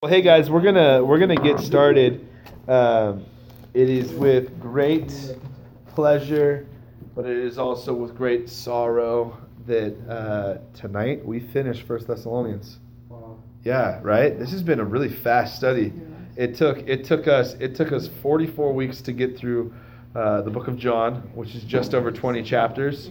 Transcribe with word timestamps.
Well, 0.00 0.12
hey 0.12 0.22
guys, 0.22 0.48
we're 0.48 0.60
gonna 0.60 1.04
we're 1.04 1.18
gonna 1.18 1.34
get 1.34 1.58
started. 1.58 2.24
Um, 2.68 3.24
it 3.74 3.90
is 3.90 4.12
with 4.12 4.60
great 4.60 5.12
pleasure, 5.88 6.68
but 7.16 7.26
it 7.26 7.36
is 7.36 7.58
also 7.58 7.92
with 7.92 8.16
great 8.16 8.48
sorrow 8.48 9.36
that 9.66 9.96
uh, 10.08 10.58
tonight 10.72 11.26
we 11.26 11.40
finish 11.40 11.82
First 11.82 12.06
Thessalonians. 12.06 12.78
Wow. 13.08 13.38
Yeah, 13.64 13.98
right. 14.04 14.38
This 14.38 14.52
has 14.52 14.62
been 14.62 14.78
a 14.78 14.84
really 14.84 15.08
fast 15.08 15.56
study. 15.56 15.92
It 16.36 16.54
took 16.54 16.78
it 16.86 17.04
took 17.04 17.26
us 17.26 17.54
it 17.54 17.74
took 17.74 17.90
us 17.90 18.06
44 18.22 18.72
weeks 18.72 19.02
to 19.02 19.10
get 19.10 19.36
through 19.36 19.74
uh, 20.14 20.42
the 20.42 20.50
book 20.50 20.68
of 20.68 20.76
John, 20.76 21.28
which 21.34 21.56
is 21.56 21.64
just 21.64 21.92
over 21.92 22.12
20 22.12 22.44
chapters. 22.44 23.10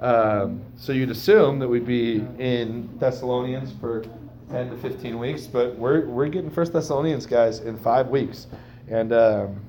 Um, 0.00 0.62
so 0.76 0.92
you'd 0.92 1.10
assume 1.10 1.58
that 1.58 1.66
we'd 1.66 1.84
be 1.84 2.24
in 2.38 2.96
Thessalonians 3.00 3.72
for 3.80 4.04
10 4.50 4.70
to 4.70 4.76
15 4.78 5.18
weeks, 5.18 5.46
but 5.46 5.76
we're 5.76 6.06
we're 6.06 6.28
getting 6.28 6.50
First 6.50 6.72
Thessalonians, 6.72 7.26
guys, 7.26 7.60
in 7.60 7.76
five 7.76 8.08
weeks, 8.08 8.46
and 8.88 9.12
um, 9.12 9.60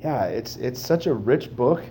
yeah, 0.00 0.24
it's 0.24 0.56
it's 0.56 0.80
such 0.80 1.06
a 1.06 1.14
rich 1.14 1.54
book. 1.54 1.82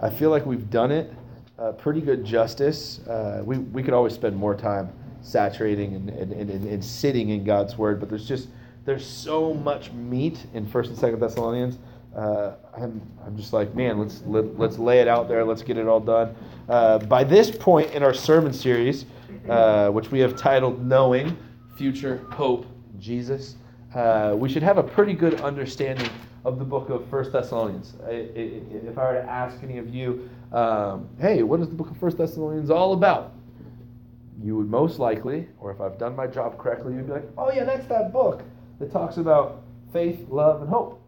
I 0.00 0.08
feel 0.10 0.30
like 0.30 0.46
we've 0.46 0.70
done 0.70 0.92
it 0.92 1.12
uh, 1.58 1.72
pretty 1.72 2.00
good 2.00 2.24
justice. 2.24 3.00
Uh, 3.06 3.42
we 3.44 3.58
we 3.58 3.82
could 3.82 3.94
always 3.94 4.14
spend 4.14 4.36
more 4.36 4.54
time 4.54 4.92
saturating 5.22 5.94
and, 5.94 6.10
and, 6.10 6.32
and, 6.32 6.50
and 6.50 6.84
sitting 6.84 7.30
in 7.30 7.44
God's 7.44 7.78
word, 7.78 7.98
but 8.00 8.08
there's 8.08 8.28
just 8.28 8.48
there's 8.84 9.06
so 9.06 9.54
much 9.54 9.92
meat 9.92 10.46
in 10.52 10.66
First 10.66 10.90
and 10.90 10.98
Second 10.98 11.20
Thessalonians. 11.20 11.78
Uh, 12.14 12.52
I'm, 12.76 13.02
I'm 13.26 13.36
just 13.36 13.52
like, 13.52 13.74
man, 13.74 13.98
let's 13.98 14.22
let, 14.26 14.56
let's 14.58 14.78
lay 14.78 15.00
it 15.00 15.08
out 15.08 15.26
there. 15.26 15.44
Let's 15.44 15.62
get 15.62 15.78
it 15.78 15.88
all 15.88 15.98
done. 15.98 16.36
Uh, 16.68 16.98
by 16.98 17.24
this 17.24 17.50
point 17.50 17.90
in 17.92 18.04
our 18.04 18.14
sermon 18.14 18.52
series, 18.52 19.06
uh, 19.48 19.88
which 19.90 20.10
we 20.10 20.20
have 20.20 20.36
titled 20.36 20.84
"Knowing 20.84 21.36
Future 21.76 22.24
Hope 22.30 22.66
Jesus," 22.98 23.56
uh, 23.94 24.34
we 24.36 24.48
should 24.48 24.62
have 24.62 24.78
a 24.78 24.82
pretty 24.82 25.12
good 25.12 25.40
understanding 25.40 26.08
of 26.44 26.58
the 26.58 26.64
book 26.64 26.90
of 26.90 27.06
First 27.08 27.32
Thessalonians. 27.32 27.94
I, 28.04 28.10
I, 28.10 28.12
if 28.88 28.98
I 28.98 29.04
were 29.04 29.14
to 29.14 29.28
ask 29.28 29.62
any 29.62 29.78
of 29.78 29.94
you, 29.94 30.28
um, 30.52 31.08
hey, 31.18 31.42
what 31.42 31.60
is 31.60 31.68
the 31.68 31.74
book 31.74 31.90
of 31.90 31.96
First 31.96 32.18
Thessalonians 32.18 32.70
all 32.70 32.92
about? 32.92 33.32
You 34.42 34.56
would 34.56 34.68
most 34.68 34.98
likely, 34.98 35.48
or 35.58 35.70
if 35.70 35.80
I've 35.80 35.98
done 35.98 36.14
my 36.14 36.26
job 36.26 36.58
correctly, 36.58 36.94
you'd 36.94 37.06
be 37.06 37.12
like, 37.12 37.28
oh 37.38 37.50
yeah, 37.50 37.64
that's 37.64 37.86
that 37.86 38.12
book 38.12 38.42
that 38.78 38.92
talks 38.92 39.16
about 39.16 39.62
faith, 39.92 40.28
love, 40.28 40.60
and 40.60 40.68
hope. 40.68 41.00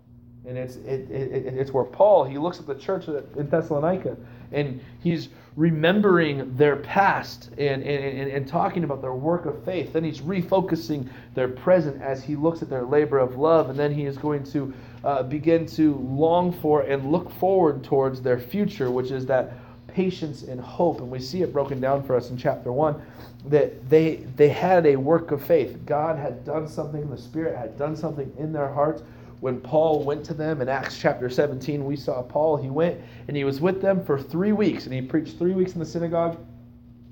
And 0.47 0.57
it's 0.57 0.77
it, 0.77 1.11
it, 1.11 1.55
it's 1.59 1.73
where 1.73 1.85
Paul 1.85 2.25
he 2.25 2.39
looks 2.39 2.61
at 2.61 2.67
the 2.67 2.75
church 2.77 3.09
in 3.09 3.49
Thessalonica 3.51 4.17
and 4.53 4.81
he's 5.03 5.29
remembering 5.57 6.55
their 6.55 6.77
past 6.77 7.49
and, 7.57 7.83
and, 7.83 7.85
and, 7.85 8.31
and 8.31 8.47
talking 8.47 8.85
about 8.85 9.01
their 9.01 9.15
work 9.15 9.47
of 9.47 9.65
faith. 9.65 9.95
Then 9.95 10.05
he's 10.05 10.21
refocusing 10.21 11.09
their 11.35 11.49
present 11.49 12.01
as 12.03 12.23
he 12.23 12.37
looks 12.37 12.61
at 12.61 12.69
their 12.69 12.85
labor 12.85 13.19
of 13.19 13.37
love, 13.39 13.71
and 13.71 13.79
then 13.79 13.93
he 13.93 14.05
is 14.05 14.19
going 14.19 14.45
to 14.45 14.75
uh, 15.03 15.23
begin 15.23 15.65
to 15.67 15.95
long 15.97 16.53
for 16.53 16.83
and 16.83 17.11
look 17.11 17.31
forward 17.33 17.83
towards 17.83 18.21
their 18.21 18.39
future, 18.39 18.91
which 18.91 19.11
is 19.11 19.25
that 19.27 19.55
patience 19.89 20.43
and 20.43 20.61
hope. 20.61 21.01
And 21.01 21.11
we 21.11 21.21
see 21.21 21.41
it 21.41 21.55
broken 21.55 21.81
down 21.81 22.03
for 22.03 22.17
us 22.17 22.29
in 22.29 22.37
chapter 22.37 22.71
one 22.71 23.01
that 23.47 23.89
they 23.89 24.17
they 24.37 24.49
had 24.49 24.84
a 24.84 24.97
work 24.97 25.31
of 25.31 25.43
faith. 25.43 25.79
God 25.87 26.19
had 26.19 26.45
done 26.45 26.69
something, 26.69 27.09
the 27.09 27.17
Spirit 27.17 27.57
had 27.57 27.79
done 27.79 27.97
something 27.97 28.31
in 28.39 28.53
their 28.53 28.69
hearts 28.69 29.03
when 29.41 29.61
Paul 29.61 30.03
went 30.05 30.25
to 30.27 30.34
them 30.34 30.61
in 30.62 30.69
Acts 30.69 30.98
chapter 30.98 31.29
17, 31.29 31.84
we 31.84 31.97
saw 31.97 32.23
Paul. 32.23 32.56
He 32.56 32.70
went 32.70 33.01
and 33.29 33.37
he 33.37 33.45
was 33.45 33.61
with 33.61 33.83
them 33.83 34.05
for 34.05 34.20
three 34.20 34.53
weeks, 34.53 34.84
and 34.84 34.95
he 34.95 35.03
preached 35.03 35.39
three 35.39 35.53
weeks 35.53 35.73
in 35.75 35.78
the 35.78 35.87
synagogue. 35.87 36.39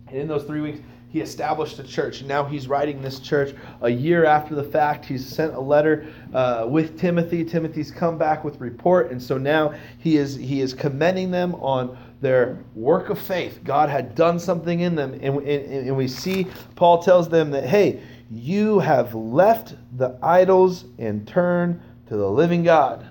And 0.08 0.18
in 0.18 0.28
those 0.28 0.44
three 0.44 0.60
weeks, 0.60 0.80
he 1.14 1.20
established 1.20 1.78
a 1.78 1.84
church. 1.84 2.18
And 2.20 2.28
now 2.28 2.44
he's 2.44 2.66
writing 2.66 3.00
this 3.00 3.20
church 3.20 3.54
a 3.82 3.88
year 3.88 4.24
after 4.24 4.56
the 4.56 4.64
fact. 4.64 5.04
He's 5.04 5.24
sent 5.24 5.54
a 5.54 5.60
letter 5.60 6.12
uh, 6.32 6.66
with 6.68 6.98
Timothy. 6.98 7.44
Timothy's 7.44 7.92
come 7.92 8.18
back 8.18 8.42
with 8.42 8.60
report, 8.60 9.12
and 9.12 9.22
so 9.22 9.38
now 9.38 9.74
he 9.98 10.16
is 10.16 10.34
he 10.34 10.60
is 10.60 10.74
commending 10.74 11.30
them 11.30 11.54
on 11.54 11.96
their 12.20 12.58
work 12.74 13.10
of 13.10 13.18
faith. 13.20 13.60
God 13.62 13.90
had 13.90 14.16
done 14.16 14.40
something 14.40 14.80
in 14.80 14.96
them, 14.96 15.12
and, 15.14 15.36
and, 15.38 15.86
and 15.88 15.96
we 15.96 16.08
see 16.08 16.48
Paul 16.74 17.00
tells 17.00 17.28
them 17.28 17.52
that 17.52 17.64
hey, 17.64 18.02
you 18.28 18.80
have 18.80 19.14
left 19.14 19.76
the 19.96 20.18
idols 20.20 20.86
and 20.98 21.28
turned 21.28 21.80
to 22.08 22.16
the 22.16 22.28
living 22.28 22.62
God. 22.62 23.08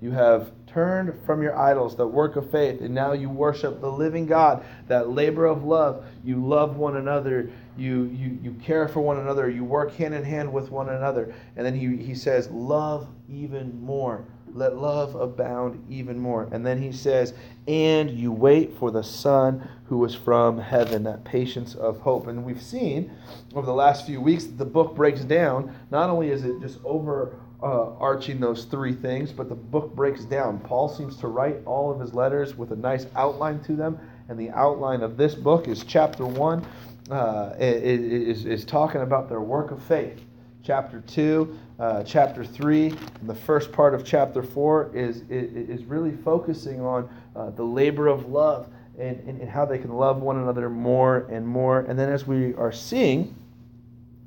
You 0.00 0.10
have 0.12 0.52
turned 0.66 1.14
from 1.24 1.40
your 1.40 1.56
idols, 1.56 1.96
the 1.96 2.06
work 2.06 2.36
of 2.36 2.50
faith, 2.50 2.80
and 2.80 2.92
now 2.92 3.12
you 3.12 3.30
worship 3.30 3.80
the 3.80 3.90
living 3.90 4.26
God, 4.26 4.64
that 4.88 5.08
labor 5.08 5.46
of 5.46 5.64
love. 5.64 6.04
You 6.24 6.44
love 6.44 6.76
one 6.76 6.96
another, 6.96 7.48
you, 7.76 8.04
you, 8.04 8.38
you 8.42 8.52
care 8.54 8.88
for 8.88 9.00
one 9.00 9.18
another, 9.18 9.48
you 9.48 9.64
work 9.64 9.94
hand 9.94 10.14
in 10.14 10.24
hand 10.24 10.52
with 10.52 10.70
one 10.70 10.88
another. 10.88 11.32
And 11.56 11.64
then 11.64 11.74
he, 11.74 11.96
he 11.96 12.14
says, 12.14 12.50
Love 12.50 13.08
even 13.28 13.80
more. 13.80 14.26
Let 14.52 14.76
love 14.76 15.14
abound 15.16 15.84
even 15.88 16.18
more. 16.18 16.48
And 16.52 16.66
then 16.66 16.80
he 16.80 16.92
says, 16.92 17.34
And 17.66 18.10
you 18.10 18.30
wait 18.30 18.76
for 18.78 18.90
the 18.90 19.02
Son 19.02 19.68
who 19.86 20.04
is 20.04 20.14
from 20.14 20.58
heaven, 20.58 21.04
that 21.04 21.24
patience 21.24 21.74
of 21.74 22.00
hope. 22.00 22.26
And 22.26 22.44
we've 22.44 22.62
seen 22.62 23.10
over 23.54 23.66
the 23.66 23.74
last 23.74 24.06
few 24.06 24.20
weeks 24.20 24.44
that 24.44 24.58
the 24.58 24.64
book 24.64 24.94
breaks 24.94 25.22
down. 25.22 25.74
Not 25.90 26.10
only 26.10 26.30
is 26.30 26.44
it 26.44 26.60
just 26.60 26.78
over 26.84 27.36
uh, 27.64 27.96
arching 27.98 28.38
those 28.38 28.66
three 28.66 28.92
things, 28.92 29.32
but 29.32 29.48
the 29.48 29.54
book 29.54 29.96
breaks 29.96 30.26
down. 30.26 30.58
Paul 30.58 30.88
seems 30.88 31.16
to 31.16 31.28
write 31.28 31.56
all 31.64 31.90
of 31.90 31.98
his 31.98 32.12
letters 32.12 32.56
with 32.56 32.72
a 32.72 32.76
nice 32.76 33.06
outline 33.16 33.60
to 33.64 33.74
them, 33.74 33.98
and 34.28 34.38
the 34.38 34.50
outline 34.50 35.02
of 35.02 35.16
this 35.16 35.34
book 35.34 35.66
is 35.66 35.82
chapter 35.82 36.26
one, 36.26 36.62
uh, 37.10 37.54
is, 37.58 38.44
is 38.44 38.64
talking 38.66 39.00
about 39.00 39.30
their 39.30 39.40
work 39.40 39.70
of 39.70 39.82
faith. 39.82 40.20
Chapter 40.62 41.02
two, 41.06 41.58
uh, 41.78 42.02
chapter 42.04 42.44
three, 42.44 42.88
and 42.88 43.28
the 43.28 43.34
first 43.34 43.72
part 43.72 43.94
of 43.94 44.04
chapter 44.04 44.42
four 44.42 44.90
is 44.94 45.22
is 45.28 45.84
really 45.84 46.12
focusing 46.12 46.80
on 46.80 47.08
uh, 47.36 47.50
the 47.50 47.62
labor 47.62 48.08
of 48.08 48.28
love 48.28 48.68
and, 48.98 49.18
and, 49.28 49.40
and 49.40 49.50
how 49.50 49.66
they 49.66 49.78
can 49.78 49.92
love 49.92 50.22
one 50.22 50.38
another 50.38 50.70
more 50.70 51.26
and 51.30 51.46
more. 51.46 51.80
And 51.80 51.98
then 51.98 52.10
as 52.10 52.26
we 52.26 52.54
are 52.54 52.72
seeing, 52.72 53.34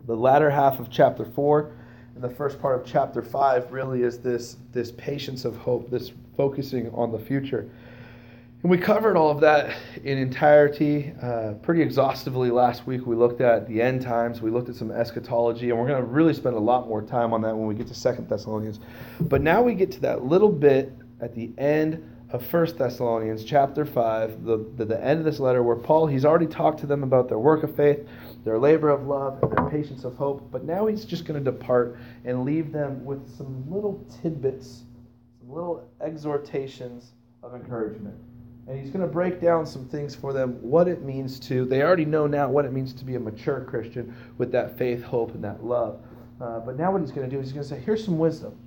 the 0.05 0.15
latter 0.15 0.51
half 0.51 0.79
of 0.79 0.91
chapter 0.91 1.25
four 1.25 1.71
and 2.17 2.23
the 2.23 2.35
first 2.35 2.59
part 2.59 2.81
of 2.81 2.83
chapter 2.83 3.21
5 3.21 3.71
really 3.71 4.01
is 4.01 4.17
this, 4.17 4.57
this 4.71 4.91
patience 4.93 5.45
of 5.45 5.55
hope, 5.55 5.91
this 5.91 6.13
focusing 6.35 6.89
on 6.95 7.11
the 7.11 7.19
future. 7.19 7.69
And 8.63 8.71
we 8.71 8.79
covered 8.79 9.15
all 9.15 9.29
of 9.29 9.39
that 9.41 9.77
in 10.03 10.17
entirety 10.17 11.13
uh, 11.21 11.53
pretty 11.61 11.83
exhaustively 11.83 12.49
last 12.49 12.87
week. 12.87 13.05
We 13.05 13.15
looked 13.15 13.39
at 13.39 13.67
the 13.67 13.83
end 13.83 14.01
times, 14.01 14.41
we 14.41 14.49
looked 14.49 14.67
at 14.67 14.73
some 14.73 14.89
eschatology, 14.89 15.69
and 15.69 15.77
we're 15.77 15.87
going 15.87 16.01
to 16.01 16.07
really 16.07 16.33
spend 16.33 16.55
a 16.55 16.59
lot 16.59 16.87
more 16.87 17.03
time 17.03 17.33
on 17.33 17.41
that 17.43 17.55
when 17.55 17.67
we 17.67 17.75
get 17.75 17.85
to 17.89 17.93
Second 17.93 18.27
Thessalonians. 18.27 18.79
But 19.19 19.43
now 19.43 19.61
we 19.61 19.75
get 19.75 19.91
to 19.91 19.99
that 19.99 20.25
little 20.25 20.51
bit 20.51 20.91
at 21.21 21.35
the 21.35 21.51
end 21.59 22.03
of 22.31 22.43
First 22.43 22.79
Thessalonians 22.79 23.43
chapter 23.43 23.85
5, 23.85 24.43
the, 24.43 24.65
the, 24.75 24.85
the 24.85 25.03
end 25.03 25.19
of 25.19 25.25
this 25.25 25.39
letter, 25.39 25.61
where 25.61 25.75
Paul, 25.75 26.07
he's 26.07 26.25
already 26.25 26.47
talked 26.47 26.79
to 26.79 26.87
them 26.87 27.03
about 27.03 27.29
their 27.29 27.37
work 27.37 27.61
of 27.61 27.75
faith 27.75 28.07
their 28.47 28.57
labor 28.57 28.89
of 28.89 29.05
love, 29.05 29.43
and 29.43 29.51
their 29.51 29.69
patience 29.69 30.05
of 30.05 30.15
hope. 30.15 30.49
But 30.51 30.63
now 30.63 30.87
he's 30.87 31.03
just 31.03 31.25
going 31.25 31.43
to 31.43 31.51
depart 31.51 31.99
and 32.23 32.45
leave 32.45 32.71
them 32.71 33.03
with 33.03 33.29
some 33.35 33.69
little 33.69 34.05
tidbits, 34.21 34.83
some 35.39 35.53
little 35.53 35.85
exhortations 35.99 37.11
of 37.43 37.53
encouragement. 37.53 38.15
And 38.67 38.79
he's 38.79 38.89
going 38.89 39.05
to 39.05 39.11
break 39.11 39.41
down 39.41 39.65
some 39.65 39.85
things 39.89 40.15
for 40.15 40.31
them, 40.31 40.61
what 40.61 40.87
it 40.87 41.03
means 41.03 41.41
to, 41.41 41.65
they 41.65 41.81
already 41.83 42.05
know 42.05 42.25
now 42.25 42.49
what 42.49 42.63
it 42.63 42.71
means 42.71 42.93
to 42.93 43.03
be 43.03 43.15
a 43.15 43.19
mature 43.19 43.65
Christian 43.65 44.15
with 44.37 44.51
that 44.53 44.77
faith, 44.77 45.03
hope, 45.03 45.35
and 45.35 45.43
that 45.43 45.65
love. 45.65 45.99
Uh, 46.39 46.59
but 46.59 46.77
now 46.77 46.91
what 46.91 47.01
he's 47.01 47.11
going 47.11 47.29
to 47.29 47.35
do 47.35 47.41
is 47.41 47.47
he's 47.47 47.53
going 47.53 47.63
to 47.63 47.69
say, 47.69 47.79
here's 47.81 48.03
some 48.03 48.17
wisdom. 48.17 48.57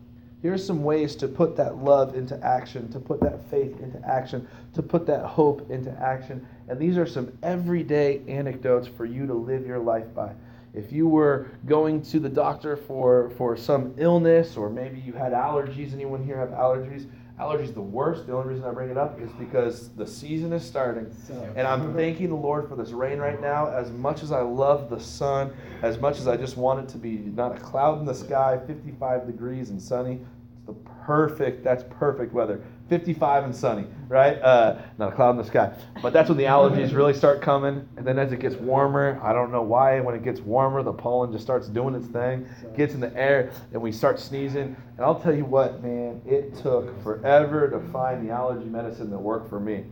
Here's 0.42 0.66
some 0.66 0.82
ways 0.82 1.16
to 1.16 1.28
put 1.28 1.56
that 1.56 1.78
love 1.78 2.14
into 2.14 2.38
action, 2.44 2.90
to 2.92 2.98
put 2.98 3.20
that 3.20 3.48
faith 3.50 3.78
into 3.80 4.00
action, 4.06 4.48
to 4.74 4.82
put 4.82 5.06
that 5.06 5.24
hope 5.24 5.70
into 5.70 5.90
action. 6.02 6.46
And 6.70 6.78
these 6.78 6.96
are 6.96 7.04
some 7.06 7.36
everyday 7.42 8.22
anecdotes 8.28 8.86
for 8.86 9.04
you 9.04 9.26
to 9.26 9.34
live 9.34 9.66
your 9.66 9.80
life 9.80 10.14
by. 10.14 10.32
If 10.72 10.92
you 10.92 11.08
were 11.08 11.50
going 11.66 12.00
to 12.02 12.20
the 12.20 12.28
doctor 12.28 12.76
for, 12.76 13.30
for 13.30 13.56
some 13.56 13.92
illness, 13.98 14.56
or 14.56 14.70
maybe 14.70 15.00
you 15.00 15.12
had 15.12 15.32
allergies, 15.32 15.92
anyone 15.92 16.24
here 16.24 16.38
have 16.38 16.50
allergies? 16.50 17.10
Allergies 17.40 17.74
the 17.74 17.80
worst. 17.80 18.28
The 18.28 18.34
only 18.34 18.50
reason 18.50 18.64
I 18.66 18.70
bring 18.70 18.88
it 18.88 18.96
up 18.96 19.20
is 19.20 19.30
because 19.32 19.88
the 19.96 20.06
season 20.06 20.52
is 20.52 20.64
starting. 20.64 21.12
And 21.56 21.66
I'm 21.66 21.92
thanking 21.96 22.28
the 22.28 22.36
Lord 22.36 22.68
for 22.68 22.76
this 22.76 22.90
rain 22.90 23.18
right 23.18 23.40
now. 23.40 23.66
As 23.66 23.90
much 23.90 24.22
as 24.22 24.30
I 24.30 24.42
love 24.42 24.90
the 24.90 25.00
sun, 25.00 25.52
as 25.82 25.98
much 25.98 26.20
as 26.20 26.28
I 26.28 26.36
just 26.36 26.56
want 26.56 26.84
it 26.84 26.88
to 26.90 26.98
be 26.98 27.16
not 27.16 27.56
a 27.56 27.58
cloud 27.58 27.98
in 27.98 28.04
the 28.04 28.14
sky, 28.14 28.60
55 28.64 29.26
degrees 29.26 29.70
and 29.70 29.82
sunny, 29.82 30.20
it's 30.52 30.66
the 30.66 30.74
perfect, 31.04 31.64
that's 31.64 31.82
perfect 31.90 32.32
weather. 32.32 32.62
55 32.90 33.44
and 33.44 33.54
sunny, 33.54 33.86
right? 34.08 34.34
Uh, 34.42 34.82
not 34.98 35.12
a 35.12 35.16
cloud 35.16 35.30
in 35.30 35.36
the 35.36 35.44
sky. 35.44 35.72
But 36.02 36.12
that's 36.12 36.28
when 36.28 36.36
the 36.36 36.44
allergies 36.44 36.92
really 36.92 37.14
start 37.14 37.40
coming. 37.40 37.88
And 37.96 38.04
then 38.04 38.18
as 38.18 38.32
it 38.32 38.40
gets 38.40 38.56
warmer, 38.56 39.20
I 39.22 39.32
don't 39.32 39.52
know 39.52 39.62
why, 39.62 40.00
when 40.00 40.16
it 40.16 40.24
gets 40.24 40.40
warmer, 40.40 40.82
the 40.82 40.92
pollen 40.92 41.30
just 41.30 41.44
starts 41.44 41.68
doing 41.68 41.94
its 41.94 42.08
thing, 42.08 42.46
gets 42.76 42.92
in 42.92 43.00
the 43.00 43.16
air, 43.16 43.52
and 43.72 43.80
we 43.80 43.92
start 43.92 44.18
sneezing. 44.18 44.76
And 44.96 45.06
I'll 45.06 45.18
tell 45.18 45.34
you 45.34 45.44
what, 45.44 45.82
man, 45.84 46.20
it 46.26 46.56
took 46.56 47.00
forever 47.04 47.70
to 47.70 47.78
find 47.92 48.28
the 48.28 48.32
allergy 48.32 48.66
medicine 48.66 49.08
that 49.10 49.18
worked 49.18 49.48
for 49.48 49.60
me. 49.60 49.84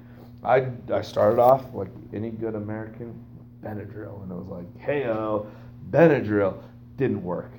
I, 0.42 0.66
I 0.92 1.02
started 1.02 1.40
off 1.40 1.72
like 1.72 1.88
any 2.12 2.30
good 2.30 2.56
American, 2.56 3.24
Benadryl. 3.62 4.22
And 4.24 4.32
it 4.32 4.34
was 4.34 4.48
like, 4.48 4.78
hey, 4.80 5.06
oh, 5.06 5.46
Benadryl 5.90 6.60
didn't 6.96 7.22
work. 7.22 7.52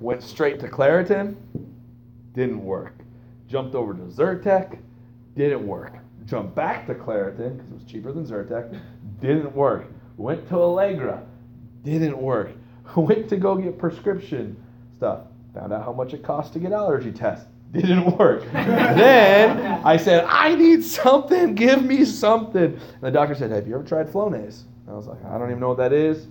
Went 0.00 0.22
straight 0.22 0.60
to 0.60 0.68
Claritin, 0.68 1.34
didn't 2.34 2.62
work. 2.62 2.94
Jumped 3.50 3.74
over 3.74 3.94
to 3.94 4.02
Zyrtec, 4.02 4.78
didn't 5.36 5.66
work. 5.66 5.94
Jumped 6.24 6.54
back 6.54 6.86
to 6.86 6.94
Claritin 6.94 7.56
because 7.56 7.70
it 7.70 7.74
was 7.74 7.84
cheaper 7.84 8.12
than 8.12 8.24
Zyrtec, 8.24 8.80
didn't 9.20 9.52
work. 9.54 9.86
Went 10.16 10.48
to 10.50 10.56
Allegra, 10.56 11.26
didn't 11.82 12.16
work. 12.16 12.52
Went 12.96 13.28
to 13.28 13.36
go 13.36 13.56
get 13.56 13.76
prescription 13.76 14.56
stuff, 14.96 15.22
found 15.52 15.72
out 15.72 15.84
how 15.84 15.92
much 15.92 16.14
it 16.14 16.22
cost 16.22 16.52
to 16.52 16.60
get 16.60 16.72
allergy 16.72 17.10
tests, 17.10 17.46
didn't 17.72 18.16
work. 18.16 18.44
then 18.52 19.84
I 19.84 19.96
said, 19.96 20.24
I 20.28 20.54
need 20.54 20.84
something, 20.84 21.56
give 21.56 21.82
me 21.82 22.04
something. 22.04 22.74
And 22.74 23.00
the 23.00 23.10
doctor 23.10 23.34
said, 23.34 23.50
Have 23.50 23.66
you 23.66 23.74
ever 23.74 23.84
tried 23.84 24.08
Flonase? 24.08 24.62
I 24.88 24.92
was 24.92 25.06
like, 25.06 25.24
I 25.24 25.38
don't 25.38 25.48
even 25.48 25.60
know 25.60 25.68
what 25.68 25.78
that 25.78 25.92
is, 25.92 26.28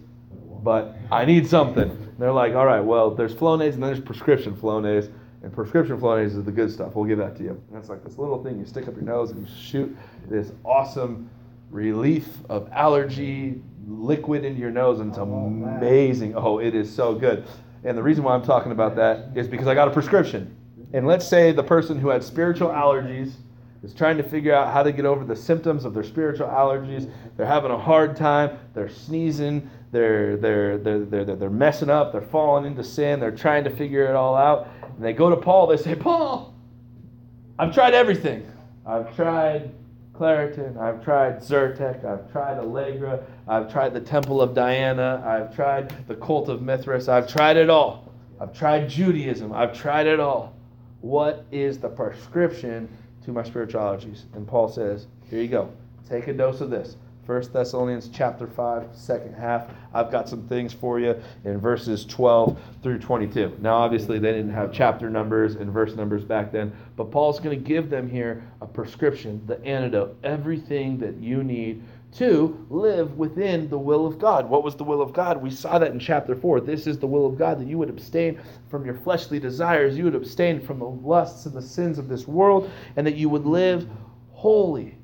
but 0.63 0.95
I 1.11 1.25
need 1.25 1.47
something. 1.47 1.89
And 1.89 2.17
they're 2.17 2.31
like, 2.31 2.55
All 2.55 2.65
right, 2.65 2.81
well, 2.81 3.11
there's 3.11 3.33
Flonase 3.35 3.73
and 3.73 3.83
then 3.83 3.91
there's 3.91 3.99
prescription 3.99 4.55
Flonase. 4.55 5.11
And 5.41 5.53
prescription 5.53 5.99
Flonase 5.99 6.37
is 6.37 6.43
the 6.43 6.51
good 6.51 6.71
stuff. 6.71 6.95
We'll 6.95 7.05
give 7.05 7.19
that 7.19 7.35
to 7.37 7.43
you. 7.43 7.61
And 7.69 7.77
it's 7.77 7.89
like 7.89 8.03
this 8.03 8.17
little 8.17 8.43
thing 8.43 8.59
you 8.59 8.65
stick 8.65 8.87
up 8.87 8.95
your 8.95 9.03
nose 9.03 9.31
and 9.31 9.47
you 9.47 9.55
shoot 9.55 9.95
this 10.27 10.51
awesome 10.65 11.29
relief 11.71 12.27
of 12.49 12.69
allergy 12.71 13.61
liquid 13.87 14.43
into 14.45 14.59
your 14.59 14.71
nose, 14.71 14.99
and 14.99 15.09
it's 15.09 15.17
amazing. 15.17 16.35
Oh, 16.35 16.59
it 16.59 16.75
is 16.75 16.93
so 16.93 17.15
good. 17.15 17.47
And 17.83 17.97
the 17.97 18.03
reason 18.03 18.23
why 18.23 18.35
I'm 18.35 18.43
talking 18.43 18.71
about 18.71 18.95
that 18.97 19.29
is 19.35 19.47
because 19.47 19.67
I 19.67 19.73
got 19.73 19.87
a 19.87 19.91
prescription. 19.91 20.55
And 20.93 21.07
let's 21.07 21.27
say 21.27 21.51
the 21.51 21.63
person 21.63 21.99
who 21.99 22.09
had 22.09 22.23
spiritual 22.23 22.69
allergies 22.69 23.33
is 23.83 23.93
trying 23.93 24.17
to 24.17 24.23
figure 24.23 24.53
out 24.53 24.73
how 24.73 24.83
to 24.83 24.91
get 24.91 25.05
over 25.05 25.23
the 25.23 25.35
symptoms 25.35 25.85
of 25.85 25.93
their 25.93 26.03
spiritual 26.03 26.47
allergies. 26.47 27.09
They're 27.37 27.45
having 27.45 27.71
a 27.71 27.77
hard 27.77 28.15
time. 28.15 28.57
They're 28.73 28.89
sneezing. 28.89 29.69
They're, 29.91 30.35
they're, 30.35 30.77
they're, 30.77 31.05
they're, 31.05 31.35
they're 31.35 31.49
messing 31.49 31.89
up. 31.89 32.11
They're 32.11 32.21
falling 32.21 32.65
into 32.65 32.83
sin. 32.83 33.19
They're 33.19 33.31
trying 33.31 33.63
to 33.63 33.69
figure 33.69 34.05
it 34.07 34.15
all 34.15 34.35
out. 34.35 34.67
And 34.99 35.05
they 35.05 35.13
go 35.13 35.29
to 35.29 35.37
Paul. 35.37 35.67
They 35.67 35.77
say, 35.77 35.95
Paul, 35.95 36.53
I've 37.57 37.73
tried 37.73 37.93
everything. 37.93 38.45
I've 38.85 39.15
tried 39.15 39.71
Claritin. 40.13 40.77
I've 40.77 41.01
tried 41.01 41.39
Zyrtec. 41.39 42.03
I've 42.03 42.29
tried 42.33 42.57
Allegra. 42.57 43.23
I've 43.47 43.71
tried 43.71 43.93
the 43.93 44.01
Temple 44.01 44.41
of 44.41 44.53
Diana. 44.53 45.23
I've 45.25 45.55
tried 45.55 46.05
the 46.09 46.15
Cult 46.15 46.49
of 46.49 46.61
Mithras. 46.61 47.07
I've 47.07 47.29
tried 47.29 47.55
it 47.55 47.69
all. 47.69 48.11
I've 48.41 48.51
tried 48.51 48.89
Judaism. 48.89 49.53
I've 49.53 49.73
tried 49.73 50.05
it 50.05 50.19
all. 50.19 50.53
What 50.99 51.45
is 51.49 51.79
the 51.79 51.87
prescription 51.87 52.89
to 53.23 53.31
my 53.31 53.43
spiritualities? 53.43 54.25
And 54.33 54.45
Paul 54.45 54.67
says, 54.67 55.07
Here 55.29 55.41
you 55.41 55.47
go. 55.47 55.71
Take 56.09 56.27
a 56.27 56.33
dose 56.33 56.59
of 56.59 56.69
this. 56.69 56.97
1 57.29 57.51
Thessalonians 57.53 58.09
chapter 58.11 58.47
5, 58.47 58.87
second 58.91 59.35
half. 59.35 59.67
I've 59.93 60.11
got 60.11 60.27
some 60.27 60.47
things 60.47 60.73
for 60.73 60.99
you 60.99 61.15
in 61.45 61.59
verses 61.59 62.03
12 62.03 62.59
through 62.81 62.97
22. 62.97 63.57
Now, 63.61 63.75
obviously, 63.75 64.17
they 64.17 64.31
didn't 64.31 64.49
have 64.49 64.73
chapter 64.73 65.11
numbers 65.11 65.53
and 65.53 65.71
verse 65.71 65.93
numbers 65.93 66.25
back 66.25 66.51
then, 66.51 66.73
but 66.95 67.11
Paul's 67.11 67.39
going 67.39 67.55
to 67.55 67.63
give 67.63 67.91
them 67.91 68.09
here 68.09 68.43
a 68.61 68.65
prescription, 68.65 69.43
the 69.45 69.63
antidote, 69.63 70.17
everything 70.23 70.97
that 70.97 71.17
you 71.17 71.43
need 71.43 71.83
to 72.13 72.65
live 72.71 73.15
within 73.19 73.69
the 73.69 73.77
will 73.77 74.07
of 74.07 74.17
God. 74.17 74.49
What 74.49 74.63
was 74.63 74.75
the 74.75 74.83
will 74.83 74.99
of 74.99 75.13
God? 75.13 75.39
We 75.39 75.51
saw 75.51 75.77
that 75.77 75.91
in 75.91 75.99
chapter 75.99 76.33
4. 76.33 76.61
This 76.61 76.87
is 76.87 76.97
the 76.97 77.05
will 77.05 77.27
of 77.27 77.37
God 77.37 77.59
that 77.59 77.67
you 77.67 77.77
would 77.77 77.91
abstain 77.91 78.41
from 78.71 78.85
your 78.85 78.95
fleshly 78.95 79.39
desires, 79.39 79.95
you 79.95 80.05
would 80.05 80.15
abstain 80.15 80.59
from 80.59 80.79
the 80.79 80.85
lusts 80.85 81.45
and 81.45 81.53
the 81.53 81.61
sins 81.61 81.99
of 81.99 82.09
this 82.09 82.27
world, 82.27 82.71
and 82.95 83.05
that 83.05 83.17
you 83.17 83.29
would 83.29 83.45
live 83.45 83.87
holy. 84.31 84.97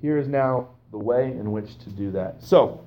Here 0.00 0.18
is 0.18 0.28
now 0.28 0.68
the 0.90 0.98
way 0.98 1.26
in 1.26 1.52
which 1.52 1.78
to 1.78 1.90
do 1.90 2.10
that. 2.12 2.42
So, 2.42 2.84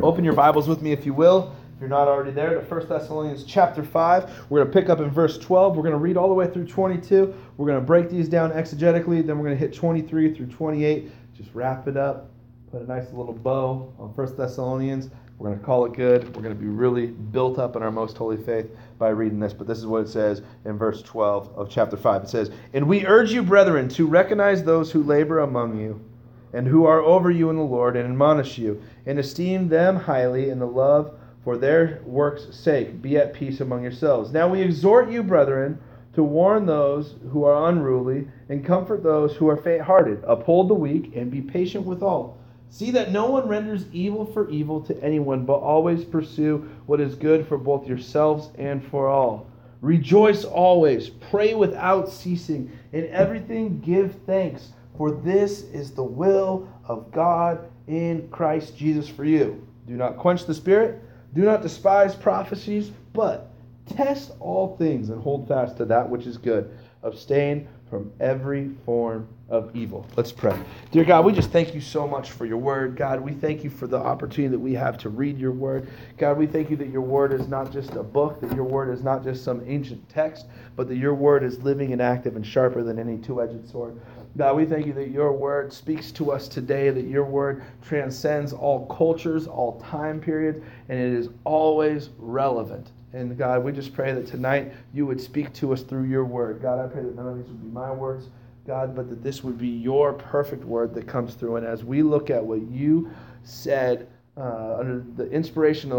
open 0.00 0.24
your 0.24 0.34
Bibles 0.34 0.68
with 0.68 0.82
me 0.82 0.92
if 0.92 1.04
you 1.06 1.14
will. 1.14 1.54
If 1.74 1.82
you're 1.82 1.88
not 1.88 2.08
already 2.08 2.32
there, 2.32 2.60
to 2.60 2.60
1 2.60 2.88
Thessalonians 2.88 3.44
chapter 3.44 3.84
5. 3.84 4.46
We're 4.50 4.64
going 4.64 4.72
to 4.72 4.80
pick 4.80 4.90
up 4.90 4.98
in 4.98 5.10
verse 5.10 5.38
12. 5.38 5.76
We're 5.76 5.82
going 5.84 5.92
to 5.92 5.98
read 5.98 6.16
all 6.16 6.28
the 6.28 6.34
way 6.34 6.48
through 6.48 6.66
22. 6.66 7.32
We're 7.56 7.66
going 7.66 7.78
to 7.78 7.86
break 7.86 8.10
these 8.10 8.28
down 8.28 8.50
exegetically. 8.50 9.24
Then 9.24 9.38
we're 9.38 9.44
going 9.44 9.56
to 9.56 9.60
hit 9.60 9.72
23 9.72 10.34
through 10.34 10.46
28. 10.46 11.12
Just 11.36 11.50
wrap 11.54 11.86
it 11.86 11.96
up. 11.96 12.30
Put 12.72 12.82
a 12.82 12.84
nice 12.84 13.12
little 13.12 13.32
bow 13.32 13.94
on 13.96 14.08
1 14.08 14.36
Thessalonians. 14.36 15.10
We're 15.38 15.50
going 15.50 15.60
to 15.60 15.64
call 15.64 15.84
it 15.84 15.92
good. 15.92 16.24
We're 16.34 16.42
going 16.42 16.54
to 16.54 16.60
be 16.60 16.66
really 16.66 17.06
built 17.06 17.60
up 17.60 17.76
in 17.76 17.82
our 17.84 17.92
most 17.92 18.16
holy 18.16 18.38
faith 18.38 18.66
by 18.98 19.10
reading 19.10 19.38
this. 19.38 19.52
But 19.52 19.68
this 19.68 19.78
is 19.78 19.86
what 19.86 20.02
it 20.02 20.08
says 20.08 20.42
in 20.64 20.76
verse 20.76 21.00
12 21.02 21.56
of 21.56 21.70
chapter 21.70 21.96
5. 21.96 22.24
It 22.24 22.28
says, 22.28 22.50
And 22.72 22.88
we 22.88 23.06
urge 23.06 23.30
you, 23.30 23.44
brethren, 23.44 23.88
to 23.90 24.04
recognize 24.08 24.64
those 24.64 24.90
who 24.90 25.04
labor 25.04 25.40
among 25.40 25.78
you 25.78 26.04
and 26.52 26.66
who 26.66 26.84
are 26.84 27.00
over 27.00 27.30
you 27.30 27.50
in 27.50 27.56
the 27.56 27.62
Lord, 27.62 27.96
and 27.96 28.10
admonish 28.10 28.58
you, 28.58 28.82
and 29.06 29.18
esteem 29.18 29.68
them 29.68 29.96
highly 29.96 30.50
in 30.50 30.58
the 30.58 30.66
love 30.66 31.12
for 31.44 31.56
their 31.56 32.00
work's 32.04 32.56
sake. 32.56 33.00
Be 33.00 33.16
at 33.16 33.34
peace 33.34 33.60
among 33.60 33.82
yourselves. 33.82 34.32
Now 34.32 34.48
we 34.48 34.60
exhort 34.62 35.10
you, 35.10 35.22
brethren, 35.22 35.78
to 36.14 36.22
warn 36.22 36.66
those 36.66 37.14
who 37.30 37.44
are 37.44 37.68
unruly, 37.68 38.28
and 38.48 38.64
comfort 38.64 39.02
those 39.02 39.36
who 39.36 39.48
are 39.48 39.56
faint 39.56 39.82
hearted. 39.82 40.22
Uphold 40.26 40.68
the 40.68 40.74
weak, 40.74 41.14
and 41.14 41.30
be 41.30 41.40
patient 41.40 41.84
with 41.84 42.02
all. 42.02 42.38
See 42.70 42.90
that 42.90 43.12
no 43.12 43.30
one 43.30 43.48
renders 43.48 43.86
evil 43.92 44.26
for 44.26 44.50
evil 44.50 44.80
to 44.82 45.02
anyone, 45.02 45.44
but 45.46 45.54
always 45.54 46.04
pursue 46.04 46.68
what 46.86 47.00
is 47.00 47.14
good 47.14 47.46
for 47.46 47.56
both 47.56 47.86
yourselves 47.86 48.50
and 48.58 48.84
for 48.84 49.08
all. 49.08 49.46
Rejoice 49.80 50.44
always, 50.44 51.08
pray 51.08 51.54
without 51.54 52.10
ceasing, 52.10 52.70
in 52.92 53.06
everything 53.08 53.80
give 53.80 54.16
thanks 54.26 54.72
for 54.98 55.12
this 55.12 55.62
is 55.62 55.92
the 55.92 56.02
will 56.02 56.68
of 56.84 57.10
God 57.12 57.70
in 57.86 58.28
Christ 58.28 58.76
Jesus 58.76 59.08
for 59.08 59.24
you. 59.24 59.66
Do 59.86 59.94
not 59.94 60.18
quench 60.18 60.44
the 60.44 60.52
Spirit, 60.52 61.00
do 61.34 61.42
not 61.42 61.62
despise 61.62 62.14
prophecies, 62.14 62.90
but 63.12 63.50
test 63.86 64.32
all 64.40 64.76
things 64.76 65.08
and 65.08 65.22
hold 65.22 65.48
fast 65.48 65.76
to 65.78 65.84
that 65.86 66.10
which 66.10 66.26
is 66.26 66.36
good. 66.36 66.76
Abstain 67.04 67.68
from 67.88 68.12
every 68.20 68.70
form 68.84 69.28
of 69.48 69.74
evil. 69.74 70.06
Let's 70.16 70.32
pray. 70.32 70.58
Dear 70.90 71.04
God, 71.04 71.24
we 71.24 71.32
just 71.32 71.50
thank 71.50 71.74
you 71.74 71.80
so 71.80 72.06
much 72.06 72.32
for 72.32 72.44
your 72.44 72.58
word. 72.58 72.96
God, 72.96 73.20
we 73.20 73.32
thank 73.32 73.64
you 73.64 73.70
for 73.70 73.86
the 73.86 73.96
opportunity 73.96 74.50
that 74.50 74.58
we 74.58 74.74
have 74.74 74.98
to 74.98 75.08
read 75.08 75.38
your 75.38 75.52
word. 75.52 75.88
God, 76.18 76.36
we 76.36 76.46
thank 76.46 76.68
you 76.68 76.76
that 76.76 76.90
your 76.90 77.00
word 77.00 77.32
is 77.32 77.48
not 77.48 77.72
just 77.72 77.92
a 77.92 78.02
book, 78.02 78.40
that 78.40 78.54
your 78.54 78.64
word 78.64 78.92
is 78.92 79.02
not 79.02 79.24
just 79.24 79.42
some 79.42 79.62
ancient 79.66 80.06
text, 80.08 80.46
but 80.76 80.86
that 80.88 80.96
your 80.96 81.14
word 81.14 81.42
is 81.42 81.62
living 81.62 81.92
and 81.92 82.02
active 82.02 82.36
and 82.36 82.46
sharper 82.46 82.82
than 82.82 82.98
any 82.98 83.16
two 83.16 83.40
edged 83.40 83.66
sword. 83.70 83.98
God, 84.38 84.54
we 84.54 84.66
thank 84.66 84.86
you 84.86 84.92
that 84.92 85.10
your 85.10 85.32
word 85.32 85.72
speaks 85.72 86.12
to 86.12 86.30
us 86.30 86.46
today, 86.46 86.90
that 86.90 87.06
your 87.06 87.24
word 87.24 87.64
transcends 87.82 88.52
all 88.52 88.86
cultures, 88.86 89.48
all 89.48 89.80
time 89.80 90.20
periods, 90.20 90.60
and 90.88 90.96
it 90.96 91.12
is 91.12 91.28
always 91.42 92.10
relevant. 92.18 92.92
And 93.12 93.36
God, 93.36 93.64
we 93.64 93.72
just 93.72 93.92
pray 93.92 94.12
that 94.12 94.28
tonight 94.28 94.72
you 94.94 95.06
would 95.06 95.20
speak 95.20 95.52
to 95.54 95.72
us 95.72 95.82
through 95.82 96.04
your 96.04 96.24
word. 96.24 96.62
God, 96.62 96.78
I 96.78 96.86
pray 96.86 97.02
that 97.02 97.16
none 97.16 97.26
of 97.26 97.36
these 97.36 97.48
would 97.48 97.64
be 97.64 97.68
my 97.68 97.90
words, 97.90 98.28
God, 98.64 98.94
but 98.94 99.10
that 99.10 99.24
this 99.24 99.42
would 99.42 99.58
be 99.58 99.66
your 99.66 100.12
perfect 100.12 100.62
word 100.62 100.94
that 100.94 101.08
comes 101.08 101.34
through. 101.34 101.56
And 101.56 101.66
as 101.66 101.82
we 101.82 102.04
look 102.04 102.30
at 102.30 102.44
what 102.44 102.62
you 102.70 103.10
said, 103.42 104.06
uh, 104.38 104.76
under 104.78 105.04
the 105.16 105.28
inspiration 105.30 105.90
of, 105.90 105.98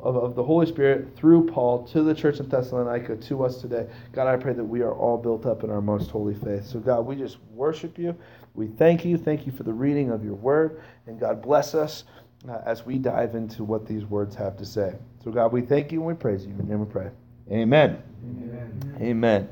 of, 0.00 0.16
of, 0.16 0.34
the 0.36 0.42
Holy 0.42 0.66
Spirit 0.66 1.16
through 1.16 1.46
Paul 1.48 1.84
to 1.88 2.02
the 2.02 2.14
church 2.14 2.38
in 2.38 2.48
Thessalonica 2.48 3.16
to 3.16 3.44
us 3.44 3.60
today. 3.60 3.88
God, 4.12 4.28
I 4.28 4.36
pray 4.36 4.52
that 4.52 4.64
we 4.64 4.82
are 4.82 4.94
all 4.94 5.18
built 5.18 5.46
up 5.46 5.64
in 5.64 5.70
our 5.70 5.80
most 5.80 6.10
holy 6.10 6.34
faith. 6.34 6.64
So, 6.64 6.78
God, 6.78 7.00
we 7.00 7.16
just 7.16 7.38
worship 7.52 7.98
you. 7.98 8.14
We 8.54 8.68
thank 8.68 9.04
you. 9.04 9.18
Thank 9.18 9.46
you 9.46 9.52
for 9.52 9.64
the 9.64 9.72
reading 9.72 10.10
of 10.10 10.24
your 10.24 10.34
word. 10.34 10.80
And 11.06 11.18
God, 11.18 11.42
bless 11.42 11.74
us 11.74 12.04
uh, 12.48 12.60
as 12.64 12.86
we 12.86 12.98
dive 12.98 13.34
into 13.34 13.64
what 13.64 13.84
these 13.84 14.04
words 14.04 14.36
have 14.36 14.56
to 14.58 14.64
say. 14.64 14.94
So, 15.24 15.32
God, 15.32 15.52
we 15.52 15.62
thank 15.62 15.90
you 15.90 15.98
and 15.98 16.06
we 16.06 16.14
praise 16.14 16.44
you. 16.44 16.52
In 16.52 16.58
your 16.58 16.66
name 16.66 16.80
we 16.80 16.92
pray. 16.92 17.10
Amen. 17.50 18.00
Amen. 18.24 18.98
Amen. 19.00 19.48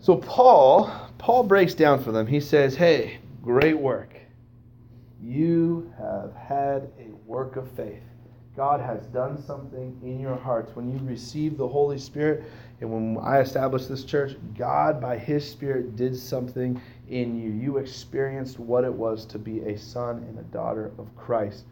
So, 0.00 0.16
Paul, 0.16 0.92
Paul 1.18 1.42
breaks 1.42 1.74
down 1.74 2.04
for 2.04 2.12
them. 2.12 2.28
He 2.28 2.38
says, 2.38 2.76
Hey, 2.76 3.18
great 3.42 3.78
work 3.78 4.17
you 5.22 5.92
have 5.98 6.34
had 6.34 6.90
a 6.98 7.12
work 7.26 7.56
of 7.56 7.70
faith. 7.72 8.02
God 8.58 8.80
has 8.80 9.06
done 9.06 9.40
something 9.40 9.96
in 10.02 10.18
your 10.18 10.36
hearts. 10.36 10.74
When 10.74 10.92
you 10.92 10.98
receive 11.06 11.56
the 11.56 11.68
Holy 11.68 11.98
Spirit, 11.98 12.44
and 12.80 12.90
when 12.90 13.24
I 13.24 13.40
established 13.40 13.88
this 13.88 14.04
church, 14.04 14.36
God, 14.56 15.00
by 15.00 15.16
His 15.16 15.48
Spirit, 15.48 15.94
did 15.94 16.16
something 16.16 16.80
in 17.08 17.40
you. 17.40 17.50
You 17.50 17.76
experienced 17.78 18.58
what 18.58 18.84
it 18.84 18.92
was 18.92 19.26
to 19.26 19.38
be 19.38 19.60
a 19.60 19.78
son 19.78 20.24
and 20.28 20.38
a 20.40 20.42
daughter 20.42 20.92
of 20.98 21.14
Christ. 21.16 21.66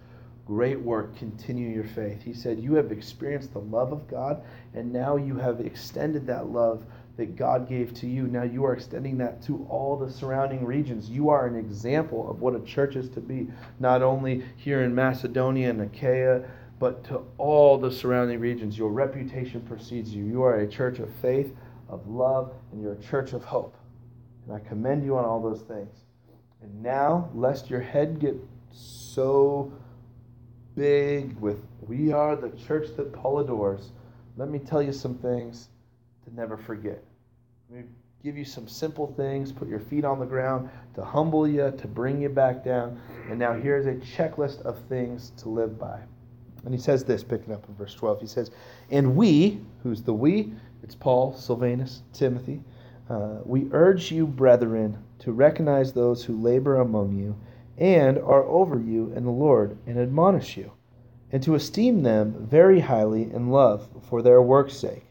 Great 0.46 0.80
work. 0.80 1.16
Continue 1.16 1.70
your 1.70 1.84
faith. 1.84 2.22
He 2.22 2.32
said, 2.32 2.60
You 2.60 2.74
have 2.74 2.92
experienced 2.92 3.52
the 3.52 3.60
love 3.60 3.92
of 3.92 4.06
God, 4.06 4.44
and 4.74 4.92
now 4.92 5.16
you 5.16 5.36
have 5.36 5.60
extended 5.60 6.24
that 6.28 6.50
love 6.50 6.86
that 7.16 7.37
God 7.37 7.68
gave 7.68 7.94
to 7.94 8.06
you. 8.06 8.26
Now 8.26 8.42
you 8.42 8.64
are 8.64 8.75
extending 8.75 9.18
that 9.18 9.42
to 9.44 9.66
all 9.70 9.96
the 9.96 10.11
surrounding 10.11 10.64
regions. 10.64 11.08
You 11.08 11.30
are 11.30 11.46
an 11.46 11.56
example 11.56 12.30
of 12.30 12.40
what 12.40 12.54
a 12.54 12.61
church 12.61 12.96
is 12.96 13.08
to 13.11 13.20
be, 13.20 13.49
not 13.80 14.02
only 14.02 14.44
here 14.56 14.82
in 14.82 14.94
Macedonia 14.94 15.70
and 15.70 15.80
Achaia, 15.80 16.44
but 16.78 17.04
to 17.04 17.23
all 17.38 17.78
the 17.78 17.90
surrounding 17.90 18.38
regions. 18.38 18.76
Your 18.76 18.90
reputation 18.90 19.62
precedes 19.62 20.14
you. 20.14 20.25
You 20.25 20.42
are 20.42 20.61
a 20.61 20.68
church 20.68 20.99
of 20.99 21.08
faith, 21.23 21.56
of 21.88 22.06
love, 22.06 22.52
and 22.73 22.82
you're 22.82 22.92
a 22.92 23.02
church 23.02 23.32
of 23.32 23.44
hope. 23.44 23.76
And 24.46 24.54
I 24.54 24.61
commend 24.61 25.02
you 25.04 25.16
on 25.16 25.25
all 25.25 25.40
those 25.40 25.62
things. 25.62 25.94
And 26.62 26.82
now, 26.82 27.30
lest 27.35 27.70
your 27.70 27.80
head 27.80 28.18
get 28.18 28.37
so 28.73 29.73
big 30.76 31.35
with, 31.40 31.64
we 31.80 32.12
are 32.12 32.37
the 32.37 32.50
church 32.50 32.88
that 32.96 33.12
Paul 33.12 33.38
adores 33.38 33.92
let 34.37 34.50
me 34.50 34.58
tell 34.58 34.82
you 34.82 34.92
some 34.92 35.14
things 35.14 35.68
to 36.26 36.35
never 36.35 36.56
forget. 36.56 37.02
Let 37.71 37.80
me 37.80 37.87
give 38.23 38.37
you 38.37 38.45
some 38.45 38.66
simple 38.66 39.06
things, 39.16 39.52
put 39.52 39.68
your 39.68 39.78
feet 39.78 40.04
on 40.04 40.18
the 40.18 40.26
ground 40.26 40.68
to 40.95 41.04
humble 41.04 41.47
you, 41.47 41.73
to 41.78 41.88
bring 41.88 42.21
you 42.21 42.28
back 42.28 42.64
down. 42.64 43.00
And 43.30 43.38
now 43.38 43.52
here's 43.52 43.87
a 43.87 43.95
checklist 43.95 44.62
of 44.62 44.78
things 44.88 45.30
to 45.38 45.49
live 45.49 45.78
by. 45.78 46.00
And 46.64 46.75
he 46.75 46.80
says 46.80 47.04
this, 47.04 47.23
picking 47.23 47.54
up 47.54 47.68
in 47.68 47.75
verse 47.76 47.95
12. 47.95 48.21
He 48.21 48.26
says, 48.26 48.50
And 48.90 49.14
we, 49.14 49.61
who's 49.85 50.02
the 50.02 50.12
we? 50.12 50.52
It's 50.83 50.97
Paul, 50.97 51.33
Silvanus, 51.33 52.02
Timothy. 52.12 52.61
Uh, 53.09 53.38
we 53.45 53.68
urge 53.71 54.11
you, 54.11 54.26
brethren, 54.26 54.99
to 55.21 55.30
recognize 55.30 55.92
those 55.92 56.25
who 56.25 56.42
labor 56.42 56.80
among 56.80 57.12
you 57.12 57.37
and 57.78 58.18
are 58.18 58.42
over 58.45 58.80
you 58.80 59.12
in 59.14 59.25
the 59.25 59.30
Lord 59.30 59.78
and 59.87 59.99
admonish 59.99 60.56
you, 60.56 60.73
and 61.30 61.40
to 61.45 61.54
esteem 61.54 62.02
them 62.02 62.35
very 62.50 62.80
highly 62.80 63.30
in 63.33 63.50
love 63.50 63.88
for 64.09 64.23
their 64.23 64.42
work's 64.42 64.76
sake. 64.76 65.05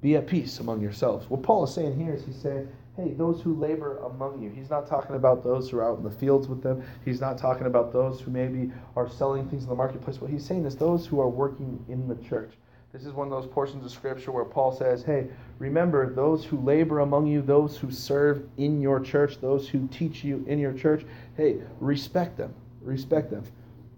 Be 0.00 0.16
at 0.16 0.26
peace 0.26 0.60
among 0.60 0.80
yourselves. 0.80 1.28
What 1.30 1.42
Paul 1.42 1.64
is 1.64 1.74
saying 1.74 1.98
here 1.98 2.14
is 2.14 2.24
he's 2.24 2.36
saying, 2.36 2.68
hey, 2.96 3.12
those 3.12 3.42
who 3.42 3.54
labor 3.54 3.98
among 3.98 4.42
you. 4.42 4.50
He's 4.50 4.70
not 4.70 4.86
talking 4.86 5.16
about 5.16 5.44
those 5.44 5.70
who 5.70 5.78
are 5.78 5.90
out 5.90 5.98
in 5.98 6.04
the 6.04 6.10
fields 6.10 6.48
with 6.48 6.62
them. 6.62 6.82
He's 7.04 7.20
not 7.20 7.36
talking 7.38 7.66
about 7.66 7.92
those 7.92 8.20
who 8.20 8.30
maybe 8.30 8.72
are 8.96 9.08
selling 9.08 9.48
things 9.48 9.64
in 9.64 9.68
the 9.68 9.74
marketplace. 9.74 10.20
What 10.20 10.30
he's 10.30 10.44
saying 10.44 10.64
is 10.64 10.76
those 10.76 11.06
who 11.06 11.20
are 11.20 11.28
working 11.28 11.84
in 11.88 12.08
the 12.08 12.16
church. 12.26 12.52
This 12.92 13.04
is 13.04 13.12
one 13.12 13.30
of 13.30 13.30
those 13.30 13.52
portions 13.52 13.84
of 13.84 13.90
Scripture 13.90 14.32
where 14.32 14.44
Paul 14.44 14.72
says, 14.72 15.02
Hey, 15.02 15.26
remember 15.58 16.14
those 16.14 16.46
who 16.46 16.58
labor 16.60 17.00
among 17.00 17.26
you, 17.26 17.42
those 17.42 17.76
who 17.76 17.90
serve 17.90 18.48
in 18.56 18.80
your 18.80 19.00
church, 19.00 19.38
those 19.40 19.68
who 19.68 19.86
teach 19.88 20.24
you 20.24 20.42
in 20.46 20.58
your 20.58 20.72
church. 20.72 21.04
Hey, 21.36 21.58
respect 21.80 22.38
them. 22.38 22.54
Respect 22.80 23.30
them. 23.30 23.44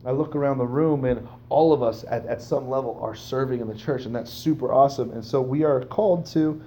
I 0.05 0.13
look 0.13 0.37
around 0.37 0.59
the 0.59 0.67
room 0.67 1.05
and 1.05 1.27
all 1.49 1.73
of 1.73 1.83
us 1.83 2.05
at, 2.09 2.25
at 2.27 2.41
some 2.41 2.69
level 2.69 2.99
are 3.03 3.15
serving 3.15 3.61
in 3.61 3.69
the 3.69 3.75
church, 3.75 4.05
and 4.05 4.15
that's 4.15 4.33
super 4.33 4.73
awesome. 4.73 5.11
And 5.11 5.25
so 5.25 5.41
we 5.41 5.65
are 5.65 5.85
called 5.85 6.25
to 6.27 6.61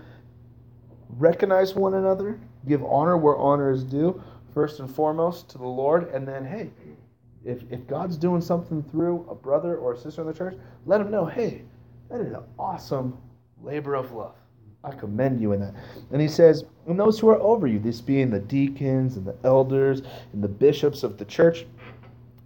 recognize 1.17 1.75
one 1.75 1.93
another, 1.93 2.39
give 2.67 2.83
honor 2.83 3.17
where 3.17 3.37
honor 3.37 3.71
is 3.71 3.83
due, 3.83 4.21
first 4.53 4.79
and 4.79 4.93
foremost 4.93 5.49
to 5.49 5.57
the 5.57 5.67
Lord, 5.67 6.09
and 6.13 6.27
then, 6.27 6.45
hey, 6.45 6.71
if, 7.45 7.63
if 7.71 7.87
God's 7.87 8.17
doing 8.17 8.41
something 8.41 8.83
through 8.83 9.25
a 9.29 9.35
brother 9.35 9.77
or 9.77 9.93
a 9.93 9.97
sister 9.97 10.21
in 10.21 10.27
the 10.27 10.33
church, 10.33 10.55
let 10.85 10.99
them 10.99 11.09
know, 11.09 11.25
hey, 11.25 11.63
that 12.09 12.19
is 12.19 12.33
an 12.33 12.43
awesome 12.59 13.17
labor 13.63 13.95
of 13.95 14.11
love. 14.11 14.35
I 14.83 14.91
commend 14.91 15.39
you 15.39 15.53
in 15.53 15.59
that. 15.61 15.75
And 16.11 16.21
he 16.21 16.27
says, 16.27 16.65
and 16.87 16.99
those 16.99 17.19
who 17.19 17.29
are 17.29 17.39
over 17.39 17.67
you, 17.67 17.79
this 17.79 18.01
being 18.01 18.29
the 18.29 18.39
deacons 18.39 19.15
and 19.15 19.25
the 19.25 19.35
elders 19.43 20.01
and 20.33 20.43
the 20.43 20.47
bishops 20.47 21.03
of 21.03 21.17
the 21.17 21.25
church, 21.25 21.65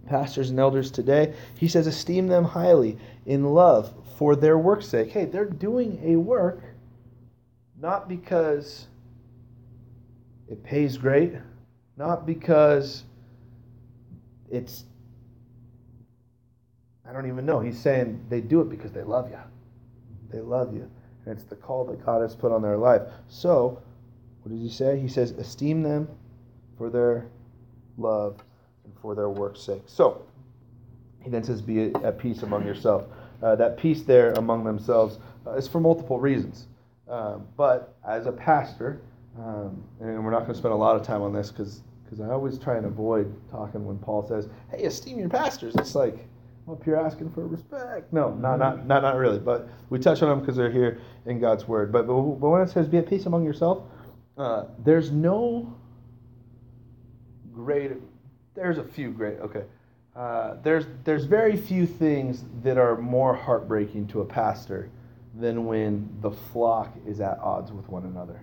pastors 0.06 0.50
and 0.50 0.58
elders 0.58 0.90
today, 0.90 1.34
he 1.58 1.68
says, 1.68 1.86
esteem 1.86 2.26
them 2.28 2.44
highly 2.44 2.98
in 3.26 3.44
love 3.44 3.92
for 4.18 4.36
their 4.36 4.58
work's 4.58 4.86
sake. 4.86 5.10
Hey, 5.10 5.24
they're 5.26 5.44
doing 5.44 6.00
a 6.04 6.16
work 6.16 6.62
not 7.80 8.08
because 8.08 8.86
it 10.48 10.62
pays 10.62 10.96
great, 10.96 11.32
not 11.96 12.26
because 12.26 13.04
it's, 14.50 14.84
I 17.08 17.12
don't 17.12 17.26
even 17.26 17.44
know. 17.44 17.60
He's 17.60 17.78
saying 17.78 18.24
they 18.28 18.40
do 18.40 18.60
it 18.60 18.70
because 18.70 18.92
they 18.92 19.02
love 19.02 19.30
you. 19.30 19.38
They 20.30 20.40
love 20.40 20.74
you. 20.74 20.90
And 21.24 21.34
it's 21.34 21.44
the 21.44 21.56
call 21.56 21.84
that 21.86 22.04
God 22.04 22.22
has 22.22 22.34
put 22.34 22.52
on 22.52 22.62
their 22.62 22.76
life. 22.76 23.02
So, 23.28 23.82
what 24.42 24.52
does 24.52 24.60
he 24.60 24.70
say? 24.70 24.98
He 24.98 25.08
says, 25.08 25.32
esteem 25.32 25.82
them 25.82 26.08
for 26.78 26.88
their 26.88 27.26
love 27.98 28.42
and 28.86 28.94
for 29.02 29.14
their 29.14 29.28
work's 29.28 29.60
sake. 29.60 29.82
So, 29.86 30.22
he 31.22 31.30
then 31.30 31.44
says, 31.44 31.60
be 31.60 31.94
at 31.96 32.18
peace 32.18 32.42
among 32.42 32.64
yourself. 32.64 33.04
Uh, 33.42 33.54
that 33.56 33.76
peace 33.76 34.02
there 34.02 34.32
among 34.34 34.64
themselves 34.64 35.18
uh, 35.46 35.52
is 35.52 35.68
for 35.68 35.80
multiple 35.80 36.18
reasons. 36.18 36.68
Um, 37.08 37.46
but 37.56 37.96
as 38.08 38.26
a 38.26 38.32
pastor, 38.32 39.00
um, 39.38 39.82
and 40.00 40.24
we're 40.24 40.30
not 40.30 40.40
going 40.40 40.52
to 40.52 40.58
spend 40.58 40.72
a 40.72 40.76
lot 40.76 40.96
of 40.96 41.02
time 41.02 41.22
on 41.22 41.32
this 41.32 41.50
because 41.50 41.82
because 42.04 42.20
I 42.20 42.30
always 42.30 42.58
try 42.58 42.76
and 42.76 42.86
avoid 42.86 43.34
talking 43.50 43.84
when 43.84 43.98
Paul 43.98 44.26
says, 44.26 44.48
"Hey, 44.70 44.84
esteem 44.84 45.18
your 45.18 45.28
pastors." 45.28 45.74
It's 45.76 45.94
like 45.94 46.26
I'm 46.66 46.74
up 46.74 46.84
here 46.84 46.96
asking 46.96 47.30
for 47.30 47.46
respect. 47.46 48.12
No, 48.12 48.34
not 48.34 48.58
not 48.58 48.86
not, 48.86 49.02
not 49.02 49.16
really. 49.16 49.38
But 49.38 49.68
we 49.90 49.98
touch 49.98 50.22
on 50.22 50.28
them 50.30 50.40
because 50.40 50.56
they're 50.56 50.70
here 50.70 51.00
in 51.26 51.38
God's 51.40 51.68
word. 51.68 51.92
But, 51.92 52.06
but 52.06 52.14
but 52.14 52.48
when 52.48 52.62
it 52.62 52.70
says, 52.70 52.88
"Be 52.88 52.98
at 52.98 53.08
peace 53.08 53.26
among 53.26 53.44
yourself," 53.44 53.82
uh, 54.38 54.64
there's 54.84 55.10
no 55.10 55.72
great. 57.52 57.92
There's 58.56 58.78
a 58.78 58.84
few 58.84 59.10
great. 59.10 59.38
Okay. 59.38 59.64
Uh, 60.16 60.56
there's 60.62 60.86
there's 61.04 61.26
very 61.26 61.56
few 61.56 61.86
things 61.86 62.44
that 62.62 62.78
are 62.78 62.96
more 62.96 63.34
heartbreaking 63.34 64.06
to 64.08 64.22
a 64.22 64.24
pastor 64.24 64.90
than 65.34 65.66
when 65.66 66.08
the 66.22 66.30
flock 66.30 66.96
is 67.06 67.20
at 67.20 67.38
odds 67.38 67.70
with 67.70 67.86
one 67.88 68.04
another. 68.04 68.40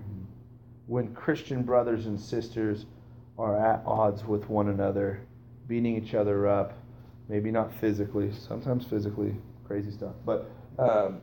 When 0.86 1.14
Christian 1.16 1.64
brothers 1.64 2.06
and 2.06 2.20
sisters 2.20 2.86
are 3.40 3.58
at 3.58 3.82
odds 3.88 4.24
with 4.24 4.48
one 4.48 4.70
another, 4.70 5.22
beating 5.68 5.98
each 5.98 6.14
other 6.14 6.48
up, 6.48 6.74
maybe 7.28 7.50
not 7.50 7.74
physically, 7.74 8.32
sometimes 8.32 8.86
physically, 8.86 9.36
crazy 9.66 9.90
stuff, 9.90 10.14
but 10.24 10.52
um, 10.78 11.22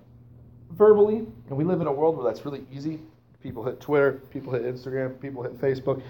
verbally. 0.73 1.19
And 1.49 1.57
we 1.57 1.63
live 1.63 1.81
in 1.81 1.87
a 1.87 1.93
world 1.93 2.17
where 2.17 2.25
that's 2.25 2.45
really 2.45 2.65
easy. 2.73 2.99
People 3.41 3.65
hit 3.65 3.81
Twitter, 3.81 4.21
people 4.31 4.53
hit 4.53 4.63
Instagram, 4.63 5.21
people 5.21 5.45
hit 5.45 5.57
Facebook, 5.59 6.03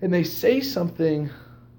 and 0.00 0.12
they 0.12 0.24
say 0.24 0.62
something 0.62 1.28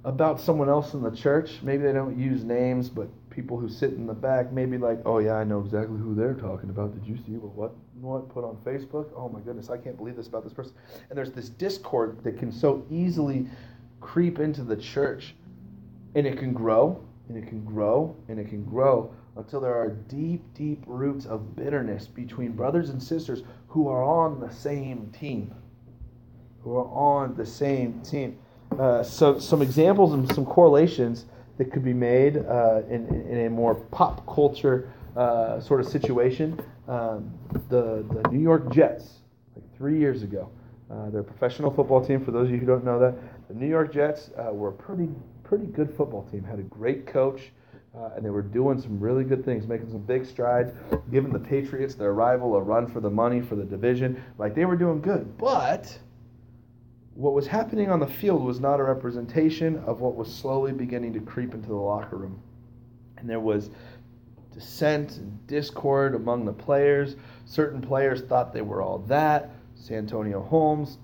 about 0.06 0.40
someone 0.40 0.70
else 0.70 0.94
in 0.94 1.02
the 1.02 1.12
church. 1.12 1.60
Maybe 1.62 1.84
they 1.84 1.94
don't 1.94 2.18
use 2.18 2.44
names, 2.44 2.90
but 2.90 3.10
people 3.30 3.60
who 3.60 3.70
sit 3.70 3.92
in 3.92 4.08
the 4.08 4.14
back 4.14 4.52
maybe 4.52 4.78
like, 4.78 5.00
oh 5.06 5.20
yeah, 5.20 5.34
I 5.34 5.44
know 5.44 5.60
exactly 5.60 6.00
who 6.00 6.16
they're 6.16 6.34
talking 6.34 6.70
about. 6.70 6.94
Did 6.94 7.08
you 7.08 7.18
see 7.18 7.34
what 7.34 7.54
what 7.54 7.76
what 8.02 8.30
put 8.30 8.44
on 8.44 8.58
Facebook? 8.66 9.10
Oh 9.16 9.30
my 9.30 9.40
goodness, 9.42 9.70
I 9.70 9.78
can't 9.78 9.98
believe 9.98 10.16
this 10.16 10.28
about 10.28 10.44
this 10.44 10.54
person. 10.54 10.74
And 11.10 11.18
there's 11.18 11.32
this 11.32 11.50
discord 11.50 12.24
that 12.24 12.38
can 12.38 12.52
so 12.52 12.86
easily 12.90 13.48
creep 14.00 14.40
into 14.40 14.64
the 14.64 14.78
church, 14.78 15.36
and 16.16 16.26
it 16.26 16.38
can 16.38 16.54
grow, 16.54 17.04
and 17.28 17.38
it 17.38 17.48
can 17.48 17.64
grow, 17.66 18.16
and 18.30 18.40
it 18.40 18.48
can 18.48 18.64
grow 18.64 19.14
until 19.36 19.62
there 19.62 19.76
are 19.76 19.90
deep, 19.90 20.44
deep 20.54 20.84
roots 20.86 21.26
of 21.26 21.56
bitterness 21.56 22.08
between 22.08 22.52
brothers 22.52 22.90
and 22.90 23.02
sisters 23.02 23.44
who 23.68 23.88
are 23.88 24.04
on 24.04 24.40
the 24.40 24.52
same 24.54 25.12
team. 25.18 25.54
Who 26.64 26.76
are 26.76 26.88
on 26.88 27.36
the 27.36 27.46
same 27.46 28.02
team. 28.02 28.38
Uh, 28.78 29.04
so, 29.04 29.40
some 29.40 29.62
examples 29.62 30.14
and 30.14 30.32
some 30.34 30.46
correlations 30.46 31.26
that 31.58 31.72
could 31.72 31.84
be 31.84 31.94
made 31.94 32.38
uh, 32.38 32.82
in, 32.90 33.08
in 33.30 33.46
a 33.46 33.50
more 33.50 33.76
pop 33.76 34.26
culture 34.34 34.92
uh, 35.16 35.60
sort 35.60 35.82
of 35.82 35.88
situation. 35.88 36.60
Um, 36.88 37.34
the, 37.70 38.06
the 38.10 38.30
New 38.32 38.42
York 38.42 38.72
Jets, 38.72 39.20
like 39.56 39.66
three 39.78 40.00
years 40.00 40.24
ago, 40.24 40.50
uh, 40.90 41.10
they're 41.10 41.22
a 41.22 41.24
professional 41.24 41.72
football 41.72 42.04
team. 42.04 42.24
For 42.24 42.32
those 42.32 42.48
of 42.48 42.54
you 42.54 42.60
who 42.60 42.66
don't 42.66 42.84
know 42.84 43.00
that, 43.00 43.16
the 43.48 43.54
New 43.54 43.68
York 43.68 43.94
Jets 43.94 44.32
uh, 44.38 44.54
were 44.54 44.70
a 44.70 44.74
pretty 44.74 45.10
pretty 45.44 45.66
good 45.66 45.90
football 45.96 46.24
team. 46.32 46.44
Had 46.44 46.60
a 46.60 46.64
great 46.64 47.08
coach, 47.08 47.52
uh, 47.98 48.12
and 48.16 48.24
they 48.24 48.30
were 48.30 48.44
doing 48.44 48.80
some 48.80 49.00
really 49.00 49.24
good 49.24 49.44
things, 49.44 49.68
making 49.68 49.90
some 49.90 50.02
big 50.02 50.26
strides, 50.26 50.72
giving 51.12 51.34
the 51.34 51.40
Patriots, 51.40 51.96
their 51.96 52.14
rival, 52.14 52.56
a 52.56 52.62
run 52.62 52.88
for 52.88 53.00
the 53.00 53.10
money 53.10 53.42
for 53.42 53.56
the 53.56 53.66
division. 53.66 54.24
Like 54.38 54.54
they 54.56 54.66
were 54.66 54.76
doing 54.76 55.02
good, 55.02 55.38
but 55.38 55.98
what 57.20 57.34
was 57.34 57.48
happening 57.48 57.92
on 57.92 58.00
the 58.00 58.08
field 58.08 58.42
was 58.42 58.62
not 58.62 58.80
a 58.80 58.84
representation 58.84 59.76
of 59.80 60.00
what 60.00 60.16
was 60.16 60.34
slowly 60.34 60.72
beginning 60.72 61.12
to 61.12 61.20
creep 61.20 61.54
into 61.54 61.68
the 61.68 61.76
locker 61.76 62.16
room. 62.16 62.42
And 63.18 63.30
there 63.30 63.42
was 63.42 63.72
dissent 64.54 65.18
and 65.18 65.46
discord 65.46 66.16
among 66.16 66.46
the 66.46 66.54
players. 66.54 67.18
Certain 67.44 67.82
players 67.82 68.22
thought 68.22 68.54
they 68.54 68.62
were 68.62 68.82
all 68.82 69.00
that. 69.00 69.50
Santonio 69.76 70.42
Holmes, 70.42 70.98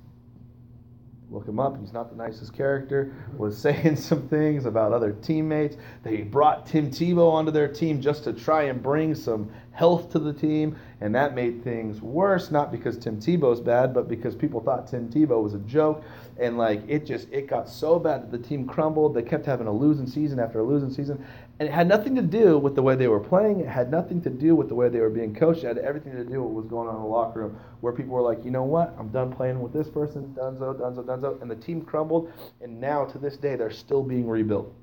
look 1.29 1.45
him 1.45 1.60
up, 1.60 1.77
he's 1.81 1.91
not 1.91 2.10
the 2.10 2.15
nicest 2.15 2.53
character, 2.53 3.13
was 3.36 3.57
saying 3.62 3.98
some 3.98 4.25
things 4.29 4.65
about 4.65 4.93
other 4.93 5.12
teammates. 5.12 5.75
They 6.03 6.22
brought 6.22 6.65
Tim 6.65 6.91
Tebow 6.91 7.29
onto 7.29 7.51
their 7.51 7.67
team 7.67 8.00
just 8.00 8.24
to 8.24 8.31
try 8.31 8.63
and 8.63 8.81
bring 8.81 9.15
some 9.15 9.51
health 9.75 10.10
to 10.10 10.20
the 10.20 10.32
team, 10.32 10.75
and 11.01 11.13
that 11.13 11.36
made 11.36 11.62
things 11.62 12.01
worse, 12.01 12.50
not 12.50 12.72
because 12.72 12.98
Tim 12.98 13.17
Tebow's 13.17 13.60
bad, 13.60 13.94
but 13.94 14.08
because 14.08 14.34
people 14.34 14.62
thought 14.62 14.88
Tim 14.88 15.10
Tebow 15.10 15.44
was 15.44 15.53
a 15.53 15.60
joke. 15.60 16.03
And 16.39 16.58
like 16.58 16.82
it 16.88 17.05
just 17.05 17.27
it 17.32 17.48
got 17.48 17.70
so 17.70 18.00
bad 18.00 18.24
that 18.24 18.32
the 18.32 18.48
team 18.48 18.65
crumbled. 18.65 19.13
They 19.13 19.22
kept 19.22 19.46
having 19.46 19.67
a 19.67 19.72
losing 19.72 20.08
season 20.08 20.39
after 20.39 20.60
a 20.60 20.63
losing 20.63 20.91
season. 20.91 21.25
And 21.60 21.70
it 21.70 21.72
had 21.72 21.88
nothing 21.88 22.15
to 22.15 22.22
do 22.22 22.58
with 22.58 22.75
the 22.75 22.82
way 22.82 22.96
they 22.96 23.08
were 23.08 23.20
playing. 23.20 23.60
It 23.60 23.67
had 23.67 23.91
nothing 23.91 24.22
to 24.22 24.29
do 24.29 24.55
with 24.55 24.70
the 24.70 24.75
way 24.75 24.89
they 24.89 25.00
were 25.00 25.10
being 25.10 25.36
coached. 25.36 25.63
It 25.63 25.67
had 25.67 25.77
everything 25.77 26.13
to 26.13 26.24
do 26.24 26.41
with 26.41 26.51
what 26.51 26.63
was 26.63 26.65
going 26.65 26.88
on 26.88 26.96
in 26.96 27.01
the 27.01 27.08
locker 27.08 27.41
room, 27.41 27.60
where 27.82 27.94
people 27.94 28.13
were 28.13 28.22
like, 28.22 28.44
you 28.44 28.51
know 28.51 28.63
what? 28.63 28.96
I'm 28.98 29.10
done 29.10 29.32
playing 29.32 29.62
with 29.62 29.72
this 29.72 29.89
person, 29.89 30.34
Dunzo, 30.38 30.77
Dunzo, 30.79 31.05
Dunzo. 31.05 31.41
And 31.41 31.51
the 31.51 31.55
team 31.55 31.82
crumbled. 31.82 32.32
And 32.62 32.79
now, 32.79 33.05
to 33.05 33.17
this 33.17 33.38
day, 33.38 33.55
they're 33.55 33.72
still 33.72 34.03
being 34.03 34.27
rebuilt. 34.27 34.74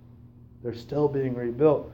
They're 0.62 0.74
still 0.74 1.08
being 1.08 1.34
rebuilt. 1.34 1.90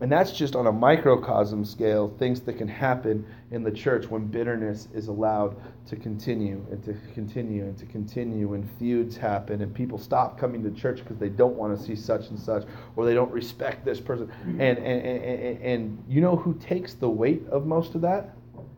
And 0.00 0.10
that's 0.10 0.32
just 0.32 0.56
on 0.56 0.66
a 0.66 0.72
microcosm 0.72 1.62
scale, 1.62 2.08
things 2.18 2.40
that 2.42 2.54
can 2.54 2.68
happen 2.68 3.26
in 3.50 3.62
the 3.62 3.70
church 3.70 4.06
when 4.08 4.26
bitterness 4.26 4.88
is 4.94 5.08
allowed 5.08 5.56
to 5.88 5.96
continue 5.96 6.64
and 6.70 6.82
to 6.84 6.94
continue 7.12 7.64
and 7.64 7.76
to 7.76 7.84
continue, 7.84 8.54
and 8.54 8.66
feuds 8.78 9.14
happen, 9.14 9.60
and 9.60 9.74
people 9.74 9.98
stop 9.98 10.38
coming 10.38 10.62
to 10.62 10.70
church 10.70 11.00
because 11.00 11.18
they 11.18 11.28
don't 11.28 11.54
want 11.54 11.76
to 11.76 11.84
see 11.84 11.94
such 11.94 12.28
and 12.28 12.40
such, 12.40 12.64
or 12.96 13.04
they 13.04 13.12
don't 13.12 13.30
respect 13.30 13.84
this 13.84 14.00
person. 14.00 14.26
Mm-hmm. 14.26 14.60
And, 14.60 14.78
and, 14.78 15.02
and, 15.06 15.24
and, 15.24 15.62
and 15.62 16.04
you 16.08 16.22
know 16.22 16.34
who 16.34 16.54
takes 16.54 16.94
the 16.94 17.08
weight 17.08 17.46
of 17.48 17.66
most 17.66 17.94
of 17.94 18.00
that? 18.00 18.34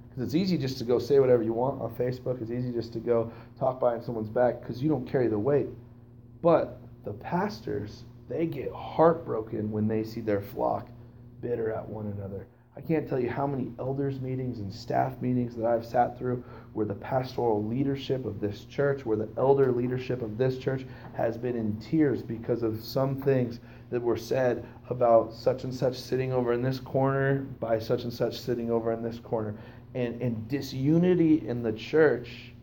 Because 0.08 0.24
it's 0.24 0.34
easy 0.34 0.58
just 0.58 0.76
to 0.78 0.84
go 0.84 0.98
say 0.98 1.20
whatever 1.20 1.44
you 1.44 1.52
want 1.52 1.80
on 1.80 1.94
Facebook. 1.94 2.42
It's 2.42 2.50
easy 2.50 2.72
just 2.72 2.92
to 2.94 2.98
go 2.98 3.32
talk 3.60 3.78
behind 3.78 4.02
someone's 4.02 4.28
back 4.28 4.60
because 4.60 4.82
you 4.82 4.88
don't 4.88 5.06
carry 5.06 5.28
the 5.28 5.38
weight. 5.38 5.68
But 6.42 6.80
the 7.04 7.12
pastors, 7.12 8.02
they 8.28 8.46
get 8.46 8.72
heartbroken 8.72 9.70
when 9.70 9.86
they 9.86 10.02
see 10.02 10.20
their 10.20 10.40
flock 10.40 10.88
bitter 11.42 11.72
at 11.72 11.86
one 11.86 12.06
another. 12.06 12.46
I 12.74 12.80
can't 12.80 13.06
tell 13.06 13.20
you 13.20 13.28
how 13.28 13.46
many 13.46 13.70
elders 13.78 14.20
meetings 14.20 14.60
and 14.60 14.72
staff 14.72 15.20
meetings 15.20 15.54
that 15.56 15.66
I've 15.66 15.84
sat 15.84 16.18
through 16.18 16.42
where 16.72 16.86
the 16.86 16.94
pastoral 16.94 17.62
leadership 17.62 18.24
of 18.24 18.40
this 18.40 18.64
church, 18.64 19.04
where 19.04 19.18
the 19.18 19.28
elder 19.36 19.70
leadership 19.70 20.22
of 20.22 20.38
this 20.38 20.56
church 20.56 20.86
has 21.12 21.36
been 21.36 21.54
in 21.54 21.78
tears 21.80 22.22
because 22.22 22.62
of 22.62 22.82
some 22.82 23.20
things 23.20 23.60
that 23.90 24.00
were 24.00 24.16
said 24.16 24.64
about 24.88 25.34
such 25.34 25.64
and 25.64 25.74
such 25.74 25.98
sitting 25.98 26.32
over 26.32 26.54
in 26.54 26.62
this 26.62 26.80
corner 26.80 27.40
by 27.60 27.78
such 27.78 28.04
and 28.04 28.12
such 28.12 28.40
sitting 28.40 28.70
over 28.70 28.90
in 28.92 29.02
this 29.02 29.18
corner. 29.18 29.54
And, 29.94 30.22
and 30.22 30.48
disunity 30.48 31.46
in 31.46 31.62
the 31.62 31.72
church 31.72 32.54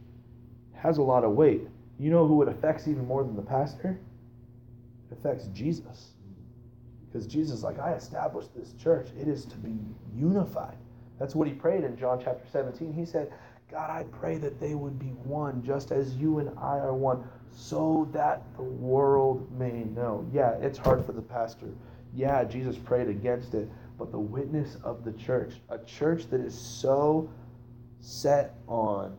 has 0.73 0.97
a 0.97 1.03
lot 1.03 1.23
of 1.23 1.33
weight. 1.33 1.67
You 1.99 2.09
know 2.09 2.25
who 2.25 2.41
it 2.41 2.47
affects 2.47 2.87
even 2.87 3.05
more 3.05 3.23
than 3.23 3.35
the 3.35 3.43
pastor? 3.43 3.99
It 5.11 5.19
affects 5.19 5.45
Jesus. 5.53 6.13
Because 7.11 7.27
Jesus 7.27 7.63
like, 7.63 7.79
I 7.79 7.93
established 7.93 8.53
this 8.55 8.73
church. 8.73 9.09
It 9.19 9.27
is 9.27 9.45
to 9.45 9.57
be 9.57 9.75
unified. 10.15 10.77
That's 11.19 11.35
what 11.35 11.47
he 11.47 11.53
prayed 11.53 11.83
in 11.83 11.97
John 11.97 12.21
chapter 12.23 12.45
17. 12.51 12.93
He 12.93 13.05
said, 13.05 13.31
God, 13.69 13.89
I 13.89 14.03
pray 14.03 14.37
that 14.37 14.59
they 14.59 14.73
would 14.73 14.97
be 14.97 15.07
one, 15.23 15.63
just 15.63 15.91
as 15.91 16.15
you 16.15 16.39
and 16.39 16.49
I 16.57 16.77
are 16.77 16.93
one, 16.93 17.23
so 17.51 18.07
that 18.13 18.43
the 18.55 18.63
world 18.63 19.51
may 19.57 19.83
know. 19.83 20.27
Yeah, 20.31 20.53
it's 20.53 20.77
hard 20.77 21.05
for 21.05 21.11
the 21.11 21.21
pastor. 21.21 21.67
Yeah, 22.13 22.43
Jesus 22.43 22.77
prayed 22.77 23.09
against 23.09 23.53
it. 23.53 23.69
But 23.97 24.11
the 24.11 24.19
witness 24.19 24.77
of 24.83 25.03
the 25.03 25.11
church, 25.11 25.55
a 25.69 25.77
church 25.79 26.27
that 26.29 26.39
is 26.39 26.57
so 26.57 27.29
set 27.99 28.55
on 28.67 29.17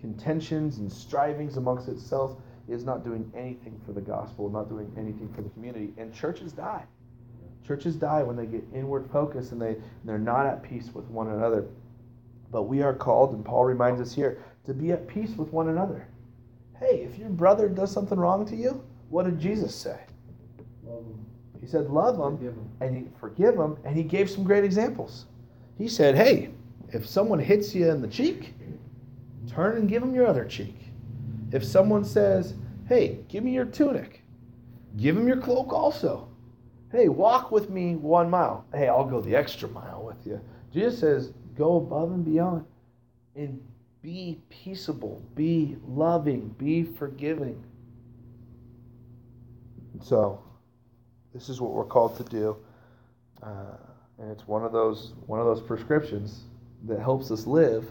contentions 0.00 0.78
and 0.78 0.90
strivings 0.90 1.56
amongst 1.56 1.88
itself, 1.88 2.36
is 2.68 2.84
not 2.84 3.04
doing 3.04 3.30
anything 3.36 3.80
for 3.84 3.92
the 3.92 4.00
gospel, 4.00 4.48
not 4.48 4.68
doing 4.68 4.92
anything 4.96 5.32
for 5.34 5.42
the 5.42 5.48
community. 5.50 5.92
And 5.98 6.14
churches 6.14 6.52
die. 6.52 6.84
Churches 7.66 7.96
die 7.96 8.22
when 8.22 8.36
they 8.36 8.46
get 8.46 8.64
inward 8.74 9.08
focused 9.10 9.52
and 9.52 9.60
they, 9.60 9.70
and 9.70 9.82
they're 10.04 10.18
not 10.18 10.46
at 10.46 10.62
peace 10.62 10.90
with 10.94 11.06
one 11.06 11.28
another. 11.28 11.66
But 12.52 12.62
we 12.64 12.82
are 12.82 12.94
called, 12.94 13.34
and 13.34 13.44
Paul 13.44 13.64
reminds 13.64 14.00
us 14.00 14.14
here, 14.14 14.44
to 14.66 14.74
be 14.74 14.92
at 14.92 15.08
peace 15.08 15.30
with 15.36 15.52
one 15.52 15.68
another. 15.68 16.06
Hey, 16.78 17.02
if 17.10 17.18
your 17.18 17.28
brother 17.28 17.68
does 17.68 17.90
something 17.90 18.18
wrong 18.18 18.46
to 18.46 18.56
you, 18.56 18.84
what 19.08 19.24
did 19.24 19.40
Jesus 19.40 19.74
say? 19.74 19.98
He 21.60 21.66
said, 21.66 21.90
Love 21.90 22.16
him, 22.16 22.36
forgive 22.36 22.54
him. 22.54 22.70
and 22.80 22.96
he, 22.96 23.04
forgive 23.18 23.56
him, 23.56 23.76
and 23.84 23.96
he 23.96 24.02
gave 24.04 24.30
some 24.30 24.44
great 24.44 24.62
examples. 24.62 25.26
He 25.78 25.88
said, 25.88 26.14
Hey, 26.14 26.50
if 26.92 27.06
someone 27.06 27.38
hits 27.40 27.74
you 27.74 27.90
in 27.90 28.00
the 28.00 28.08
cheek, 28.08 28.54
turn 29.48 29.76
and 29.76 29.88
give 29.88 30.02
him 30.02 30.14
your 30.14 30.26
other 30.26 30.44
cheek. 30.44 30.76
If 31.50 31.64
someone 31.64 32.04
says, 32.04 32.54
Hey, 32.88 33.20
give 33.28 33.42
me 33.42 33.52
your 33.52 33.64
tunic, 33.64 34.22
give 34.96 35.16
him 35.16 35.26
your 35.26 35.40
cloak 35.40 35.72
also. 35.72 36.28
Hey, 36.96 37.10
walk 37.10 37.52
with 37.52 37.68
me 37.68 37.94
one 37.94 38.30
mile. 38.30 38.64
Hey, 38.72 38.88
I'll 38.88 39.04
go 39.04 39.20
the 39.20 39.36
extra 39.36 39.68
mile 39.68 40.02
with 40.02 40.26
you. 40.26 40.40
Jesus 40.72 40.98
says, 40.98 41.32
go 41.54 41.76
above 41.76 42.10
and 42.10 42.24
beyond 42.24 42.64
and 43.34 43.60
be 44.00 44.40
peaceable, 44.48 45.22
be 45.34 45.76
loving, 45.86 46.54
be 46.56 46.84
forgiving. 46.84 47.62
So, 50.00 50.42
this 51.34 51.50
is 51.50 51.60
what 51.60 51.72
we're 51.72 51.84
called 51.84 52.16
to 52.16 52.24
do, 52.24 52.56
uh, 53.42 53.76
and 54.18 54.30
it's 54.30 54.48
one 54.48 54.64
of 54.64 54.72
those 54.72 55.12
one 55.26 55.38
of 55.38 55.44
those 55.44 55.60
prescriptions 55.60 56.44
that 56.86 56.98
helps 56.98 57.30
us 57.30 57.46
live 57.46 57.84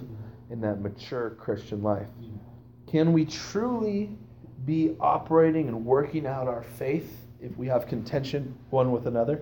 in 0.49 0.59
that 0.61 0.81
mature 0.81 1.29
Christian 1.29 1.83
life. 1.83 2.07
Can 2.87 3.13
we 3.13 3.25
truly 3.25 4.17
be 4.65 4.95
operating 4.99 5.67
and 5.67 5.85
working 5.85 6.25
out 6.25 6.47
our 6.47 6.63
faith 6.63 7.24
if 7.45 7.55
we 7.57 7.67
have 7.67 7.87
contention 7.87 8.55
one 8.71 8.91
with 8.91 9.07
another? 9.07 9.41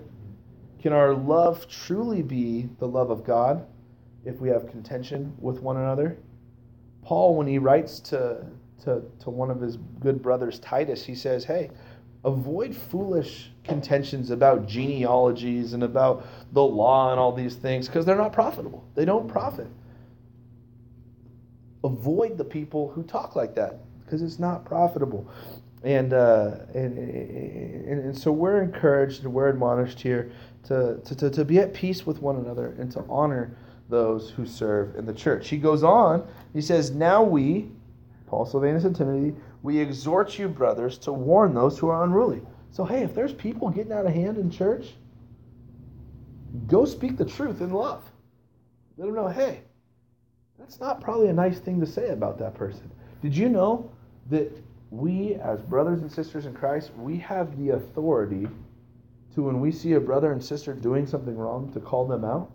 Can 0.82 0.92
our 0.92 1.14
love 1.14 1.68
truly 1.70 2.22
be 2.22 2.70
the 2.80 2.88
love 2.88 3.10
of 3.10 3.24
God 3.24 3.66
if 4.26 4.40
we 4.42 4.50
have 4.50 4.68
contention 4.68 5.34
with 5.40 5.62
one 5.62 5.78
another? 5.78 6.18
Paul, 7.04 7.36
when 7.36 7.48
he 7.48 7.58
writes 7.58 8.00
to, 8.02 8.46
to, 8.84 9.02
to 9.20 9.30
one 9.30 9.50
of 9.50 9.62
his 9.62 9.78
good 10.00 10.22
brothers, 10.22 10.60
Titus, 10.60 11.06
he 11.06 11.16
says, 11.16 11.46
Hey, 11.46 11.70
avoid 12.26 12.76
foolish 12.76 13.52
contentions 13.64 14.30
about 14.30 14.68
genealogies 14.68 15.74
and 15.74 15.84
about 15.84 16.26
the 16.52 16.64
law 16.64 17.12
and 17.12 17.20
all 17.20 17.32
these 17.32 17.56
things 17.56 17.88
because 17.88 18.06
they're 18.06 18.16
not 18.16 18.34
profitable. 18.34 18.86
They 18.96 19.06
don't 19.06 19.28
profit. 19.28 19.68
Avoid 21.84 22.38
the 22.38 22.46
people 22.46 22.90
who 22.92 23.04
talk 23.04 23.36
like 23.36 23.56
that 23.56 23.80
because 24.04 24.22
it's 24.22 24.40
not 24.40 24.66
profitable. 24.66 25.30
And, 25.84 26.14
uh, 26.14 26.52
and, 26.74 26.98
and, 26.98 28.00
and 28.06 28.18
so 28.18 28.32
we're 28.32 28.62
encouraged 28.62 29.24
and 29.24 29.34
we're 29.34 29.50
admonished 29.50 30.00
here 30.00 30.32
to, 30.66 31.00
to, 31.04 31.30
to 31.30 31.46
be 31.46 31.60
at 31.60 31.74
peace 31.74 32.06
with 32.06 32.22
one 32.22 32.38
another 32.38 32.76
and 32.80 32.90
to 32.94 33.04
honor 33.10 33.58
those 33.90 34.30
who 34.30 34.46
serve 34.46 34.96
in 34.96 35.06
the 35.06 35.14
church. 35.14 35.50
He 35.50 35.58
goes 35.58 35.84
on, 35.84 36.26
he 36.54 36.62
says, 36.62 36.92
Now 36.92 37.22
we, 37.22 37.70
Paul, 38.28 38.46
Silvanus, 38.46 38.86
and 38.86 38.96
Timothy, 38.96 39.36
we 39.62 39.78
exhort 39.78 40.40
you, 40.40 40.48
brothers, 40.48 40.98
to 41.00 41.12
warn 41.12 41.54
those 41.54 41.78
who 41.78 41.90
are 41.90 42.04
unruly. 42.04 42.42
So, 42.72 42.86
hey, 42.86 43.04
if 43.04 43.14
there's 43.14 43.34
people 43.34 43.70
getting 43.70 43.92
out 43.92 44.06
of 44.06 44.14
hand 44.14 44.38
in 44.38 44.50
church, 44.50 44.94
go 46.68 46.86
speak 46.86 47.18
the 47.18 47.26
truth 47.26 47.62
in 47.62 47.72
love. 47.72 48.04
Let 48.98 49.08
them 49.08 49.16
know, 49.16 49.28
hey, 49.28 49.62
that's 50.58 50.80
not 50.80 51.02
probably 51.02 51.28
a 51.28 51.34
nice 51.34 51.60
thing 51.60 51.80
to 51.82 51.86
say 51.86 52.10
about 52.10 52.38
that 52.40 52.56
person. 52.56 52.90
Did 53.22 53.36
you 53.36 53.50
know 53.50 53.92
that 54.30 54.52
we, 54.94 55.36
as 55.36 55.60
brothers 55.62 56.02
and 56.02 56.12
sisters 56.12 56.46
in 56.46 56.54
Christ, 56.54 56.92
we 56.96 57.18
have 57.18 57.58
the 57.58 57.72
authority 57.72 58.48
to, 59.34 59.42
when 59.42 59.60
we 59.60 59.72
see 59.72 59.94
a 59.94 60.00
brother 60.00 60.32
and 60.32 60.44
sister 60.44 60.74
doing 60.74 61.08
something 61.08 61.36
wrong, 61.36 61.72
to 61.74 61.80
call 61.80 62.06
them 62.06 62.24
out? 62.24 62.52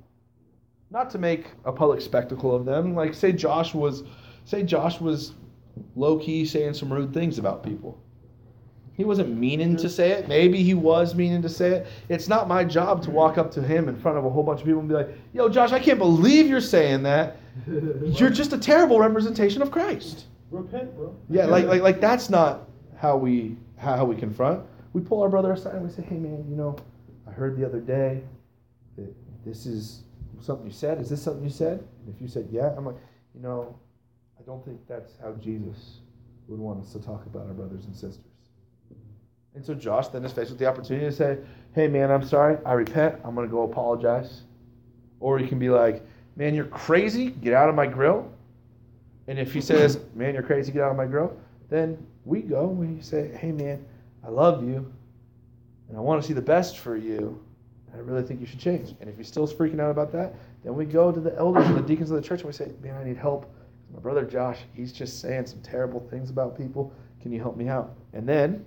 Not 0.90 1.10
to 1.10 1.18
make 1.18 1.48
a 1.64 1.72
public 1.72 2.00
spectacle 2.00 2.54
of 2.54 2.64
them. 2.64 2.94
Like, 2.94 3.12
say 3.12 3.32
Josh 3.32 3.74
was, 3.74 4.04
say 4.44 4.62
Josh 4.62 5.00
was 5.00 5.34
low 5.96 6.16
key 6.16 6.46
saying 6.46 6.74
some 6.74 6.92
rude 6.92 7.12
things 7.12 7.38
about 7.38 7.64
people. 7.64 8.00
He 8.92 9.04
wasn't 9.04 9.36
meaning 9.36 9.76
to 9.76 9.88
say 9.88 10.12
it. 10.12 10.28
Maybe 10.28 10.62
he 10.62 10.74
was 10.74 11.16
meaning 11.16 11.42
to 11.42 11.48
say 11.48 11.70
it. 11.70 11.86
It's 12.08 12.28
not 12.28 12.46
my 12.46 12.62
job 12.62 13.02
to 13.04 13.10
walk 13.10 13.36
up 13.36 13.50
to 13.52 13.62
him 13.62 13.88
in 13.88 13.96
front 13.96 14.16
of 14.16 14.24
a 14.24 14.30
whole 14.30 14.42
bunch 14.42 14.60
of 14.60 14.66
people 14.66 14.80
and 14.80 14.88
be 14.88 14.94
like, 14.96 15.10
"Yo, 15.32 15.48
Josh, 15.48 15.70
I 15.70 15.78
can't 15.78 16.00
believe 16.00 16.48
you're 16.48 16.60
saying 16.60 17.04
that. 17.04 17.36
You're 17.68 18.30
just 18.30 18.52
a 18.52 18.58
terrible 18.58 18.98
representation 18.98 19.62
of 19.62 19.70
Christ." 19.70 20.26
Repent, 20.50 20.96
bro. 20.96 21.14
Yeah, 21.28 21.46
like 21.46 21.66
like 21.66 21.82
like 21.82 22.00
that's 22.00 22.30
not 22.30 22.68
how 22.96 23.16
we 23.16 23.56
how 23.76 24.04
we 24.04 24.16
confront. 24.16 24.64
We 24.92 25.02
pull 25.02 25.22
our 25.22 25.28
brother 25.28 25.52
aside 25.52 25.74
and 25.74 25.84
we 25.84 25.90
say, 25.90 26.02
"Hey, 26.02 26.16
man, 26.16 26.44
you 26.48 26.56
know, 26.56 26.76
I 27.26 27.30
heard 27.30 27.56
the 27.56 27.66
other 27.66 27.80
day 27.80 28.22
that 28.96 29.14
this 29.44 29.66
is 29.66 30.02
something 30.40 30.66
you 30.66 30.72
said. 30.72 31.00
Is 31.00 31.10
this 31.10 31.22
something 31.22 31.44
you 31.44 31.50
said?" 31.50 31.80
And 31.80 32.14
if 32.14 32.20
you 32.20 32.28
said, 32.28 32.48
"Yeah," 32.50 32.74
I'm 32.76 32.86
like, 32.86 32.96
you 33.34 33.42
know, 33.42 33.78
I 34.38 34.42
don't 34.44 34.64
think 34.64 34.80
that's 34.88 35.12
how 35.20 35.32
Jesus 35.32 36.00
would 36.48 36.58
want 36.58 36.80
us 36.80 36.92
to 36.92 36.98
talk 36.98 37.26
about 37.26 37.46
our 37.46 37.52
brothers 37.52 37.84
and 37.84 37.94
sisters. 37.94 38.24
And 39.54 39.64
so 39.64 39.74
Josh 39.74 40.08
then 40.08 40.24
is 40.24 40.32
faced 40.32 40.50
with 40.50 40.58
the 40.58 40.66
opportunity 40.66 41.04
to 41.06 41.12
say, 41.12 41.38
"Hey, 41.74 41.88
man, 41.88 42.10
I'm 42.10 42.24
sorry. 42.24 42.56
I 42.64 42.72
repent. 42.72 43.16
I'm 43.22 43.34
going 43.34 43.46
to 43.46 43.52
go 43.52 43.64
apologize." 43.64 44.42
Or 45.20 45.38
he 45.38 45.46
can 45.46 45.58
be 45.58 45.68
like, 45.68 46.06
"Man, 46.36 46.54
you're 46.54 46.64
crazy. 46.64 47.30
Get 47.30 47.52
out 47.52 47.68
of 47.68 47.74
my 47.74 47.86
grill." 47.86 48.32
And 49.28 49.38
if 49.38 49.52
he 49.52 49.60
says, 49.60 50.00
"Man, 50.14 50.34
you're 50.34 50.42
crazy. 50.42 50.72
Get 50.72 50.82
out 50.82 50.90
of 50.90 50.96
my 50.96 51.06
grill," 51.06 51.36
then 51.68 51.98
we 52.24 52.40
go 52.40 52.70
and 52.70 52.78
we 52.78 53.00
say, 53.02 53.28
"Hey, 53.28 53.52
man, 53.52 53.84
I 54.24 54.30
love 54.30 54.66
you, 54.66 54.90
and 55.88 55.96
I 55.96 56.00
want 56.00 56.20
to 56.20 56.26
see 56.26 56.32
the 56.32 56.42
best 56.42 56.78
for 56.78 56.96
you. 56.96 57.38
I 57.94 57.98
really 57.98 58.22
think 58.22 58.40
you 58.40 58.46
should 58.46 58.58
change." 58.58 58.94
And 59.00 59.08
if 59.08 59.18
he's 59.18 59.28
still 59.28 59.46
freaking 59.46 59.80
out 59.80 59.90
about 59.90 60.10
that, 60.12 60.34
then 60.64 60.74
we 60.74 60.86
go 60.86 61.12
to 61.12 61.20
the 61.20 61.36
elders 61.36 61.66
and 61.66 61.76
the 61.76 61.82
deacons 61.82 62.10
of 62.10 62.16
the 62.16 62.26
church 62.26 62.40
and 62.40 62.46
we 62.46 62.54
say, 62.54 62.72
"Man, 62.82 62.96
I 62.96 63.04
need 63.04 63.18
help. 63.18 63.46
My 63.92 64.00
brother 64.00 64.24
Josh, 64.24 64.60
he's 64.72 64.92
just 64.92 65.20
saying 65.20 65.46
some 65.46 65.60
terrible 65.60 66.00
things 66.00 66.30
about 66.30 66.56
people. 66.56 66.90
Can 67.20 67.30
you 67.30 67.40
help 67.40 67.56
me 67.56 67.68
out?" 67.68 67.94
And 68.14 68.26
then 68.26 68.64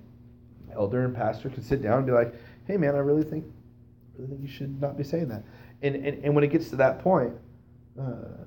elder 0.73 1.05
and 1.05 1.15
pastor 1.15 1.49
can 1.49 1.63
sit 1.63 1.81
down 1.81 1.97
and 1.97 2.05
be 2.05 2.13
like, 2.13 2.35
"Hey, 2.65 2.77
man, 2.77 2.95
I 2.95 2.99
really 2.99 3.23
think, 3.23 3.45
really 4.15 4.29
think 4.29 4.41
you 4.41 4.47
should 4.47 4.79
not 4.79 4.95
be 4.95 5.03
saying 5.03 5.27
that." 5.29 5.43
And 5.81 5.95
and, 5.95 6.23
and 6.23 6.35
when 6.35 6.43
it 6.43 6.51
gets 6.51 6.69
to 6.69 6.75
that 6.75 6.99
point, 6.99 7.33
uh, 7.99 8.45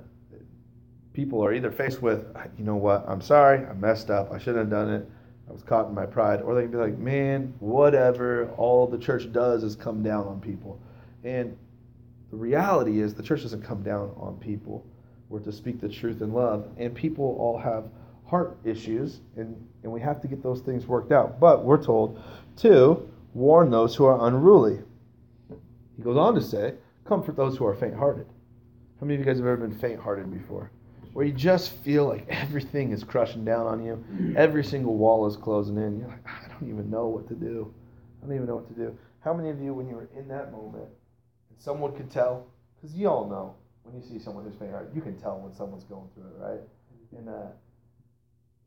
people 1.14 1.42
are 1.42 1.55
either 1.55 1.70
faced 1.70 2.03
with, 2.03 2.27
"You 2.59 2.64
know 2.64 2.77
what? 2.77 3.05
I'm 3.09 3.22
sorry. 3.22 3.64
I 3.64 3.72
messed 3.72 4.11
up. 4.11 4.31
I 4.31 4.38
shouldn't 4.38 4.59
have 4.59 4.70
done 4.70 4.90
it. 4.92 5.09
I 5.48 5.53
was 5.53 5.62
caught 5.62 5.88
in 5.88 5.94
my 5.94 6.05
pride," 6.05 6.42
or 6.42 6.55
they 6.55 6.62
can 6.62 6.70
be 6.70 6.77
like, 6.77 6.98
"Man, 6.98 7.55
whatever. 7.61 8.50
All 8.59 8.87
the 8.87 8.98
church 8.98 9.33
does 9.33 9.64
is 9.64 9.74
come 9.74 10.03
down 10.03 10.27
on 10.27 10.40
people." 10.40 10.79
And 11.22 11.57
the 12.31 12.37
reality 12.37 13.00
is, 13.00 13.14
the 13.14 13.22
church 13.22 13.42
doesn't 13.42 13.62
come 13.62 13.83
down 13.83 14.11
on 14.16 14.37
people. 14.37 14.85
We're 15.31 15.40
to 15.40 15.53
speak 15.53 15.81
the 15.81 15.88
truth 15.88 16.20
in 16.20 16.33
love, 16.33 16.68
and 16.77 16.94
people 16.94 17.37
all 17.38 17.57
have 17.59 17.85
heart 18.27 18.57
issues, 18.64 19.20
and, 19.37 19.57
and 19.83 19.92
we 19.92 20.00
have 20.00 20.20
to 20.22 20.29
get 20.29 20.42
those 20.42 20.61
things 20.61 20.87
worked 20.87 21.12
out. 21.12 21.38
But 21.38 21.64
we're 21.64 21.83
told 21.83 22.18
to 22.57 23.09
warn 23.35 23.70
those 23.70 23.94
who 23.94 24.05
are 24.05 24.27
unruly. 24.27 24.81
He 25.96 26.03
goes 26.03 26.16
on 26.16 26.35
to 26.35 26.40
say, 26.40 26.74
comfort 27.05 27.37
those 27.37 27.57
who 27.57 27.66
are 27.66 27.74
faint 27.74 27.94
hearted. 27.94 28.27
How 28.98 29.07
many 29.07 29.14
of 29.14 29.20
you 29.20 29.27
guys 29.27 29.38
have 29.38 29.46
ever 29.46 29.57
been 29.57 29.79
faint 29.79 30.00
hearted 30.00 30.33
before? 30.33 30.70
Where 31.14 31.24
you 31.24 31.33
just 31.33 31.70
feel 31.85 32.07
like 32.07 32.27
everything 32.29 32.90
is 32.90 33.05
crushing 33.05 33.44
down 33.44 33.66
on 33.66 33.85
you, 33.85 34.35
every 34.37 34.64
single 34.64 34.96
wall 34.96 35.27
is 35.29 35.37
closing 35.37 35.77
in. 35.77 36.00
You're 36.00 36.09
like, 36.09 36.27
I 36.27 36.48
don't 36.48 36.68
even 36.68 36.90
know 36.90 37.07
what 37.07 37.29
to 37.29 37.35
do. 37.35 37.72
I 38.20 38.27
don't 38.27 38.35
even 38.35 38.48
know 38.48 38.57
what 38.57 38.66
to 38.66 38.74
do. 38.74 38.98
How 39.20 39.33
many 39.33 39.48
of 39.48 39.61
you, 39.61 39.72
when 39.72 39.88
you 39.88 39.94
were 39.94 40.09
in 40.18 40.27
that 40.27 40.50
moment, 40.50 40.88
and 41.50 41.61
someone 41.61 41.94
could 41.94 42.11
tell, 42.11 42.48
because 42.74 42.96
you 42.96 43.09
all 43.09 43.29
know 43.29 43.55
when 43.85 43.94
you 43.94 44.03
see 44.03 44.18
someone 44.18 44.44
who's 44.44 44.57
faint 44.59 44.72
hearted, 44.72 44.92
you 44.92 45.00
can 45.00 45.16
tell 45.20 45.38
when 45.38 45.55
someone's 45.55 45.85
going 45.85 46.09
through 46.14 46.24
it, 46.24 46.37
right? 46.37 46.61
And 47.16 47.29
uh, 47.29 47.46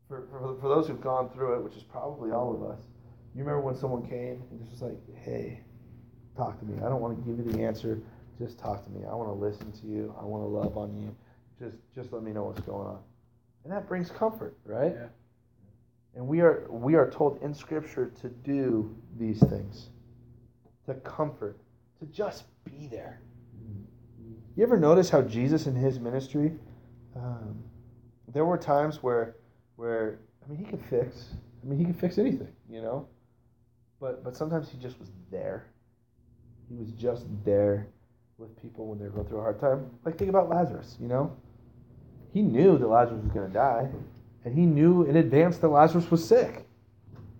for, 0.08 0.26
for, 0.30 0.56
for 0.58 0.68
those 0.68 0.88
who've 0.88 1.02
gone 1.02 1.28
through 1.28 1.56
it, 1.56 1.62
which 1.62 1.74
is 1.74 1.82
probably 1.82 2.30
all 2.30 2.54
of 2.54 2.62
us, 2.62 2.80
you 3.34 3.44
remember 3.44 3.60
when 3.60 3.76
someone 3.76 4.08
came 4.08 4.42
and 4.50 4.58
just 4.58 4.72
was 4.72 4.80
like, 4.80 4.98
hey, 5.22 5.60
talk 6.34 6.58
to 6.60 6.64
me. 6.64 6.78
I 6.78 6.88
don't 6.88 7.02
want 7.02 7.18
to 7.18 7.30
give 7.30 7.44
you 7.44 7.52
the 7.52 7.62
answer. 7.62 8.00
Just 8.38 8.58
talk 8.58 8.84
to 8.84 8.90
me. 8.90 9.04
I 9.04 9.14
want 9.14 9.28
to 9.28 9.34
listen 9.34 9.70
to 9.70 9.86
you. 9.86 10.14
I 10.18 10.24
want 10.24 10.44
to 10.44 10.48
love 10.48 10.78
on 10.78 10.96
you. 10.96 11.14
Just 11.58 11.76
just 11.94 12.12
let 12.12 12.22
me 12.22 12.32
know 12.32 12.44
what's 12.44 12.60
going 12.60 12.86
on. 12.86 12.98
And 13.64 13.72
that 13.72 13.88
brings 13.88 14.10
comfort, 14.10 14.56
right? 14.64 14.94
Yeah. 14.94 15.06
And 16.14 16.26
we 16.26 16.40
are 16.40 16.66
we 16.70 16.94
are 16.94 17.10
told 17.10 17.42
in 17.42 17.54
scripture 17.54 18.12
to 18.20 18.28
do 18.28 18.94
these 19.18 19.40
things. 19.40 19.90
To 20.86 20.94
comfort, 20.94 21.58
to 22.00 22.06
just 22.06 22.44
be 22.64 22.88
there. 22.90 23.20
You 24.56 24.64
ever 24.64 24.78
notice 24.78 25.10
how 25.10 25.22
Jesus 25.22 25.66
in 25.66 25.76
his 25.76 26.00
ministry 26.00 26.52
um, 27.14 27.62
there 28.32 28.44
were 28.44 28.58
times 28.58 29.02
where 29.02 29.36
where 29.76 30.18
I 30.44 30.50
mean 30.50 30.58
he 30.58 30.64
could 30.64 30.82
fix 30.82 31.34
I 31.62 31.66
mean 31.66 31.78
he 31.78 31.84
could 31.84 31.98
fix 31.98 32.18
anything, 32.18 32.52
you 32.68 32.80
know? 32.80 33.08
But 34.00 34.24
but 34.24 34.36
sometimes 34.36 34.68
he 34.70 34.78
just 34.78 34.98
was 34.98 35.10
there. 35.30 35.66
He 36.68 36.74
was 36.74 36.90
just 36.92 37.26
there 37.44 37.88
with 38.36 38.60
people 38.60 38.86
when 38.86 38.98
they're 38.98 39.10
going 39.10 39.26
through 39.26 39.38
a 39.38 39.42
hard 39.42 39.60
time. 39.60 39.90
Like 40.04 40.18
think 40.18 40.30
about 40.30 40.48
Lazarus, 40.48 40.96
you 41.00 41.08
know? 41.08 41.36
He 42.32 42.42
knew 42.42 42.78
that 42.78 42.86
Lazarus 42.86 43.22
was 43.22 43.32
going 43.32 43.48
to 43.48 43.52
die, 43.52 43.88
and 44.44 44.54
he 44.54 44.66
knew 44.66 45.04
in 45.04 45.16
advance 45.16 45.58
that 45.58 45.68
Lazarus 45.68 46.10
was 46.10 46.26
sick. 46.26 46.66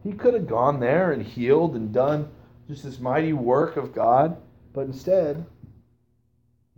He 0.02 0.12
could 0.12 0.34
have 0.34 0.46
gone 0.46 0.80
there 0.80 1.12
and 1.12 1.22
healed 1.22 1.74
and 1.74 1.92
done 1.92 2.30
just 2.66 2.84
this 2.84 3.00
mighty 3.00 3.32
work 3.32 3.76
of 3.76 3.94
God, 3.94 4.36
but 4.72 4.82
instead, 4.82 5.44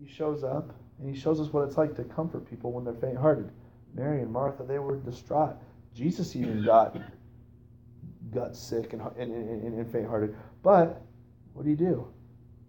he 0.01 0.11
shows 0.11 0.43
up 0.43 0.75
and 0.99 1.15
he 1.15 1.19
shows 1.19 1.41
us 1.41 1.53
what 1.53 1.67
it's 1.67 1.77
like 1.77 1.97
to 1.97 2.05
comfort 2.05 2.49
people 2.49 2.73
when 2.73 2.85
they're 2.85 2.95
faint 2.95 3.17
hearted. 3.17 3.51
Mary 3.95 4.23
and 4.23 4.33
Martha, 4.33 4.63
they 4.63 4.79
were 4.79 4.97
distraught. 4.97 5.57
Jesus 5.95 6.37
even 6.37 6.65
got 6.65 6.97
got 8.33 8.55
sick 8.55 8.93
and, 8.93 9.03
and, 9.19 9.33
and, 9.33 9.75
and 9.75 9.93
faint 9.93 10.07
hearted. 10.07 10.37
But 10.63 11.03
what 11.53 11.65
did 11.65 11.71
he 11.71 11.85
do? 11.85 12.07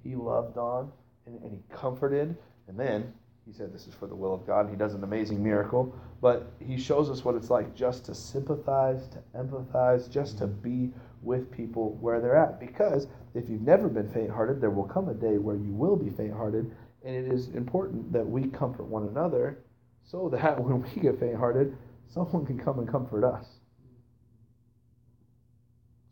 He 0.03 0.15
loved 0.15 0.57
on 0.57 0.91
and, 1.27 1.39
and 1.43 1.51
he 1.51 1.59
comforted. 1.75 2.35
And 2.67 2.79
then 2.79 3.13
he 3.45 3.53
said, 3.53 3.73
This 3.73 3.87
is 3.87 3.93
for 3.93 4.07
the 4.07 4.15
will 4.15 4.33
of 4.33 4.45
God. 4.45 4.69
He 4.69 4.75
does 4.75 4.93
an 4.93 5.03
amazing 5.03 5.43
miracle. 5.43 5.95
But 6.21 6.51
he 6.59 6.77
shows 6.77 7.09
us 7.09 7.25
what 7.25 7.35
it's 7.35 7.49
like 7.49 7.73
just 7.75 8.05
to 8.05 8.15
sympathize, 8.15 9.07
to 9.09 9.19
empathize, 9.35 10.09
just 10.09 10.37
to 10.39 10.47
be 10.47 10.91
with 11.21 11.51
people 11.51 11.97
where 12.01 12.19
they're 12.19 12.35
at. 12.35 12.59
Because 12.59 13.07
if 13.33 13.49
you've 13.49 13.61
never 13.61 13.87
been 13.87 14.09
faint 14.09 14.29
hearted, 14.29 14.61
there 14.61 14.69
will 14.69 14.87
come 14.87 15.09
a 15.09 15.13
day 15.13 15.37
where 15.37 15.55
you 15.55 15.71
will 15.71 15.95
be 15.95 16.09
faint 16.09 16.33
hearted. 16.33 16.71
And 17.03 17.15
it 17.15 17.31
is 17.31 17.49
important 17.49 18.11
that 18.13 18.25
we 18.25 18.47
comfort 18.47 18.85
one 18.85 19.07
another 19.07 19.63
so 20.03 20.29
that 20.29 20.59
when 20.63 20.83
we 20.83 21.01
get 21.01 21.19
faint 21.19 21.35
hearted, 21.35 21.75
someone 22.07 22.45
can 22.45 22.59
come 22.59 22.79
and 22.79 22.87
comfort 22.87 23.23
us. 23.23 23.45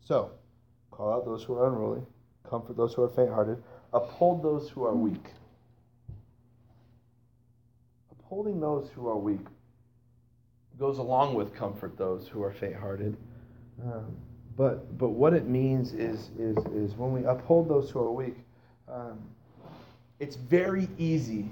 So, 0.04 0.32
call 0.90 1.12
out 1.12 1.24
those 1.24 1.44
who 1.44 1.54
are 1.54 1.68
unruly, 1.68 2.02
comfort 2.48 2.76
those 2.76 2.94
who 2.94 3.02
are 3.04 3.08
faint 3.08 3.30
hearted, 3.30 3.62
uphold 3.92 4.42
those 4.42 4.68
who 4.68 4.84
are 4.84 4.94
weak. 4.94 5.30
Upholding 8.30 8.60
those 8.60 8.88
who 8.94 9.08
are 9.08 9.18
weak 9.18 9.44
goes 10.78 10.98
along 10.98 11.34
with 11.34 11.52
comfort 11.52 11.98
those 11.98 12.28
who 12.28 12.44
are 12.44 12.52
faint 12.52 12.76
hearted. 12.76 13.16
Um, 13.82 14.16
but, 14.56 14.96
but 14.96 15.08
what 15.08 15.34
it 15.34 15.48
means 15.48 15.94
is, 15.94 16.30
is, 16.38 16.56
is 16.66 16.94
when 16.94 17.12
we 17.12 17.24
uphold 17.24 17.68
those 17.68 17.90
who 17.90 17.98
are 17.98 18.12
weak, 18.12 18.36
um, 18.88 19.18
it's 20.20 20.36
very 20.36 20.88
easy. 20.96 21.48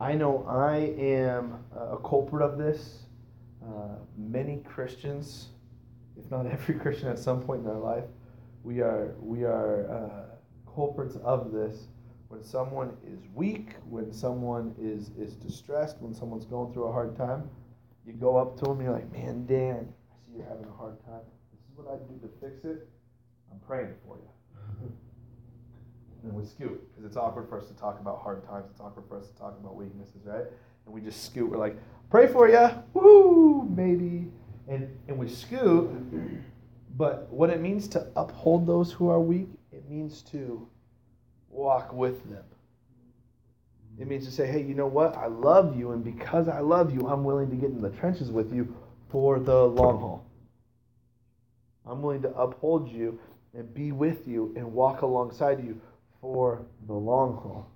I 0.00 0.14
know 0.14 0.46
I 0.48 0.76
am 0.96 1.58
a 1.76 1.96
culprit 1.96 2.42
of 2.42 2.58
this. 2.58 3.00
Uh, 3.60 3.96
many 4.16 4.58
Christians, 4.58 5.48
if 6.16 6.30
not 6.30 6.46
every 6.46 6.76
Christian 6.76 7.08
at 7.08 7.18
some 7.18 7.42
point 7.42 7.62
in 7.62 7.66
their 7.66 7.74
life, 7.74 8.04
we 8.62 8.82
are, 8.82 9.16
we 9.20 9.42
are 9.42 9.90
uh, 9.90 10.72
culprits 10.72 11.16
of 11.24 11.50
this. 11.50 11.88
When 12.34 12.42
someone 12.42 12.96
is 13.06 13.20
weak, 13.32 13.76
when 13.88 14.12
someone 14.12 14.74
is, 14.76 15.10
is 15.16 15.36
distressed, 15.36 15.98
when 16.00 16.12
someone's 16.12 16.44
going 16.44 16.72
through 16.72 16.86
a 16.86 16.92
hard 16.92 17.16
time, 17.16 17.48
you 18.04 18.12
go 18.12 18.36
up 18.36 18.58
to 18.58 18.64
them 18.64 18.72
and 18.72 18.82
you're 18.82 18.92
like, 18.92 19.12
man, 19.12 19.46
Dan, 19.46 19.86
I 20.10 20.16
see 20.26 20.38
you're 20.38 20.48
having 20.48 20.64
a 20.64 20.76
hard 20.76 20.98
time. 21.04 21.20
This 21.52 21.60
is 21.60 21.76
what 21.76 21.94
I 21.94 21.96
do 22.10 22.18
to 22.18 22.28
fix 22.40 22.64
it. 22.64 22.88
I'm 23.52 23.60
praying 23.60 23.94
for 24.04 24.16
you. 24.16 24.28
Mm-hmm. 24.58 26.26
and 26.26 26.34
we 26.34 26.44
scoot 26.44 26.82
because 26.90 27.04
it's 27.04 27.16
awkward 27.16 27.48
for 27.48 27.56
us 27.56 27.68
to 27.68 27.74
talk 27.74 28.00
about 28.00 28.20
hard 28.20 28.44
times. 28.44 28.66
It's 28.72 28.80
awkward 28.80 29.06
for 29.08 29.16
us 29.16 29.28
to 29.28 29.36
talk 29.36 29.56
about 29.60 29.76
weaknesses, 29.76 30.22
right? 30.24 30.46
And 30.86 30.92
we 30.92 31.02
just 31.02 31.24
scoot. 31.24 31.48
We're 31.48 31.58
like, 31.58 31.76
pray 32.10 32.26
for 32.26 32.48
you. 32.48 32.68
Woo, 32.94 33.62
maybe. 33.76 34.26
And, 34.66 34.88
and 35.06 35.16
we 35.16 35.28
scoot. 35.28 35.88
But 36.96 37.32
what 37.32 37.50
it 37.50 37.60
means 37.60 37.86
to 37.88 38.08
uphold 38.16 38.66
those 38.66 38.90
who 38.90 39.08
are 39.08 39.20
weak, 39.20 39.50
it 39.70 39.88
means 39.88 40.20
to 40.32 40.66
walk 41.54 41.92
with 41.92 42.28
them. 42.28 42.44
It 43.98 44.08
means 44.08 44.26
to 44.26 44.32
say, 44.32 44.46
hey, 44.46 44.62
you 44.62 44.74
know 44.74 44.88
what? 44.88 45.16
I 45.16 45.26
love 45.26 45.78
you, 45.78 45.92
and 45.92 46.02
because 46.02 46.48
I 46.48 46.60
love 46.60 46.92
you, 46.92 47.06
I'm 47.08 47.22
willing 47.22 47.48
to 47.50 47.56
get 47.56 47.70
in 47.70 47.80
the 47.80 47.90
trenches 47.90 48.30
with 48.30 48.52
you 48.52 48.74
for 49.10 49.38
the 49.38 49.64
long 49.64 50.00
haul. 50.00 50.26
I'm 51.86 52.02
willing 52.02 52.22
to 52.22 52.34
uphold 52.34 52.90
you 52.90 53.20
and 53.54 53.72
be 53.72 53.92
with 53.92 54.26
you 54.26 54.52
and 54.56 54.72
walk 54.72 55.02
alongside 55.02 55.62
you 55.62 55.80
for 56.20 56.64
the 56.86 56.94
long 56.94 57.34
haul. 57.34 57.70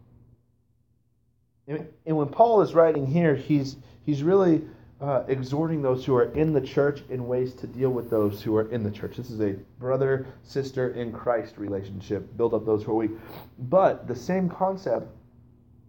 And, 1.69 2.17
when 2.17 2.29
Paul 2.29 2.63
is 2.63 2.75
writing 2.75 3.07
here, 3.07 3.37
he's, 3.37 3.77
he's 4.05 4.23
really 4.23 4.63
uh, 5.01 5.23
exhorting 5.29 5.81
those 5.81 6.05
who 6.05 6.15
are 6.17 6.33
in 6.33 6.53
the 6.53 6.61
church 6.61 7.03
in 7.09 7.27
ways 7.27 7.55
to 7.55 7.67
deal 7.67 7.91
with 7.91 8.11
those 8.11 8.43
who 8.43 8.57
are 8.57 8.69
in 8.71 8.83
the 8.83 8.91
church. 8.91 9.17
This 9.17 9.31
is 9.31 9.41
a 9.41 9.53
brother 9.79 10.27
sister 10.43 10.91
in 10.91 11.13
Christ 11.13 11.55
relationship. 11.57 12.37
Build 12.37 12.55
up 12.55 12.67
those 12.67 12.83
who 12.83 12.93
are 12.93 12.97
weak. 12.97 13.13
But 13.59 14.09
the 14.09 14.17
same 14.17 14.49
concept 14.49 15.07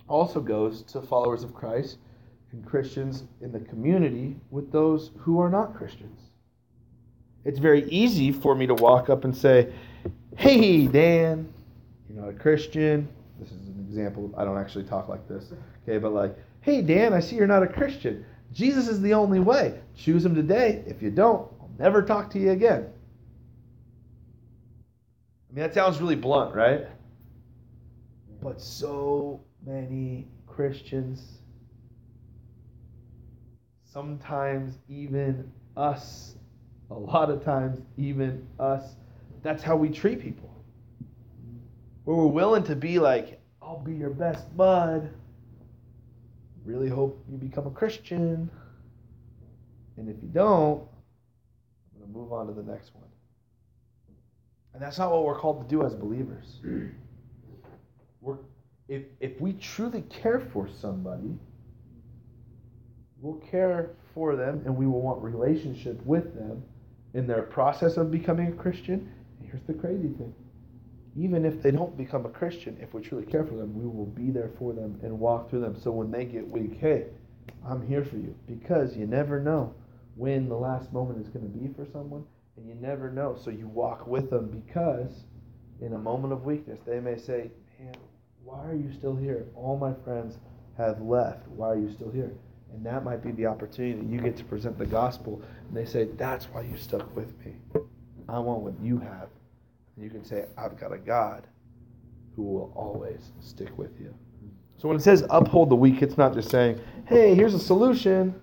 also 0.07 0.39
goes 0.39 0.83
to 0.83 1.01
followers 1.01 1.43
of 1.43 1.53
Christ 1.53 1.97
and 2.51 2.65
Christians 2.65 3.23
in 3.41 3.51
the 3.51 3.59
community 3.59 4.35
with 4.51 4.71
those 4.71 5.11
who 5.17 5.39
are 5.39 5.49
not 5.49 5.75
Christians. 5.75 6.19
It's 7.45 7.59
very 7.59 7.89
easy 7.89 8.31
for 8.31 8.53
me 8.53 8.67
to 8.67 8.75
walk 8.75 9.09
up 9.09 9.23
and 9.23 9.35
say, 9.35 9.71
Hey, 10.37 10.85
Dan, 10.87 11.51
you're 12.07 12.21
not 12.21 12.29
a 12.29 12.37
Christian. 12.37 13.07
This 13.39 13.49
is 13.49 13.67
an 13.69 13.85
example. 13.87 14.31
I 14.37 14.43
don't 14.43 14.57
actually 14.57 14.83
talk 14.83 15.09
like 15.09 15.27
this. 15.27 15.51
Okay, 15.83 15.97
but 15.97 16.13
like, 16.13 16.37
Hey, 16.61 16.81
Dan, 16.81 17.13
I 17.13 17.21
see 17.21 17.37
you're 17.37 17.47
not 17.47 17.63
a 17.63 17.67
Christian. 17.67 18.25
Jesus 18.53 18.87
is 18.87 19.01
the 19.01 19.13
only 19.13 19.39
way. 19.39 19.79
Choose 19.95 20.25
him 20.25 20.35
today. 20.35 20.83
If 20.87 21.01
you 21.01 21.11
don't, 21.11 21.51
I'll 21.59 21.71
never 21.77 22.01
talk 22.01 22.31
to 22.31 22.39
you 22.39 22.51
again. 22.51 22.87
I 25.49 25.55
mean, 25.55 25.63
that 25.63 25.73
sounds 25.73 25.99
really 25.99 26.15
blunt, 26.15 26.55
right? 26.55 26.87
But 28.41 28.61
so 28.61 29.41
many 29.65 30.27
Christians, 30.47 31.39
sometimes 33.83 34.77
even 34.87 35.51
us, 35.75 36.35
a 36.91 36.93
lot 36.93 37.29
of 37.29 37.43
times 37.43 37.79
even 37.97 38.47
us, 38.59 38.95
that's 39.41 39.63
how 39.63 39.75
we 39.75 39.89
treat 39.89 40.21
people. 40.21 40.49
Where 42.03 42.17
we're 42.17 42.27
willing 42.27 42.63
to 42.63 42.75
be 42.75 42.99
like, 42.99 43.39
I'll 43.61 43.79
be 43.79 43.93
your 43.93 44.09
best 44.09 44.55
bud. 44.57 45.09
Really 46.69 46.87
hope 46.87 47.25
you 47.27 47.35
become 47.35 47.65
a 47.65 47.71
Christian. 47.71 48.47
And 49.97 50.07
if 50.07 50.21
you 50.21 50.29
don't, 50.29 50.83
I'm 51.91 51.99
going 51.99 52.13
to 52.13 52.17
move 52.17 52.31
on 52.31 52.45
to 52.45 52.53
the 52.53 52.61
next 52.61 52.93
one. 52.93 53.05
And 54.75 54.81
that's 54.81 54.99
not 54.99 55.11
what 55.11 55.25
we're 55.25 55.39
called 55.39 55.67
to 55.67 55.75
do 55.75 55.83
as 55.83 55.95
believers. 55.95 56.59
We're 58.21 58.37
if, 58.87 59.03
if 59.19 59.39
we 59.39 59.53
truly 59.53 60.01
care 60.03 60.39
for 60.39 60.67
somebody, 60.81 61.37
we'll 63.19 63.39
care 63.39 63.91
for 64.13 64.35
them 64.35 64.61
and 64.65 64.75
we 64.75 64.85
will 64.85 65.01
want 65.01 65.23
relationship 65.23 66.03
with 66.05 66.35
them 66.35 66.63
in 67.13 67.25
their 67.25 67.43
process 67.43 67.97
of 67.97 68.11
becoming 68.11 68.47
a 68.47 68.51
Christian. 68.51 69.11
And 69.39 69.49
here's 69.49 69.63
the 69.67 69.73
crazy 69.73 70.09
thing. 70.09 70.33
Even 71.17 71.45
if 71.45 71.61
they 71.61 71.71
don't 71.71 71.97
become 71.97 72.25
a 72.25 72.29
Christian, 72.29 72.77
if 72.79 72.93
we 72.93 73.01
truly 73.01 73.25
care 73.25 73.43
for 73.43 73.55
them, 73.55 73.73
we 73.73 73.85
will 73.85 74.05
be 74.05 74.31
there 74.31 74.51
for 74.57 74.73
them 74.73 74.99
and 75.03 75.19
walk 75.19 75.49
through 75.49 75.61
them. 75.61 75.79
So 75.79 75.91
when 75.91 76.11
they 76.11 76.25
get 76.25 76.47
weak, 76.47 76.77
hey, 76.79 77.07
I'm 77.67 77.85
here 77.85 78.03
for 78.03 78.17
you. 78.17 78.35
Because 78.47 78.95
you 78.95 79.07
never 79.07 79.39
know 79.39 79.73
when 80.15 80.49
the 80.49 80.55
last 80.55 80.91
moment 80.93 81.25
is 81.25 81.29
going 81.29 81.51
to 81.51 81.57
be 81.57 81.73
for 81.73 81.89
someone, 81.91 82.25
and 82.57 82.67
you 82.67 82.75
never 82.75 83.09
know. 83.09 83.37
So 83.41 83.49
you 83.49 83.67
walk 83.67 84.05
with 84.05 84.29
them 84.29 84.47
because 84.47 85.23
in 85.81 85.93
a 85.93 85.97
moment 85.97 86.33
of 86.33 86.43
weakness, 86.43 86.79
they 86.85 86.99
may 86.99 87.17
say, 87.17 87.51
Man, 87.79 87.95
why 88.43 88.65
are 88.65 88.75
you 88.75 88.91
still 88.91 89.15
here? 89.15 89.47
All 89.55 89.77
my 89.77 89.93
friends 90.03 90.37
have 90.77 91.01
left. 91.01 91.47
Why 91.47 91.69
are 91.69 91.79
you 91.79 91.91
still 91.91 92.11
here? 92.11 92.33
And 92.73 92.85
that 92.85 93.03
might 93.03 93.23
be 93.23 93.31
the 93.31 93.45
opportunity 93.45 93.99
that 93.99 94.05
you 94.05 94.19
get 94.19 94.37
to 94.37 94.43
present 94.43 94.77
the 94.77 94.85
gospel. 94.85 95.41
And 95.67 95.75
they 95.75 95.85
say, 95.85 96.05
That's 96.17 96.45
why 96.45 96.61
you 96.61 96.77
stuck 96.77 97.15
with 97.15 97.33
me. 97.45 97.55
I 98.27 98.39
want 98.39 98.61
what 98.61 98.73
you 98.81 98.99
have. 98.99 99.29
And 99.99 100.05
you 100.05 100.17
can 100.17 100.23
say, 100.23 100.45
I've 100.57 100.79
got 100.79 100.93
a 100.93 100.97
God 100.97 101.45
who 102.33 102.43
will 102.43 102.71
always 102.73 103.33
stick 103.41 103.77
with 103.77 103.99
you. 103.99 104.07
Hmm. 104.07 104.47
So 104.77 104.87
when 104.87 104.95
it 104.95 105.03
says 105.03 105.25
uphold 105.29 105.69
the 105.69 105.75
weak, 105.75 106.01
it's 106.01 106.17
not 106.17 106.33
just 106.33 106.49
saying, 106.49 106.79
Hey, 107.05 107.35
here's 107.35 107.53
a 107.53 107.59
solution. 107.59 108.33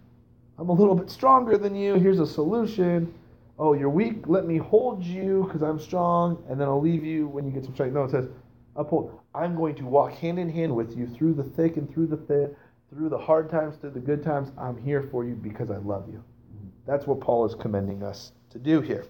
I'm 0.59 0.69
a 0.69 0.73
little 0.73 0.95
bit 0.95 1.09
stronger 1.09 1.57
than 1.57 1.75
you. 1.75 1.95
Here's 1.95 2.21
a 2.21 2.27
solution. 2.27 3.15
Oh, 3.59 3.73
you're 3.73 3.89
weak. 3.89 4.27
Let 4.27 4.45
me 4.45 4.59
hold 4.59 5.03
you 5.03 5.45
because 5.47 5.63
I'm 5.63 5.81
strong, 5.81 6.45
and 6.51 6.61
then 6.61 6.69
I'll 6.69 6.81
leave 6.81 7.03
you 7.03 7.27
when 7.27 7.47
you 7.47 7.53
get 7.53 7.65
some 7.65 7.73
strength. 7.73 7.95
No, 7.95 8.05
it 8.05 8.11
says, 8.11 8.29
uphold. 8.75 9.19
I'm 9.35 9.57
going 9.57 9.77
to 9.77 9.87
walk 9.87 10.13
hand 10.13 10.39
in 10.39 10.51
hand 10.51 10.77
with 10.77 10.95
you 10.95 11.07
through 11.07 11.35
the 11.35 11.45
thick 11.45 11.79
and 11.79 11.91
through 11.91 12.09
the 12.09 12.19
thin, 12.19 12.55
through 12.91 13.09
the 13.09 13.17
hard 13.17 13.49
times, 13.49 13.77
through 13.77 13.93
the 13.93 14.01
good 14.01 14.23
times. 14.23 14.53
I'm 14.59 14.77
here 14.77 15.09
for 15.11 15.25
you 15.25 15.35
because 15.35 15.71
I 15.71 15.79
love 15.79 16.07
you. 16.07 16.23
Hmm. 16.59 16.69
That's 16.87 17.07
what 17.07 17.21
Paul 17.21 17.47
is 17.47 17.55
commending 17.55 18.03
us 18.03 18.33
to 18.51 18.59
do 18.59 18.83
here. 18.83 19.07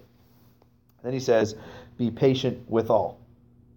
Then 1.03 1.13
he 1.13 1.19
says, 1.19 1.55
Be 1.97 2.11
patient 2.11 2.69
with 2.69 2.89
all. 2.89 3.19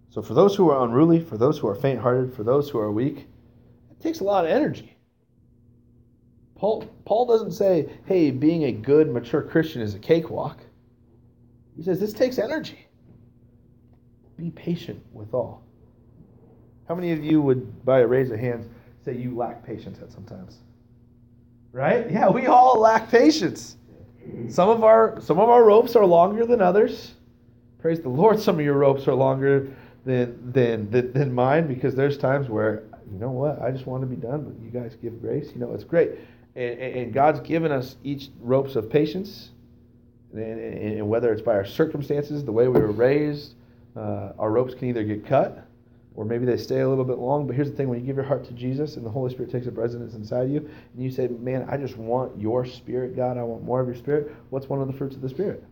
So 0.09 0.21
for 0.21 0.33
those 0.33 0.55
who 0.55 0.69
are 0.69 0.83
unruly, 0.83 1.19
for 1.19 1.37
those 1.37 1.57
who 1.57 1.67
are 1.67 1.75
faint 1.75 1.99
hearted, 1.99 2.33
for 2.33 2.43
those 2.43 2.69
who 2.69 2.79
are 2.79 2.91
weak, 2.91 3.27
it 3.89 4.01
takes 4.01 4.19
a 4.19 4.23
lot 4.23 4.45
of 4.45 4.51
energy. 4.51 4.97
Paul, 6.55 6.85
Paul 7.05 7.25
doesn't 7.25 7.53
say, 7.53 7.89
hey, 8.05 8.29
being 8.29 8.65
a 8.65 8.71
good, 8.71 9.11
mature 9.11 9.41
Christian 9.41 9.81
is 9.81 9.95
a 9.95 9.99
cakewalk. 9.99 10.59
He 11.75 11.81
says 11.81 11.99
this 11.99 12.13
takes 12.13 12.37
energy. 12.37 12.87
Be 14.37 14.51
patient 14.51 15.03
with 15.11 15.33
all. 15.33 15.63
How 16.87 16.95
many 16.95 17.11
of 17.13 17.23
you 17.23 17.41
would, 17.41 17.85
by 17.85 18.01
a 18.01 18.07
raise 18.07 18.31
of 18.31 18.39
hands, 18.39 18.67
say 19.03 19.15
you 19.15 19.35
lack 19.35 19.65
patience 19.65 19.99
at 20.01 20.11
sometimes? 20.11 20.59
Right? 21.71 22.11
Yeah, 22.11 22.29
we 22.29 22.47
all 22.47 22.79
lack 22.79 23.09
patience. 23.09 23.77
Some 24.49 24.69
of 24.69 24.83
our 24.83 25.19
some 25.21 25.39
of 25.39 25.49
our 25.49 25.63
ropes 25.63 25.95
are 25.95 26.05
longer 26.05 26.45
than 26.45 26.61
others. 26.61 27.13
Praise 27.81 27.99
the 27.99 28.09
Lord, 28.09 28.39
some 28.39 28.59
of 28.59 28.65
your 28.65 28.75
ropes 28.75 29.07
are 29.07 29.15
longer 29.15 29.73
than 30.05 30.51
than 30.51 30.89
than, 30.91 31.13
than 31.13 31.33
mine 31.33 31.67
because 31.67 31.95
there's 31.95 32.17
times 32.17 32.49
where 32.49 32.83
you 33.11 33.17
know 33.19 33.31
what 33.31 33.61
I 33.61 33.71
just 33.71 33.87
want 33.87 34.01
to 34.01 34.07
be 34.07 34.15
done, 34.15 34.43
but 34.43 34.63
you 34.63 34.69
guys 34.69 34.95
give 35.01 35.19
grace. 35.21 35.51
You 35.53 35.59
know 35.59 35.73
it's 35.73 35.83
great 35.83 36.11
and, 36.55 36.79
and 36.79 37.13
God's 37.13 37.39
given 37.41 37.71
us 37.71 37.95
each 38.03 38.29
ropes 38.39 38.75
of 38.75 38.89
patience, 38.89 39.51
and, 40.33 40.41
and, 40.43 41.09
whether 41.09 41.31
it's 41.31 41.41
by 41.41 41.53
our 41.53 41.65
circumstances, 41.65 42.43
the 42.43 42.51
way 42.51 42.67
we 42.67 42.79
were 42.79 42.91
raised, 42.91 43.55
uh, 43.95 44.31
our 44.37 44.51
ropes 44.51 44.73
can 44.73 44.87
either 44.87 45.03
get 45.03 45.25
cut 45.25 45.67
or 46.13 46.25
maybe 46.25 46.45
they 46.45 46.57
stay 46.57 46.81
a 46.81 46.89
little 46.89 47.05
bit 47.05 47.17
long. 47.17 47.47
But 47.47 47.55
here's 47.55 47.69
the 47.69 47.75
thing: 47.75 47.87
when 47.87 47.99
you 47.99 48.05
give 48.05 48.15
your 48.15 48.25
heart 48.25 48.45
to 48.45 48.53
Jesus 48.53 48.97
and 48.97 49.05
the 49.05 49.09
Holy 49.09 49.31
Spirit 49.31 49.51
takes 49.51 49.67
up 49.67 49.77
residence 49.77 50.13
inside 50.13 50.49
you, 50.49 50.57
and 50.57 51.03
you 51.03 51.09
say, 51.09 51.27
"Man, 51.27 51.67
I 51.69 51.77
just 51.77 51.97
want 51.97 52.39
Your 52.39 52.65
Spirit, 52.65 53.15
God. 53.15 53.37
I 53.37 53.43
want 53.43 53.63
more 53.63 53.79
of 53.79 53.87
Your 53.87 53.95
Spirit." 53.95 54.33
What's 54.49 54.67
one 54.67 54.81
of 54.81 54.87
the 54.87 54.93
fruits 54.93 55.15
of 55.15 55.21
the 55.21 55.29
Spirit? 55.29 55.63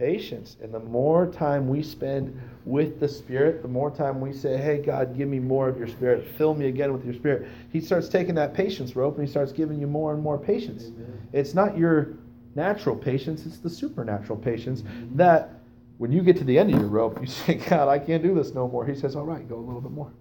Patience. 0.00 0.56
And 0.62 0.72
the 0.72 0.80
more 0.80 1.26
time 1.26 1.68
we 1.68 1.82
spend 1.82 2.40
with 2.64 3.00
the 3.00 3.06
Spirit, 3.06 3.60
the 3.60 3.68
more 3.68 3.90
time 3.90 4.18
we 4.18 4.32
say, 4.32 4.56
Hey, 4.56 4.78
God, 4.78 5.14
give 5.14 5.28
me 5.28 5.38
more 5.38 5.68
of 5.68 5.76
your 5.76 5.88
Spirit. 5.88 6.26
Fill 6.38 6.54
me 6.54 6.68
again 6.68 6.90
with 6.90 7.04
your 7.04 7.12
Spirit. 7.12 7.46
He 7.70 7.82
starts 7.82 8.08
taking 8.08 8.34
that 8.36 8.54
patience 8.54 8.96
rope 8.96 9.18
and 9.18 9.26
he 9.26 9.30
starts 9.30 9.52
giving 9.52 9.78
you 9.78 9.86
more 9.86 10.14
and 10.14 10.22
more 10.22 10.38
patience. 10.38 10.84
Amen. 10.84 11.28
It's 11.34 11.52
not 11.52 11.76
your 11.76 12.14
natural 12.54 12.96
patience, 12.96 13.44
it's 13.44 13.58
the 13.58 13.68
supernatural 13.68 14.38
patience 14.38 14.80
mm-hmm. 14.80 15.18
that 15.18 15.50
when 15.98 16.10
you 16.10 16.22
get 16.22 16.38
to 16.38 16.44
the 16.44 16.58
end 16.58 16.72
of 16.72 16.80
your 16.80 16.88
rope, 16.88 17.20
you 17.20 17.26
say, 17.26 17.54
God, 17.68 17.88
I 17.88 17.98
can't 17.98 18.22
do 18.22 18.34
this 18.34 18.54
no 18.54 18.66
more. 18.68 18.86
He 18.86 18.94
says, 18.94 19.16
All 19.16 19.26
right, 19.26 19.46
go 19.46 19.56
a 19.56 19.60
little 19.60 19.82
bit 19.82 19.92
more. 19.92 20.14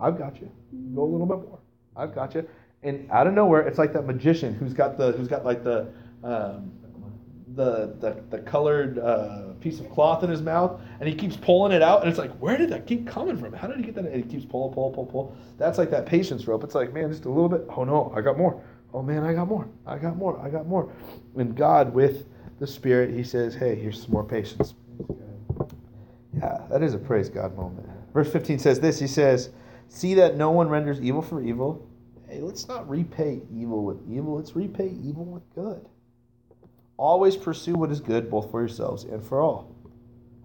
I've 0.00 0.16
got 0.16 0.40
you. 0.40 0.50
Go 0.94 1.02
a 1.02 1.04
little 1.04 1.26
bit 1.26 1.46
more. 1.46 1.58
I've 1.94 2.14
got 2.14 2.34
you. 2.34 2.48
And 2.82 3.10
out 3.10 3.26
of 3.26 3.34
nowhere, 3.34 3.68
it's 3.68 3.76
like 3.76 3.92
that 3.92 4.06
magician 4.06 4.54
who's 4.54 4.72
got 4.72 4.96
the 4.96 5.12
who's 5.12 5.28
got 5.28 5.44
like 5.44 5.62
the 5.62 5.92
um, 6.22 6.72
the 7.54 7.94
the, 8.00 8.22
the 8.30 8.38
colored 8.42 8.98
uh, 8.98 9.52
piece 9.60 9.80
of 9.80 9.90
cloth 9.90 10.22
in 10.22 10.30
his 10.30 10.42
mouth, 10.42 10.80
and 11.00 11.08
he 11.08 11.14
keeps 11.14 11.36
pulling 11.36 11.72
it 11.72 11.82
out, 11.82 12.00
and 12.00 12.10
it's 12.10 12.18
like, 12.18 12.32
where 12.38 12.56
did 12.56 12.70
that 12.70 12.86
keep 12.86 13.06
coming 13.06 13.36
from? 13.36 13.52
How 13.52 13.68
did 13.68 13.76
he 13.76 13.82
get 13.82 13.94
that? 13.94 14.04
And 14.04 14.24
he 14.24 14.30
keeps 14.30 14.44
pull, 14.44 14.70
pull, 14.70 14.90
pull, 14.90 15.06
pull. 15.06 15.36
That's 15.58 15.78
like 15.78 15.90
that 15.90 16.06
patience 16.06 16.46
rope. 16.46 16.64
It's 16.64 16.74
like, 16.74 16.92
man, 16.92 17.10
just 17.10 17.24
a 17.24 17.30
little 17.30 17.48
bit. 17.48 17.66
Oh 17.76 17.84
no, 17.84 18.12
I 18.16 18.20
got 18.20 18.36
more. 18.36 18.62
Oh 18.92 19.02
man, 19.02 19.24
I 19.24 19.34
got 19.34 19.48
more. 19.48 19.68
I 19.86 19.98
got 19.98 20.16
more. 20.16 20.40
I 20.40 20.48
got 20.48 20.66
more. 20.66 20.92
And 21.36 21.56
God, 21.56 21.92
with 21.92 22.26
the 22.60 22.66
Spirit, 22.66 23.10
He 23.10 23.24
says, 23.24 23.54
hey, 23.54 23.74
here's 23.74 24.02
some 24.02 24.12
more 24.12 24.24
patience. 24.24 24.74
Yeah, 26.32 26.62
that 26.70 26.82
is 26.82 26.94
a 26.94 26.98
praise 26.98 27.28
God 27.28 27.56
moment. 27.56 27.88
Verse 28.12 28.30
15 28.32 28.58
says 28.58 28.80
this. 28.80 28.98
He 28.98 29.06
says, 29.06 29.50
see 29.88 30.14
that 30.14 30.36
no 30.36 30.50
one 30.50 30.68
renders 30.68 31.00
evil 31.00 31.22
for 31.22 31.42
evil. 31.42 31.88
Hey, 32.28 32.40
let's 32.40 32.68
not 32.68 32.88
repay 32.88 33.42
evil 33.52 33.84
with 33.84 33.98
evil. 34.08 34.36
Let's 34.36 34.56
repay 34.56 34.96
evil 35.02 35.24
with 35.24 35.42
good. 35.54 35.86
Always 36.96 37.36
pursue 37.36 37.74
what 37.74 37.90
is 37.90 38.00
good, 38.00 38.30
both 38.30 38.50
for 38.50 38.60
yourselves 38.60 39.04
and 39.04 39.22
for 39.22 39.40
all. 39.40 39.74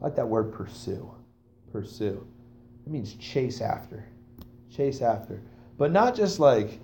I 0.01 0.05
like 0.05 0.15
that 0.15 0.27
word 0.27 0.53
pursue. 0.53 1.11
Pursue. 1.71 2.25
It 2.85 2.91
means 2.91 3.13
chase 3.15 3.61
after. 3.61 4.05
Chase 4.75 5.01
after. 5.01 5.41
But 5.77 5.91
not 5.91 6.15
just 6.15 6.39
like 6.39 6.79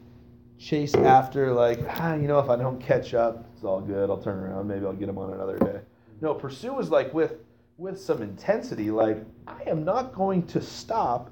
chase 0.57 0.93
after, 0.93 1.51
like, 1.51 1.79
ah, 1.89 2.15
you 2.15 2.27
know, 2.27 2.39
if 2.39 2.49
I 2.49 2.55
don't 2.55 2.79
catch 2.79 3.13
up, 3.13 3.49
it's 3.53 3.63
all 3.63 3.81
good. 3.81 4.09
I'll 4.09 4.21
turn 4.21 4.37
around. 4.37 4.67
Maybe 4.67 4.85
I'll 4.85 4.93
get 4.93 5.07
them 5.07 5.17
on 5.17 5.33
another 5.33 5.57
day. 5.57 5.79
No, 6.21 6.33
pursue 6.33 6.79
is 6.79 6.89
like 6.89 7.13
with 7.13 7.33
with 7.77 7.99
some 7.99 8.21
intensity, 8.21 8.89
like, 8.89 9.23
I 9.47 9.63
am 9.67 9.83
not 9.83 10.13
going 10.13 10.47
to 10.47 10.61
stop 10.61 11.31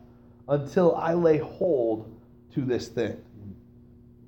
until 0.49 0.95
I 0.95 1.13
lay 1.13 1.37
hold 1.37 2.13
to 2.53 2.61
this 2.61 2.89
thing. 2.89 3.17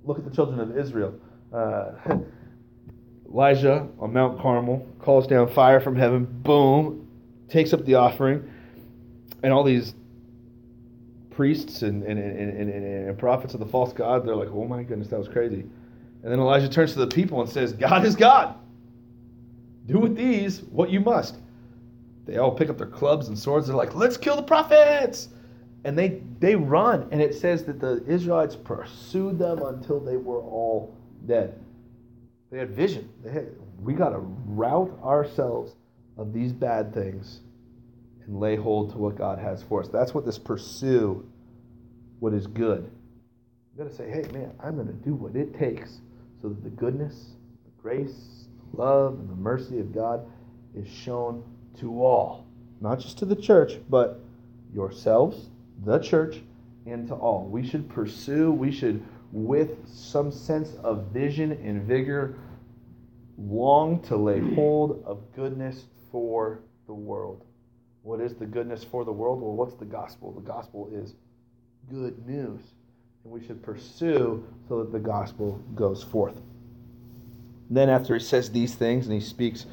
Look 0.04 0.18
at 0.18 0.24
the 0.26 0.32
children 0.32 0.60
of 0.60 0.78
Israel. 0.78 1.20
Uh, 1.52 1.92
Elijah 3.30 3.88
on 4.00 4.14
Mount 4.14 4.40
Carmel 4.40 4.88
calls 5.00 5.28
down 5.28 5.48
fire 5.50 5.80
from 5.80 5.96
heaven, 5.96 6.26
boom, 6.26 7.08
takes 7.50 7.74
up 7.74 7.84
the 7.86 7.96
offering, 7.96 8.50
and 9.44 9.52
all 9.52 9.64
these 9.64 9.94
priests 11.32 11.82
and, 11.82 12.04
and, 12.04 12.18
and, 12.18 12.58
and, 12.58 13.10
and 13.10 13.18
prophets 13.20 13.54
of 13.54 13.60
the 13.60 13.66
false 13.66 13.92
god, 13.94 14.26
they're 14.26 14.36
like, 14.36 14.50
oh 14.52 14.66
my 14.66 14.84
goodness, 14.84 15.10
that 15.10 15.20
was 15.20 15.28
crazy. 15.28 15.66
And 16.24 16.32
then 16.32 16.40
Elijah 16.40 16.70
turns 16.70 16.94
to 16.94 17.00
the 17.00 17.08
people 17.08 17.42
and 17.42 17.50
says, 17.50 17.74
God 17.74 18.06
is 18.06 18.16
God. 18.16 18.56
Do 19.86 20.00
with 20.00 20.16
these 20.16 20.62
what 20.64 20.90
you 20.90 21.00
must. 21.00 21.36
They 22.26 22.38
all 22.38 22.52
pick 22.52 22.70
up 22.70 22.78
their 22.78 22.88
clubs 22.88 23.28
and 23.28 23.38
swords. 23.38 23.68
They're 23.68 23.76
like, 23.76 23.94
let's 23.94 24.18
kill 24.18 24.36
the 24.36 24.44
prophets. 24.44 25.30
And 25.84 25.96
they, 25.96 26.24
they 26.40 26.56
run. 26.56 27.08
And 27.12 27.22
it 27.22 27.36
says 27.36 27.64
that 27.66 27.80
the 27.80 28.04
Israelites 28.08 28.56
pursued 28.56 29.38
them 29.38 29.62
until 29.62 30.00
they 30.00 30.18
were 30.18 30.40
all 30.40 30.96
dead. 31.28 31.60
They 32.56 32.60
had 32.60 32.70
vision. 32.70 33.10
They 33.22 33.32
had, 33.32 33.50
we 33.84 33.96
got 33.96 34.12
to 34.12 34.20
rout 34.20 34.98
ourselves 35.04 35.76
of 36.18 36.32
these 36.32 36.54
bad 36.54 36.94
things 36.94 37.42
and 38.26 38.40
lay 38.40 38.56
hold 38.56 38.92
to 38.94 38.98
what 38.98 39.18
God 39.18 39.40
has 39.40 39.62
for 39.62 39.82
us. 39.82 39.90
That's 39.90 40.14
what 40.14 40.24
this 40.24 40.38
pursue 40.38 41.30
what 42.22 42.34
is 42.34 42.48
good. 42.48 42.90
You 43.74 43.84
got 43.84 43.90
to 43.90 43.94
say, 43.94 44.10
hey, 44.10 44.22
man, 44.32 44.54
I'm 44.64 44.76
going 44.76 44.88
to 44.88 44.94
do 44.94 45.16
what 45.16 45.36
it 45.36 45.54
takes 45.60 46.00
so 46.42 46.48
that 46.48 46.64
the 46.64 46.70
goodness, 46.70 47.32
the 47.66 47.82
grace, 47.82 48.46
the 48.72 48.82
love, 48.82 49.20
and 49.20 49.30
the 49.30 49.36
mercy 49.36 49.82
of 49.82 49.94
God 49.94 50.26
is 50.78 50.88
shown 50.88 51.44
to 51.82 52.06
all. 52.06 52.46
Not 52.80 53.02
just 53.02 53.18
to 53.18 53.26
the 53.26 53.36
church, 53.36 53.74
but 53.90 54.22
yourselves, 54.74 55.50
the 55.84 56.00
church, 56.00 56.42
and 56.86 57.06
to 57.10 57.16
all. 57.16 57.50
We 57.52 57.68
should 57.68 57.90
pursue, 57.90 58.50
we 58.50 58.72
should 58.72 59.04
with 59.36 59.72
some 59.86 60.32
sense 60.32 60.76
of 60.82 61.08
vision 61.08 61.52
and 61.52 61.82
vigor, 61.82 62.38
long 63.38 64.02
to 64.04 64.16
lay 64.16 64.40
hold 64.56 65.04
of 65.06 65.22
goodness 65.36 65.86
for 66.12 66.62
the 66.88 66.94
world. 66.94 67.46
What 68.04 68.22
is 68.22 68.36
the 68.36 68.46
goodness 68.46 68.84
for 68.84 69.04
the 69.04 69.12
world? 69.12 69.42
Well, 69.42 69.54
what's 69.54 69.76
the 69.76 69.86
gospel? 69.86 70.32
The 70.32 70.42
gospel 70.42 70.90
is 70.94 71.16
good 71.90 72.26
news. 72.28 72.62
And 73.24 73.34
we 73.34 73.46
should 73.46 73.64
pursue 73.64 74.46
so 74.70 74.84
that 74.84 74.92
the 74.92 75.00
gospel 75.00 75.60
goes 75.74 76.04
forth. 76.04 76.40
then, 77.70 77.90
after 77.90 78.14
he 78.14 78.20
says 78.20 78.52
these 78.52 78.76
things 78.76 79.08
and 79.08 79.16
he 79.16 79.20
speaks 79.20 79.66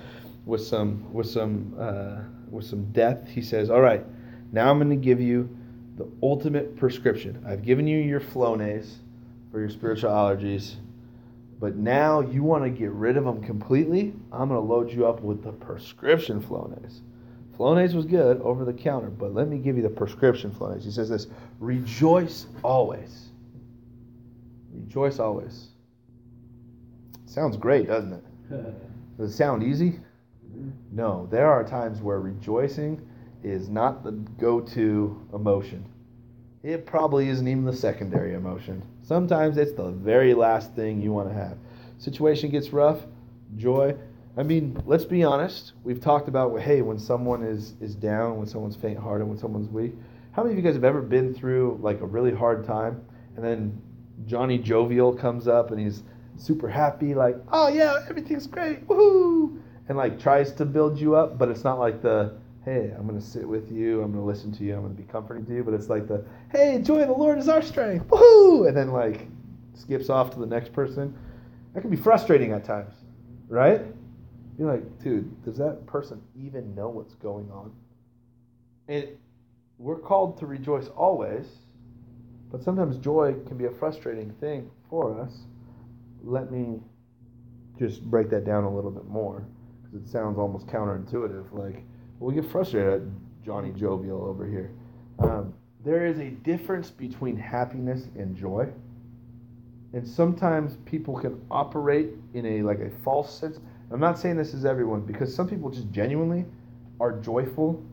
with 0.46 0.62
some, 0.62 1.12
with 1.12 1.28
some, 1.28 1.76
uh, 1.78 2.22
with 2.50 2.64
some 2.64 2.90
depth, 2.92 3.28
he 3.28 3.42
says, 3.42 3.68
All 3.68 3.82
right, 3.82 4.04
now 4.50 4.70
I'm 4.70 4.78
going 4.78 4.88
to 4.88 4.96
give 4.96 5.20
you 5.20 5.54
the 5.96 6.08
ultimate 6.22 6.76
prescription. 6.76 7.44
I've 7.46 7.62
given 7.62 7.86
you 7.86 7.98
your 7.98 8.20
Flonase 8.20 8.94
for 9.50 9.60
your 9.60 9.68
spiritual 9.68 10.10
allergies. 10.10 10.76
But 11.62 11.76
now 11.76 12.18
you 12.18 12.42
want 12.42 12.64
to 12.64 12.70
get 12.70 12.90
rid 12.90 13.16
of 13.16 13.24
them 13.24 13.40
completely. 13.40 14.14
I'm 14.32 14.48
going 14.48 14.60
to 14.60 14.66
load 14.66 14.90
you 14.90 15.06
up 15.06 15.22
with 15.22 15.44
the 15.44 15.52
prescription 15.52 16.42
Flonase. 16.42 17.02
Flonase 17.56 17.94
was 17.94 18.04
good 18.04 18.40
over 18.40 18.64
the 18.64 18.72
counter, 18.72 19.10
but 19.10 19.32
let 19.32 19.46
me 19.46 19.58
give 19.58 19.76
you 19.76 19.82
the 19.84 19.88
prescription 19.88 20.50
Flonase. 20.50 20.82
He 20.82 20.90
says 20.90 21.08
this 21.08 21.28
Rejoice 21.60 22.46
always. 22.64 23.28
Rejoice 24.74 25.20
always. 25.20 25.68
Sounds 27.26 27.56
great, 27.56 27.86
doesn't 27.86 28.14
it? 28.14 28.24
Does 29.18 29.32
it 29.32 29.36
sound 29.36 29.62
easy? 29.62 30.00
No. 30.90 31.28
There 31.30 31.48
are 31.48 31.62
times 31.62 32.00
where 32.00 32.18
rejoicing 32.18 33.08
is 33.44 33.68
not 33.68 34.02
the 34.02 34.10
go 34.10 34.60
to 34.60 35.28
emotion. 35.32 35.84
It 36.64 36.86
probably 36.86 37.28
isn't 37.28 37.46
even 37.46 37.64
the 37.64 37.72
secondary 37.72 38.34
emotion 38.34 38.82
Sometimes 39.12 39.58
it's 39.58 39.72
the 39.72 39.90
very 39.90 40.32
last 40.32 40.74
thing 40.74 41.02
you 41.02 41.12
want 41.12 41.28
to 41.28 41.34
have. 41.34 41.58
Situation 41.98 42.48
gets 42.48 42.70
rough, 42.72 43.00
joy. 43.58 43.94
I 44.38 44.42
mean, 44.42 44.82
let's 44.86 45.04
be 45.04 45.22
honest. 45.22 45.74
We've 45.84 46.00
talked 46.00 46.28
about 46.28 46.58
hey, 46.58 46.80
when 46.80 46.98
someone 46.98 47.42
is 47.42 47.74
is 47.82 47.94
down, 47.94 48.38
when 48.38 48.46
someone's 48.46 48.74
faint-hearted, 48.74 49.26
when 49.26 49.36
someone's 49.36 49.68
weak. 49.68 49.92
How 50.30 50.42
many 50.42 50.54
of 50.54 50.58
you 50.58 50.64
guys 50.64 50.76
have 50.76 50.84
ever 50.84 51.02
been 51.02 51.34
through 51.34 51.78
like 51.82 52.00
a 52.00 52.06
really 52.06 52.32
hard 52.34 52.64
time, 52.64 53.02
and 53.36 53.44
then 53.44 53.78
Johnny 54.24 54.56
Jovial 54.56 55.12
comes 55.12 55.46
up 55.46 55.72
and 55.72 55.78
he's 55.78 56.04
super 56.38 56.70
happy, 56.70 57.14
like, 57.14 57.36
oh 57.52 57.68
yeah, 57.68 58.02
everything's 58.08 58.46
great, 58.46 58.88
woohoo, 58.88 59.60
and 59.90 59.98
like 59.98 60.18
tries 60.18 60.54
to 60.54 60.64
build 60.64 60.98
you 60.98 61.16
up, 61.16 61.36
but 61.36 61.50
it's 61.50 61.64
not 61.64 61.78
like 61.78 62.00
the 62.00 62.32
hey, 62.64 62.92
I'm 62.96 63.06
gonna 63.06 63.20
sit 63.20 63.46
with 63.46 63.70
you, 63.72 64.02
I'm 64.02 64.12
gonna 64.12 64.24
listen 64.24 64.52
to 64.52 64.64
you, 64.64 64.74
I'm 64.74 64.82
gonna 64.82 64.94
be 64.94 65.02
comforting 65.04 65.44
to 65.46 65.54
you, 65.54 65.64
but 65.64 65.74
it's 65.74 65.88
like 65.88 66.06
the 66.06 66.24
hey, 66.52 66.80
joy 66.80 67.00
of 67.00 67.08
the 67.08 67.14
Lord 67.14 67.38
is 67.38 67.48
our 67.48 67.62
strength, 67.62 68.06
woohoo, 68.08 68.68
and 68.68 68.76
then 68.76 68.92
like 68.92 69.26
skips 69.74 70.10
off 70.10 70.30
to 70.30 70.38
the 70.38 70.46
next 70.46 70.72
person. 70.72 71.16
That 71.74 71.80
can 71.80 71.90
be 71.90 71.96
frustrating 71.96 72.52
at 72.52 72.64
times, 72.64 72.94
right? 73.48 73.80
You're 74.58 74.70
like, 74.70 74.98
dude, 75.02 75.42
does 75.44 75.56
that 75.56 75.86
person 75.86 76.20
even 76.36 76.74
know 76.74 76.88
what's 76.88 77.14
going 77.14 77.50
on? 77.50 77.72
And 78.88 79.08
we're 79.78 79.98
called 79.98 80.38
to 80.38 80.46
rejoice 80.46 80.88
always, 80.88 81.46
but 82.50 82.62
sometimes 82.62 82.98
joy 82.98 83.34
can 83.46 83.56
be 83.56 83.64
a 83.64 83.70
frustrating 83.70 84.30
thing 84.34 84.70
for 84.88 85.18
us. 85.18 85.46
Let 86.22 86.52
me 86.52 86.78
just 87.78 88.04
break 88.04 88.30
that 88.30 88.44
down 88.44 88.64
a 88.64 88.72
little 88.72 88.90
bit 88.90 89.06
more 89.06 89.46
because 89.82 90.06
it 90.06 90.10
sounds 90.10 90.38
almost 90.38 90.66
counterintuitive. 90.66 91.46
Like, 91.52 91.82
we 92.22 92.34
get 92.34 92.50
frustrated 92.50 92.94
at 92.94 93.44
Johnny 93.44 93.72
Jovial 93.72 94.24
over 94.24 94.46
here. 94.46 94.70
Um, 95.18 95.54
there 95.84 96.06
is 96.06 96.18
a 96.18 96.30
difference 96.30 96.90
between 96.90 97.36
happiness 97.36 98.06
and 98.16 98.36
joy 98.36 98.68
and 99.92 100.06
sometimes 100.06 100.76
people 100.84 101.14
can 101.18 101.40
operate 101.50 102.10
in 102.34 102.46
a 102.46 102.62
like 102.62 102.80
a 102.80 102.90
false 103.04 103.38
sense. 103.38 103.58
I'm 103.90 104.00
not 104.00 104.18
saying 104.18 104.36
this 104.36 104.54
is 104.54 104.64
everyone 104.64 105.02
because 105.02 105.34
some 105.34 105.48
people 105.48 105.70
just 105.70 105.90
genuinely 105.90 106.46
are 107.00 107.12
joyful 107.20 107.84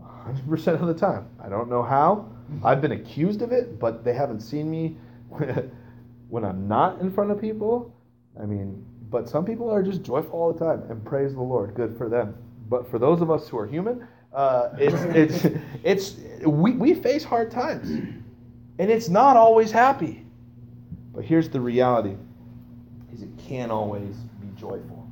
100% 0.00 0.80
of 0.80 0.86
the 0.86 0.94
time. 0.94 1.28
I 1.42 1.48
don't 1.48 1.68
know 1.68 1.82
how. 1.82 2.30
I've 2.64 2.80
been 2.80 2.92
accused 2.92 3.42
of 3.42 3.52
it, 3.52 3.78
but 3.78 4.04
they 4.04 4.14
haven't 4.14 4.40
seen 4.40 4.70
me 4.70 4.96
when 6.28 6.44
I'm 6.44 6.68
not 6.68 7.00
in 7.00 7.12
front 7.12 7.30
of 7.30 7.40
people. 7.40 7.94
I 8.40 8.46
mean, 8.46 8.84
but 9.10 9.28
some 9.28 9.44
people 9.44 9.70
are 9.70 9.82
just 9.82 10.02
joyful 10.02 10.38
all 10.38 10.52
the 10.52 10.64
time 10.64 10.82
and 10.90 11.04
praise 11.04 11.34
the 11.34 11.42
Lord. 11.42 11.74
Good 11.74 11.96
for 11.96 12.08
them. 12.08 12.36
But 12.68 12.90
for 12.90 12.98
those 12.98 13.20
of 13.20 13.30
us 13.30 13.48
who 13.48 13.58
are 13.58 13.66
human, 13.66 14.06
uh, 14.32 14.70
it's 14.78 15.44
it's 15.44 15.56
it's 15.82 16.46
we, 16.46 16.72
we 16.72 16.94
face 16.94 17.24
hard 17.24 17.50
times, 17.50 17.90
and 17.90 18.90
it's 18.90 19.08
not 19.08 19.36
always 19.36 19.70
happy. 19.70 20.24
But 21.14 21.24
here's 21.24 21.48
the 21.48 21.60
reality 21.60 22.16
is 23.12 23.22
it 23.22 23.30
can't 23.38 23.72
always 23.72 24.14
be 24.40 24.48
joyful. 24.56 25.08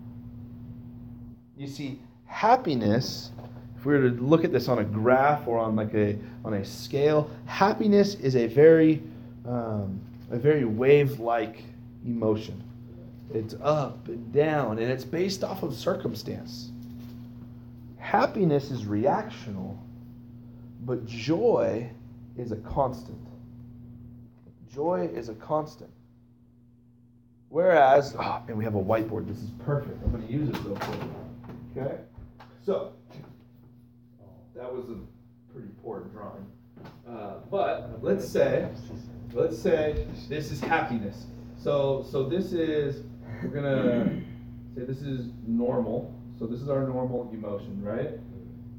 You 1.56 1.66
see, 1.66 1.98
happiness, 2.26 3.30
if 3.76 3.86
we 3.86 3.94
were 3.94 4.10
to 4.10 4.16
look 4.22 4.44
at 4.44 4.52
this 4.52 4.68
on 4.68 4.78
a 4.78 4.84
graph 4.84 5.48
or 5.48 5.58
on 5.58 5.74
like 5.74 5.94
a 5.94 6.18
on 6.44 6.54
a 6.54 6.64
scale, 6.64 7.30
happiness 7.46 8.14
is 8.16 8.36
a 8.36 8.46
very 8.46 9.02
um, 9.46 10.00
a 10.30 10.36
very 10.36 10.64
wave-like 10.64 11.62
emotion. 12.04 12.62
It's 13.32 13.54
up 13.62 14.08
and 14.08 14.32
down, 14.32 14.78
and 14.78 14.90
it's 14.90 15.04
based 15.04 15.42
off 15.44 15.62
of 15.62 15.74
circumstance. 15.74 16.70
Happiness 18.06 18.70
is 18.70 18.84
reactional, 18.84 19.76
but 20.84 21.04
joy 21.06 21.90
is 22.38 22.52
a 22.52 22.56
constant. 22.58 23.18
Joy 24.72 25.10
is 25.12 25.28
a 25.28 25.34
constant. 25.34 25.90
Whereas, 27.48 28.14
oh, 28.16 28.42
and 28.46 28.56
we 28.56 28.62
have 28.62 28.76
a 28.76 28.80
whiteboard. 28.80 29.26
This 29.26 29.38
is 29.38 29.50
perfect. 29.64 30.00
I'm 30.04 30.12
going 30.12 30.24
to 30.24 30.32
use 30.32 30.50
it 30.50 30.56
real 30.62 30.76
quick. 30.76 31.00
Okay? 31.76 31.96
So, 32.64 32.92
that 34.54 34.72
was 34.72 34.84
a 34.84 34.98
pretty 35.52 35.70
poor 35.82 36.02
drawing. 36.12 36.46
Uh, 37.08 37.38
but 37.50 37.98
let's 38.04 38.28
say, 38.28 38.68
let's 39.32 39.60
say 39.60 40.06
this 40.28 40.52
is 40.52 40.60
happiness. 40.60 41.26
So, 41.58 42.06
so 42.08 42.28
this 42.28 42.52
is, 42.52 43.02
we're 43.42 43.48
going 43.48 43.64
to 43.64 44.78
say 44.78 44.86
this 44.86 45.02
is 45.02 45.30
normal. 45.44 46.15
So 46.38 46.46
this 46.46 46.60
is 46.60 46.68
our 46.68 46.86
normal 46.86 47.30
emotion, 47.32 47.82
right? 47.82 48.10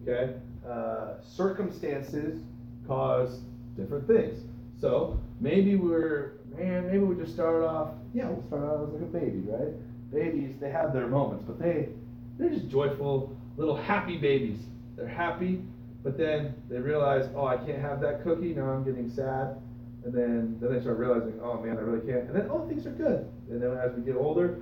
Okay? 0.03 0.35
Uh, 0.67 1.21
circumstances 1.23 2.41
cause 2.87 3.41
different 3.75 4.07
things. 4.07 4.43
So 4.79 5.19
maybe 5.39 5.75
we're, 5.75 6.33
man, 6.55 6.87
maybe 6.87 6.99
we 6.99 7.15
just 7.15 7.33
start 7.33 7.63
off, 7.63 7.89
yeah, 8.13 8.29
we'll 8.29 8.45
start 8.47 8.63
out 8.63 8.87
as 8.87 8.93
like 8.93 9.01
a 9.01 9.05
baby, 9.05 9.43
right? 9.47 9.73
Babies, 10.11 10.55
they 10.59 10.69
have 10.69 10.93
their 10.93 11.07
moments, 11.07 11.43
but 11.47 11.59
they, 11.59 11.89
they're 12.37 12.49
just 12.49 12.69
joyful, 12.69 13.35
little 13.57 13.75
happy 13.75 14.17
babies. 14.17 14.59
They're 14.95 15.07
happy, 15.07 15.61
but 16.03 16.17
then 16.17 16.53
they 16.69 16.77
realize, 16.77 17.27
oh, 17.35 17.47
I 17.47 17.57
can't 17.57 17.81
have 17.81 17.99
that 18.01 18.23
cookie, 18.23 18.53
now 18.53 18.69
I'm 18.69 18.83
getting 18.83 19.09
sad. 19.09 19.57
And 20.05 20.13
then, 20.13 20.57
then 20.61 20.73
they 20.73 20.79
start 20.79 20.97
realizing, 20.97 21.39
oh 21.41 21.59
man, 21.59 21.77
I 21.77 21.81
really 21.81 22.05
can't. 22.05 22.29
And 22.29 22.35
then, 22.35 22.47
oh, 22.51 22.67
things 22.67 22.85
are 22.85 22.91
good. 22.91 23.29
And 23.49 23.61
then 23.61 23.77
as 23.77 23.91
we 23.93 24.03
get 24.03 24.15
older, 24.15 24.59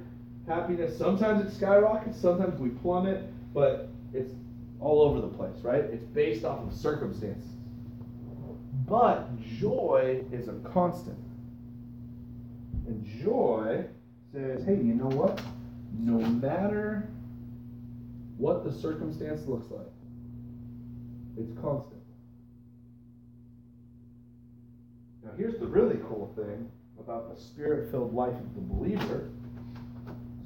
happiness, 0.48 0.98
sometimes 0.98 1.46
it 1.46 1.56
skyrockets, 1.56 2.20
sometimes 2.20 2.60
we 2.60 2.70
plummet, 2.70 3.24
but 3.54 3.90
it's 4.14 4.34
all 4.80 5.02
over 5.02 5.22
the 5.22 5.28
place, 5.28 5.58
right? 5.64 5.84
It's 5.84 6.06
based 6.06 6.46
off 6.46 6.62
of 6.66 6.74
circumstances. 6.74 7.50
But 8.88 9.28
joy 9.60 10.24
is 10.32 10.48
a 10.48 10.54
constant. 10.72 11.18
And 12.88 13.04
joy 13.24 13.86
says, 14.32 14.64
hey, 14.66 14.76
you 14.76 14.94
know 14.94 15.08
what? 15.08 15.42
No 15.98 16.20
matter 16.20 17.10
what 18.38 18.64
the 18.64 18.72
circumstance 18.72 19.48
looks 19.48 19.72
like, 19.72 19.88
it's 21.38 21.52
constant. 21.60 22.02
Now, 25.24 25.32
here's 25.38 25.58
the 25.60 25.66
really 25.66 26.00
cool 26.08 26.32
thing 26.36 26.70
about 27.00 27.36
the 27.36 27.42
spirit 27.42 27.90
filled 27.90 28.14
life 28.14 28.36
of 28.36 28.54
the 28.54 28.62
believer. 28.62 29.32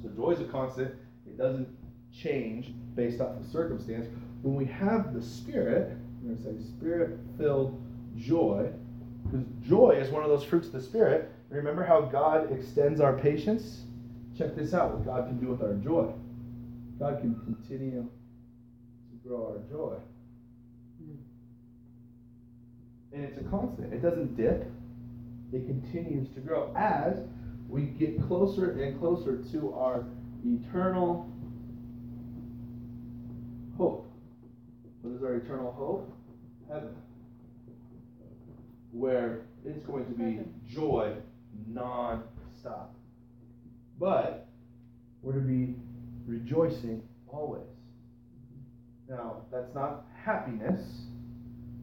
So, 0.02 0.08
joy 0.10 0.30
is 0.30 0.40
a 0.40 0.44
constant, 0.44 0.94
it 1.26 1.36
doesn't 1.36 1.68
change 2.12 2.72
based 2.94 3.20
off 3.20 3.36
of 3.36 3.46
circumstance. 3.46 4.06
When 4.42 4.54
we 4.54 4.64
have 4.66 5.14
the 5.14 5.22
spirit, 5.22 5.96
we're 6.22 6.34
going 6.34 6.42
to 6.42 6.64
say 6.64 6.70
spirit 6.70 7.18
filled 7.38 7.80
joy, 8.16 8.70
because 9.24 9.46
joy 9.62 9.90
is 9.90 10.10
one 10.10 10.22
of 10.24 10.30
those 10.30 10.44
fruits 10.44 10.66
of 10.66 10.72
the 10.72 10.80
Spirit. 10.80 11.30
Remember 11.50 11.84
how 11.84 12.00
God 12.00 12.52
extends 12.52 13.00
our 13.00 13.18
patience? 13.18 13.82
Check 14.36 14.56
this 14.56 14.72
out 14.72 14.94
what 14.94 15.04
God 15.04 15.28
can 15.28 15.38
do 15.38 15.48
with 15.48 15.62
our 15.62 15.74
joy. 15.74 16.12
God 16.98 17.20
can 17.20 17.34
continue 17.44 18.02
to 18.02 19.28
grow 19.28 19.46
our 19.46 19.58
joy. 19.70 19.96
And 23.12 23.24
it's 23.24 23.38
a 23.38 23.42
constant, 23.50 23.92
it 23.92 24.02
doesn't 24.02 24.36
dip, 24.36 24.70
it 25.52 25.66
continues 25.66 26.28
to 26.34 26.40
grow 26.40 26.72
as 26.76 27.18
we 27.70 27.82
get 27.82 28.20
closer 28.26 28.82
and 28.82 28.98
closer 28.98 29.42
to 29.52 29.72
our 29.74 30.04
eternal 30.44 31.30
hope. 33.78 34.06
What 35.02 35.14
is 35.14 35.22
our 35.22 35.36
eternal 35.36 35.72
hope? 35.72 36.12
Heaven 36.68 36.94
where 38.92 39.42
it's 39.64 39.84
going 39.84 40.04
to 40.06 40.12
be 40.12 40.40
joy 40.68 41.14
non-stop. 41.68 42.94
But 43.98 44.48
we're 45.22 45.34
to 45.34 45.40
be 45.40 45.74
rejoicing 46.26 47.02
always. 47.28 47.62
Now, 49.08 49.42
that's 49.52 49.74
not 49.74 50.06
happiness. 50.24 50.80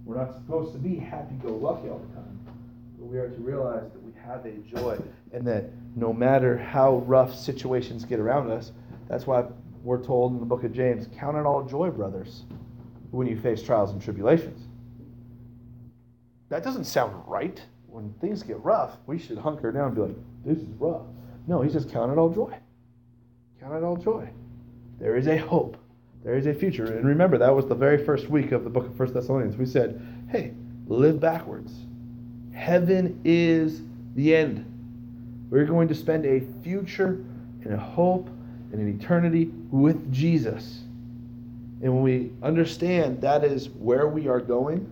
We're 0.06 0.18
not 0.18 0.36
supposed 0.36 0.74
to 0.74 0.80
be 0.80 0.98
happy-go-lucky 0.98 1.90
all 1.90 2.00
the 2.00 2.16
time. 2.16 2.40
But 2.98 3.06
we 3.06 3.18
are 3.18 3.30
to 3.30 3.42
realize 3.42 3.92
that 3.92 4.04
we 4.04 4.12
have 4.26 4.46
a 4.46 4.58
joy 4.60 4.98
and 5.32 5.46
that 5.48 5.66
no 5.96 6.12
matter 6.12 6.58
how 6.58 6.98
rough 7.00 7.36
situations 7.36 8.06
get 8.06 8.20
around 8.20 8.52
us, 8.52 8.72
that's 9.08 9.28
why 9.28 9.46
we're 9.84 10.04
told 10.04 10.34
in 10.34 10.40
the 10.40 10.46
book 10.46 10.64
of 10.64 10.74
James, 10.74 11.08
count 11.18 11.38
it 11.38 11.46
all 11.46 11.64
joy, 11.64 11.90
brothers, 11.90 12.44
when 13.12 13.28
you 13.28 13.40
face 13.40 13.62
trials 13.62 13.92
and 13.92 14.02
tribulations 14.02 14.68
that 16.50 16.64
doesn't 16.64 16.86
sound 16.86 17.24
right. 17.28 17.62
When 17.88 18.14
things 18.22 18.44
get 18.44 18.64
rough, 18.64 18.98
we 19.06 19.18
should 19.18 19.38
hunker 19.38 19.72
down 19.72 19.88
and 19.88 19.96
be 19.96 20.02
like, 20.02 20.16
this 20.46 20.58
is 20.60 20.68
rough. 20.80 21.04
No, 21.48 21.62
he 21.62 21.72
says, 21.72 21.86
count 21.86 22.12
it 22.12 22.18
all 22.18 22.30
joy. 22.30 22.56
Count 23.60 23.76
it 23.76 23.84
all 23.84 23.98
joy. 23.98 24.30
There 25.00 25.16
is 25.16 25.28
a 25.28 25.38
hope. 25.38 25.78
There 26.24 26.36
is 26.36 26.46
a 26.46 26.54
future. 26.54 26.86
And 26.86 27.06
remember, 27.06 27.38
that 27.38 27.56
was 27.56 27.68
the 27.68 27.76
very 27.76 28.04
first 28.04 28.30
week 28.30 28.52
of 28.52 28.64
the 28.64 28.70
book 28.70 28.86
of 28.86 28.96
First 28.96 29.14
Thessalonians. 29.14 29.58
We 29.58 29.66
said, 29.66 30.02
hey, 30.30 30.54
live 30.88 31.20
backwards. 31.20 31.74
Heaven 32.58 33.22
is 33.24 33.82
the 34.16 34.36
end. 34.36 34.66
We're 35.50 35.66
going 35.66 35.88
to 35.88 35.96
spend 35.96 36.26
a 36.26 36.42
future 36.64 37.24
and 37.64 37.74
a 37.74 37.78
hope 37.78 38.28
and 38.72 38.82
an 38.82 39.00
eternity 39.00 39.52
with 39.72 40.12
Jesus. 40.12 40.82
And 41.82 41.94
when 41.94 42.04
we 42.04 42.32
understand 42.44 43.22
that 43.22 43.44
is 43.44 43.70
where 43.70 44.08
we 44.08 44.28
are 44.28 44.42
going, 44.42 44.90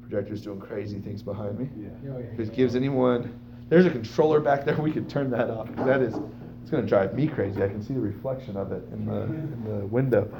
projector's 0.00 0.42
doing 0.42 0.60
crazy 0.60 1.00
things 1.00 1.22
behind 1.22 1.58
me. 1.58 1.68
Yeah. 1.76 2.12
If 2.32 2.40
it 2.40 2.54
gives 2.54 2.76
anyone 2.76 3.38
there's 3.68 3.86
a 3.86 3.90
controller 3.90 4.40
back 4.40 4.64
there. 4.64 4.76
We 4.76 4.92
could 4.92 5.08
turn 5.08 5.30
that 5.30 5.50
off. 5.50 5.68
That 5.76 6.00
is, 6.00 6.14
it's 6.62 6.70
going 6.70 6.82
to 6.82 6.88
drive 6.88 7.14
me 7.14 7.26
crazy. 7.26 7.62
I 7.62 7.68
can 7.68 7.82
see 7.82 7.94
the 7.94 8.00
reflection 8.00 8.56
of 8.56 8.72
it 8.72 8.84
in 8.92 9.06
the 9.06 9.22
in 9.22 9.64
the 9.64 9.86
window. 9.86 10.30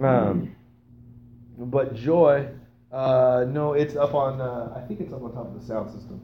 Um, 0.00 0.54
but 1.58 1.94
joy, 1.94 2.48
uh, 2.92 3.44
no, 3.48 3.72
it's 3.72 3.96
up 3.96 4.14
on. 4.14 4.40
Uh, 4.40 4.72
I 4.76 4.86
think 4.86 5.00
it's 5.00 5.12
up 5.12 5.22
on 5.22 5.32
top 5.32 5.46
of 5.46 5.60
the 5.60 5.66
sound 5.66 5.90
system. 5.92 6.20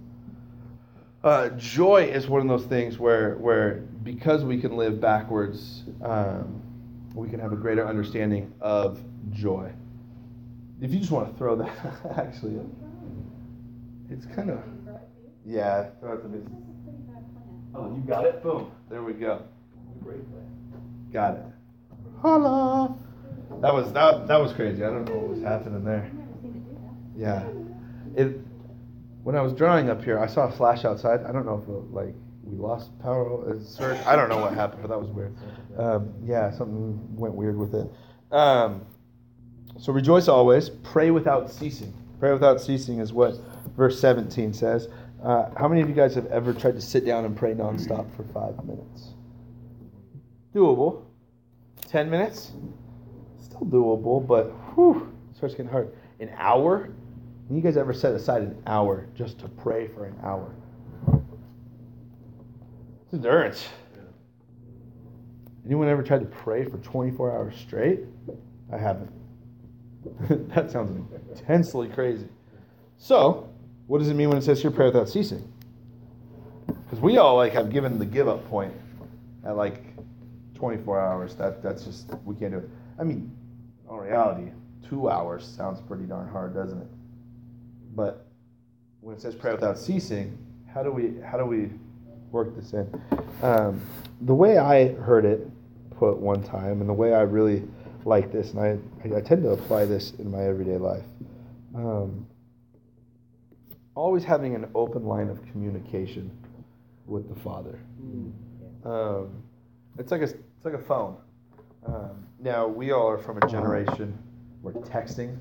Uh, 1.24 1.50
joy 1.50 2.04
is 2.04 2.28
one 2.28 2.40
of 2.40 2.48
those 2.48 2.68
things 2.68 2.98
where 2.98 3.36
where 3.36 3.84
because 4.02 4.44
we 4.44 4.60
can 4.60 4.76
live 4.76 5.00
backwards, 5.00 5.84
um, 6.02 6.62
we 7.14 7.28
can 7.28 7.40
have 7.40 7.52
a 7.52 7.56
greater 7.56 7.86
understanding 7.86 8.52
of 8.60 9.00
joy. 9.30 9.70
If 10.80 10.92
you 10.92 10.98
just 10.98 11.12
want 11.12 11.30
to 11.30 11.38
throw 11.38 11.56
that, 11.56 12.16
actually, 12.16 12.60
it's 14.10 14.26
kind 14.26 14.50
of 14.50 14.60
yeah. 15.44 15.90
Throw 16.00 16.14
it 16.14 16.22
to 16.22 16.28
me. 16.28 16.40
Oh, 17.74 17.94
you 17.94 18.02
got 18.02 18.24
it. 18.24 18.42
Boom. 18.42 18.70
There 18.90 19.02
we 19.02 19.14
go. 19.14 19.42
Great 20.02 20.28
plan. 20.30 21.10
Got 21.12 21.34
it. 21.34 21.44
Holla. 22.20 22.96
That 23.60 23.74
was 23.74 23.92
that. 23.92 24.28
That 24.28 24.40
was 24.40 24.52
crazy. 24.52 24.84
I 24.84 24.90
don't 24.90 25.04
know 25.04 25.16
what 25.16 25.28
was 25.28 25.42
happening 25.42 25.84
there. 25.84 26.10
Yeah. 27.16 27.46
It. 28.16 28.38
When 29.22 29.36
I 29.36 29.40
was 29.40 29.52
drawing 29.52 29.88
up 29.88 30.02
here, 30.02 30.18
I 30.18 30.26
saw 30.26 30.48
a 30.48 30.50
flash 30.50 30.84
outside. 30.84 31.22
I 31.24 31.32
don't 31.32 31.46
know 31.46 31.62
if 31.62 31.68
it, 31.68 31.92
like 31.92 32.14
we 32.42 32.56
lost 32.56 32.96
power. 32.98 33.58
Surge. 33.64 33.98
I 34.06 34.16
don't 34.16 34.28
know 34.28 34.38
what 34.38 34.52
happened, 34.52 34.82
but 34.82 34.88
that 34.88 34.98
was 34.98 35.10
weird. 35.10 35.34
Um, 35.78 36.12
yeah, 36.24 36.50
something 36.50 37.16
went 37.16 37.34
weird 37.34 37.56
with 37.56 37.74
it. 37.74 37.88
Um, 38.32 38.84
so 39.78 39.92
rejoice 39.92 40.28
always. 40.28 40.70
Pray 40.70 41.10
without 41.10 41.50
ceasing. 41.50 41.94
Pray 42.18 42.32
without 42.32 42.60
ceasing 42.60 42.98
is 42.98 43.12
what 43.12 43.34
verse 43.76 44.00
17 44.00 44.52
says. 44.52 44.88
Uh, 45.22 45.50
how 45.56 45.68
many 45.68 45.80
of 45.80 45.88
you 45.88 45.94
guys 45.94 46.14
have 46.14 46.26
ever 46.26 46.52
tried 46.52 46.74
to 46.74 46.80
sit 46.80 47.06
down 47.06 47.24
and 47.24 47.36
pray 47.36 47.54
nonstop 47.54 48.14
for 48.16 48.24
five 48.24 48.64
minutes? 48.64 49.14
Doable. 50.54 51.04
Ten 51.86 52.10
minutes? 52.10 52.52
Still 53.40 53.60
doable, 53.60 54.26
but 54.26 54.46
whew, 54.74 55.12
starts 55.34 55.54
getting 55.54 55.70
hard. 55.70 55.92
An 56.20 56.30
hour? 56.36 56.90
You 57.51 57.61
guys 57.61 57.76
ever 57.76 57.93
set 57.93 58.14
aside 58.14 58.43
an 58.43 58.62
hour 58.66 59.07
just 59.14 59.38
to 59.40 59.49
pray 59.49 59.88
for 59.88 60.07
an 60.07 60.16
hour? 60.22 60.55
It's 63.05 63.14
endurance. 63.14 63.68
Anyone 65.66 65.88
ever 65.88 66.03
tried 66.03 66.20
to 66.20 66.26
pray 66.26 66.64
for 66.64 66.78
24 66.78 67.32
hours 67.32 67.55
straight? 67.57 68.01
I 68.72 68.78
haven't. 68.78 69.11
that 70.55 70.70
sounds 70.70 70.99
intensely 71.30 71.88
crazy. 71.88 72.28
So, 72.97 73.49
what 73.86 73.99
does 73.99 74.09
it 74.09 74.14
mean 74.14 74.28
when 74.28 74.38
it 74.38 74.43
says 74.43 74.61
here 74.61 74.70
pray 74.70 74.86
without 74.86 75.09
ceasing? 75.09 75.53
Because 76.66 77.01
we 77.01 77.18
all 77.18 77.36
like 77.36 77.53
have 77.53 77.70
given 77.70 77.99
the 77.99 78.07
give 78.07 78.28
up 78.28 78.49
point 78.49 78.72
at 79.45 79.57
like 79.57 79.82
24 80.55 81.01
hours. 81.01 81.34
That 81.34 81.62
that's 81.62 81.84
just 81.84 82.11
we 82.24 82.34
can't 82.34 82.53
do 82.53 82.59
it. 82.59 82.70
I 82.99 83.05
mean, 83.05 83.30
in 83.88 83.97
reality, 83.97 84.51
two 84.88 85.11
hours 85.11 85.45
sounds 85.45 85.80
pretty 85.80 86.05
darn 86.05 86.28
hard, 86.28 86.55
doesn't 86.55 86.80
it? 86.80 86.88
But 87.95 88.26
when 89.01 89.16
it 89.16 89.20
says 89.20 89.34
pray 89.34 89.53
without 89.53 89.78
ceasing, 89.78 90.38
how 90.72 90.82
do 90.82 90.90
we 90.90 91.20
how 91.24 91.36
do 91.38 91.45
we 91.45 91.70
work 92.30 92.57
this 92.57 92.72
in? 92.72 92.88
Um, 93.43 93.80
the 94.22 94.34
way 94.34 94.59
I 94.59 94.93
heard 94.95 95.24
it 95.24 95.49
put 95.90 96.16
one 96.16 96.43
time, 96.43 96.80
and 96.80 96.88
the 96.88 96.95
way 96.95 97.14
I 97.14 97.22
really 97.22 97.62
like 98.05 98.32
this, 98.32 98.53
and 98.53 98.61
I, 98.61 99.16
I, 99.16 99.20
tend 99.20 99.45
to 99.45 99.51
apply 99.51 99.84
this 99.84 100.12
in 100.18 100.28
my 100.28 100.45
everyday 100.45 100.76
life. 100.76 101.05
Um, 101.74 102.26
always 103.95 104.24
having 104.24 104.55
an 104.55 104.68
open 104.74 105.05
line 105.05 105.28
of 105.28 105.45
communication 105.47 106.30
with 107.07 107.28
the 107.32 107.40
Father. 107.40 107.78
Um, 108.84 109.43
it's 109.99 110.11
like 110.11 110.22
a 110.22 110.24
it's 110.24 110.64
like 110.64 110.74
a 110.74 110.82
phone. 110.82 111.16
Um, 111.86 112.26
now 112.40 112.66
we 112.66 112.93
all 112.93 113.09
are 113.09 113.18
from 113.18 113.38
a 113.38 113.49
generation 113.49 114.16
where 114.62 114.74
texting 114.74 115.38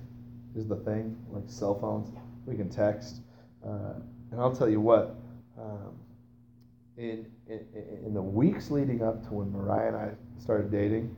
is 0.56 0.68
the 0.68 0.76
thing, 0.78 1.18
like 1.32 1.44
cell 1.48 1.80
phones. 1.80 2.10
We 2.46 2.56
can 2.56 2.70
text, 2.70 3.22
uh, 3.66 3.94
and 4.32 4.42
I'll 4.42 4.56
tell 4.56 4.70
you 4.70 4.82
what. 4.82 5.16
Um, 5.60 5.96
in, 6.98 7.26
in 7.48 7.60
in 8.06 8.14
the 8.14 8.22
weeks 8.22 8.72
leading 8.72 9.02
up 9.04 9.24
to 9.28 9.34
when 9.36 9.52
Mariah 9.52 9.88
and 9.88 9.98
I 9.98 10.12
started 10.40 10.72
dating, 10.72 11.16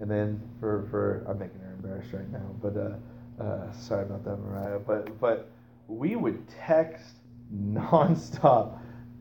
and 0.00 0.10
then 0.10 0.40
for 0.60 0.86
for 0.90 1.24
I'm 1.28 1.38
making 1.38 1.60
her 1.60 1.74
embarrassed 1.74 2.12
right 2.12 2.30
now, 2.30 2.46
but 2.62 2.76
uh, 2.76 3.42
uh, 3.42 3.72
sorry 3.72 4.04
about 4.04 4.24
that, 4.24 4.36
Mariah. 4.36 4.78
But 4.78 5.18
but 5.20 5.50
we 5.88 6.16
would 6.16 6.46
text 6.48 7.16
nonstop 7.54 8.78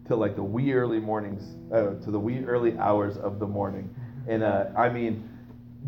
till 0.08 0.18
like 0.18 0.36
the 0.36 0.44
wee 0.44 0.74
early 0.74 1.00
mornings, 1.00 1.56
uh, 1.74 1.96
to 2.04 2.12
the 2.12 2.20
wee 2.20 2.44
early 2.46 2.78
hours 2.78 3.18
of 3.18 3.40
the 3.40 3.48
morning. 3.48 3.94
And 4.28 4.44
uh, 4.44 4.66
I 4.78 4.90
mean, 4.90 5.30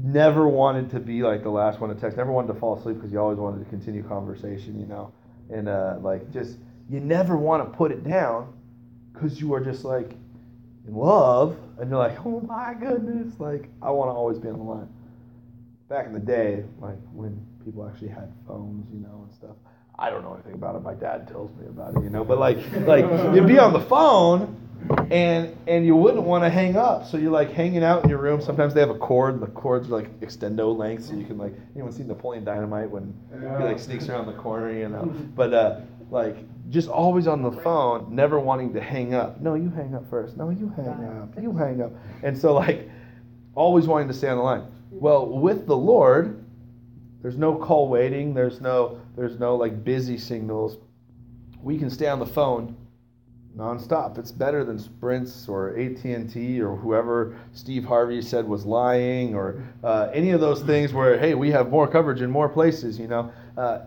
never 0.03 0.47
wanted 0.47 0.89
to 0.91 0.99
be 0.99 1.23
like 1.23 1.43
the 1.43 1.49
last 1.49 1.79
one 1.79 1.93
to 1.93 1.99
text. 1.99 2.17
Never 2.17 2.31
wanted 2.31 2.53
to 2.53 2.59
fall 2.59 2.77
asleep 2.77 2.97
because 2.97 3.11
you 3.11 3.19
always 3.19 3.37
wanted 3.37 3.63
to 3.63 3.69
continue 3.69 4.03
conversation, 4.03 4.79
you 4.79 4.87
know. 4.87 5.11
And 5.49 5.69
uh, 5.69 5.97
like 6.01 6.31
just 6.31 6.57
you 6.89 6.99
never 6.99 7.37
want 7.37 7.63
to 7.63 7.77
put 7.77 7.91
it 7.91 8.03
down 8.03 8.53
because 9.13 9.39
you 9.39 9.53
are 9.53 9.59
just 9.59 9.85
like 9.85 10.11
in 10.87 10.95
love, 10.95 11.57
and 11.79 11.89
you're 11.89 11.99
like, 11.99 12.17
oh 12.25 12.41
my 12.41 12.73
goodness, 12.73 13.39
like 13.39 13.69
I 13.81 13.89
want 13.91 14.09
to 14.09 14.13
always 14.13 14.39
be 14.39 14.49
on 14.49 14.57
the 14.57 14.63
line. 14.63 14.89
Back 15.87 16.07
in 16.07 16.13
the 16.13 16.19
day, 16.19 16.63
like 16.79 16.97
when 17.13 17.45
people 17.63 17.87
actually 17.87 18.09
had 18.09 18.31
phones, 18.47 18.87
you 18.93 18.99
know, 18.99 19.25
and 19.25 19.33
stuff. 19.33 19.55
I 19.97 20.09
don't 20.09 20.23
know 20.23 20.33
anything 20.33 20.53
about 20.53 20.75
it. 20.75 20.81
My 20.81 20.93
dad 20.93 21.27
tells 21.27 21.51
me 21.55 21.67
about 21.67 21.95
it, 21.95 22.03
you 22.03 22.09
know. 22.09 22.23
But 22.23 22.37
like, 22.37 22.57
like 22.85 23.05
you'd 23.33 23.47
be 23.47 23.59
on 23.59 23.71
the 23.71 23.79
phone, 23.79 24.64
and 25.11 25.55
and 25.67 25.85
you 25.85 25.95
wouldn't 25.95 26.23
want 26.23 26.43
to 26.43 26.49
hang 26.49 26.75
up, 26.75 27.05
so 27.05 27.17
you're 27.17 27.31
like 27.31 27.51
hanging 27.51 27.83
out 27.83 28.03
in 28.03 28.09
your 28.09 28.19
room. 28.19 28.41
Sometimes 28.41 28.73
they 28.73 28.79
have 28.79 28.89
a 28.89 28.97
cord, 28.97 29.33
and 29.33 29.43
the 29.43 29.47
cords 29.47 29.87
are 29.87 29.91
like 29.91 30.19
extendo 30.19 30.75
length, 30.75 31.05
so 31.05 31.13
you 31.13 31.25
can 31.25 31.37
like. 31.37 31.53
Anyone 31.73 31.91
seen 31.91 32.07
Napoleon 32.07 32.43
Dynamite 32.43 32.89
when 32.89 33.13
he 33.31 33.63
like 33.63 33.79
sneaks 33.79 34.09
around 34.09 34.27
the 34.27 34.33
corner, 34.33 34.71
you 34.71 34.89
know? 34.89 35.05
But 35.35 35.53
uh, 35.53 35.79
like 36.09 36.37
just 36.69 36.89
always 36.89 37.27
on 37.27 37.41
the 37.41 37.51
phone, 37.51 38.13
never 38.13 38.39
wanting 38.39 38.73
to 38.73 38.81
hang 38.81 39.13
up. 39.13 39.41
No, 39.41 39.55
you 39.55 39.69
hang 39.69 39.93
up 39.95 40.09
first. 40.09 40.37
No, 40.37 40.49
you 40.49 40.71
hang 40.75 40.87
up. 40.87 41.41
You 41.41 41.51
hang 41.53 41.81
up. 41.81 41.91
And 42.23 42.37
so 42.37 42.53
like, 42.53 42.89
always 43.53 43.87
wanting 43.87 44.07
to 44.07 44.13
stay 44.13 44.29
on 44.29 44.37
the 44.37 44.43
line. 44.43 44.63
Well, 44.91 45.27
with 45.27 45.67
the 45.67 45.77
Lord 45.77 46.45
there's 47.25 47.37
no 47.39 47.55
call 47.55 47.89
waiting. 47.89 48.35
There's 48.35 48.61
no 48.61 49.01
there's 49.15 49.39
no 49.39 49.55
like 49.55 49.83
busy 49.83 50.15
signals. 50.15 50.77
We 51.59 51.79
can 51.79 51.89
stay 51.89 52.07
on 52.07 52.19
the 52.19 52.25
phone 52.27 52.77
nonstop. 53.55 54.17
It's 54.17 54.31
better 54.31 54.63
than 54.63 54.77
Sprints 54.77 55.47
or 55.47 55.77
AT&T 55.77 56.61
or 56.61 56.75
whoever 56.75 57.37
Steve 57.53 57.85
Harvey 57.85 58.21
said 58.21 58.47
was 58.47 58.65
lying 58.65 59.35
or 59.35 59.63
uh, 59.83 60.09
any 60.13 60.31
of 60.31 60.41
those 60.41 60.61
things 60.61 60.93
where 60.93 61.17
hey 61.17 61.35
we 61.35 61.51
have 61.51 61.69
more 61.69 61.87
coverage 61.87 62.21
in 62.21 62.29
more 62.29 62.49
places. 62.49 62.99
You 62.99 63.07
know, 63.07 63.31
uh, 63.57 63.79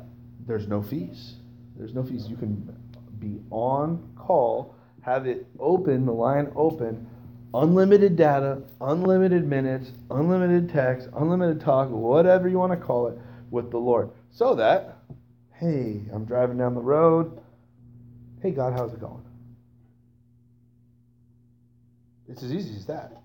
there's 0.46 0.68
no 0.68 0.82
fees. 0.82 1.34
There's 1.76 1.94
no 1.94 2.02
fees. 2.02 2.28
You 2.28 2.36
can 2.36 2.76
be 3.18 3.40
on 3.50 4.08
call, 4.16 4.74
have 5.02 5.26
it 5.26 5.46
open, 5.58 6.06
the 6.06 6.12
line 6.12 6.50
open 6.56 7.06
unlimited 7.54 8.16
data, 8.16 8.62
unlimited 8.80 9.46
minutes, 9.46 9.92
unlimited 10.10 10.68
text, 10.70 11.08
unlimited 11.16 11.60
talk, 11.60 11.88
whatever 11.90 12.48
you 12.48 12.58
want 12.58 12.72
to 12.72 12.76
call 12.76 13.08
it, 13.08 13.18
with 13.50 13.70
the 13.70 13.78
Lord. 13.78 14.10
So 14.30 14.54
that, 14.54 14.98
hey, 15.54 16.02
I'm 16.12 16.24
driving 16.24 16.58
down 16.58 16.74
the 16.74 16.80
road. 16.80 17.40
Hey, 18.42 18.50
God, 18.50 18.74
how's 18.74 18.92
it 18.92 19.00
going? 19.00 19.22
It's 22.28 22.42
as 22.42 22.52
easy 22.52 22.76
as 22.76 22.86
that. 22.86 23.22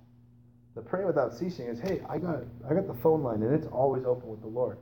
The 0.76 0.82
pray 0.82 1.06
without 1.06 1.34
ceasing 1.34 1.68
is, 1.68 1.80
hey, 1.80 2.02
I 2.10 2.18
got 2.18 2.44
I 2.70 2.74
got 2.74 2.88
the 2.88 2.96
phone 2.96 3.22
line 3.22 3.44
and 3.44 3.54
it's 3.54 3.68
always 3.68 4.06
open 4.06 4.30
with 4.30 4.42
the 4.42 4.48
Lord. 4.48 4.78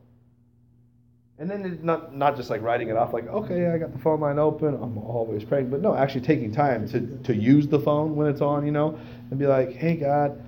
And 1.37 1.49
then 1.49 1.65
it's 1.65 1.83
not 1.83 2.15
not 2.15 2.37
just 2.37 2.49
like 2.49 2.61
writing 2.61 2.89
it 2.89 2.95
off 2.95 3.13
like, 3.13 3.27
okay, 3.27 3.67
I 3.67 3.77
got 3.77 3.91
the 3.91 3.99
phone 3.99 4.19
line 4.21 4.39
open, 4.39 4.75
I'm 4.75 4.97
always 4.99 5.43
praying, 5.43 5.69
but 5.69 5.81
no, 5.81 5.95
actually 5.95 6.21
taking 6.21 6.51
time 6.51 6.87
to, 6.89 7.17
to 7.23 7.35
use 7.35 7.67
the 7.67 7.79
phone 7.79 8.15
when 8.15 8.27
it's 8.27 8.41
on, 8.41 8.65
you 8.65 8.71
know, 8.71 8.97
and 9.31 9.39
be 9.39 9.47
like, 9.47 9.73
hey 9.73 9.95
God, 9.95 10.41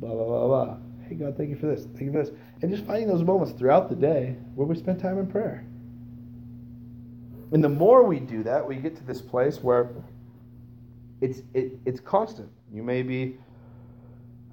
blah 0.00 0.10
blah 0.12 0.24
blah 0.24 0.46
blah. 0.46 0.76
Hey 1.08 1.14
God, 1.14 1.36
thank 1.36 1.50
you 1.50 1.56
for 1.56 1.66
this, 1.66 1.84
thank 1.84 2.02
you 2.02 2.12
for 2.12 2.24
this. 2.24 2.32
And 2.60 2.70
just 2.70 2.84
finding 2.84 3.08
those 3.08 3.22
moments 3.22 3.52
throughout 3.52 3.88
the 3.88 3.94
day 3.94 4.36
where 4.56 4.66
we 4.66 4.74
spend 4.76 4.98
time 5.00 5.18
in 5.18 5.26
prayer. 5.26 5.64
And 7.52 7.62
the 7.62 7.68
more 7.68 8.02
we 8.02 8.18
do 8.18 8.42
that, 8.42 8.66
we 8.66 8.76
get 8.76 8.96
to 8.96 9.04
this 9.04 9.22
place 9.22 9.62
where 9.62 9.90
it's 11.20 11.42
it, 11.54 11.78
it's 11.86 12.00
constant. 12.00 12.50
You 12.76 12.82
may 12.82 13.02
be 13.02 13.38